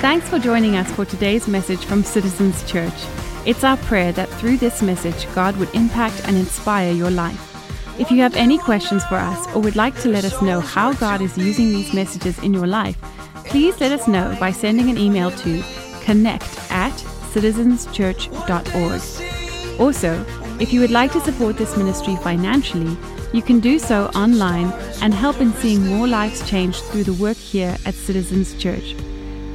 Thanks 0.00 0.28
for 0.28 0.38
joining 0.38 0.76
us 0.76 0.92
for 0.92 1.06
today's 1.06 1.48
message 1.48 1.86
from 1.86 2.04
Citizens 2.04 2.62
Church. 2.70 2.92
It's 3.46 3.64
our 3.64 3.78
prayer 3.78 4.12
that 4.12 4.28
through 4.28 4.58
this 4.58 4.82
message, 4.82 5.26
God 5.34 5.56
would 5.56 5.74
impact 5.74 6.20
and 6.28 6.36
inspire 6.36 6.92
your 6.92 7.10
life. 7.10 7.98
If 7.98 8.10
you 8.10 8.20
have 8.20 8.36
any 8.36 8.58
questions 8.58 9.02
for 9.06 9.14
us 9.14 9.46
or 9.54 9.62
would 9.62 9.74
like 9.74 9.98
to 10.02 10.10
let 10.10 10.26
us 10.26 10.42
know 10.42 10.60
how 10.60 10.92
God 10.92 11.22
is 11.22 11.38
using 11.38 11.70
these 11.70 11.94
messages 11.94 12.38
in 12.40 12.52
your 12.52 12.66
life, 12.66 12.98
please 13.46 13.80
let 13.80 13.90
us 13.90 14.06
know 14.06 14.36
by 14.38 14.52
sending 14.52 14.90
an 14.90 14.98
email 14.98 15.30
to 15.30 15.64
connect 16.02 16.58
at 16.70 16.92
citizenschurch.org. 17.32 19.80
Also, 19.80 20.26
if 20.60 20.74
you 20.74 20.80
would 20.80 20.90
like 20.90 21.12
to 21.12 21.20
support 21.20 21.56
this 21.56 21.74
ministry 21.76 22.16
financially, 22.16 22.98
you 23.32 23.40
can 23.40 23.60
do 23.60 23.78
so 23.78 24.10
online 24.14 24.70
and 25.00 25.14
help 25.14 25.40
in 25.40 25.54
seeing 25.54 25.86
more 25.86 26.06
lives 26.06 26.46
changed 26.48 26.84
through 26.84 27.04
the 27.04 27.14
work 27.14 27.38
here 27.38 27.78
at 27.86 27.94
Citizens 27.94 28.52
Church. 28.62 28.94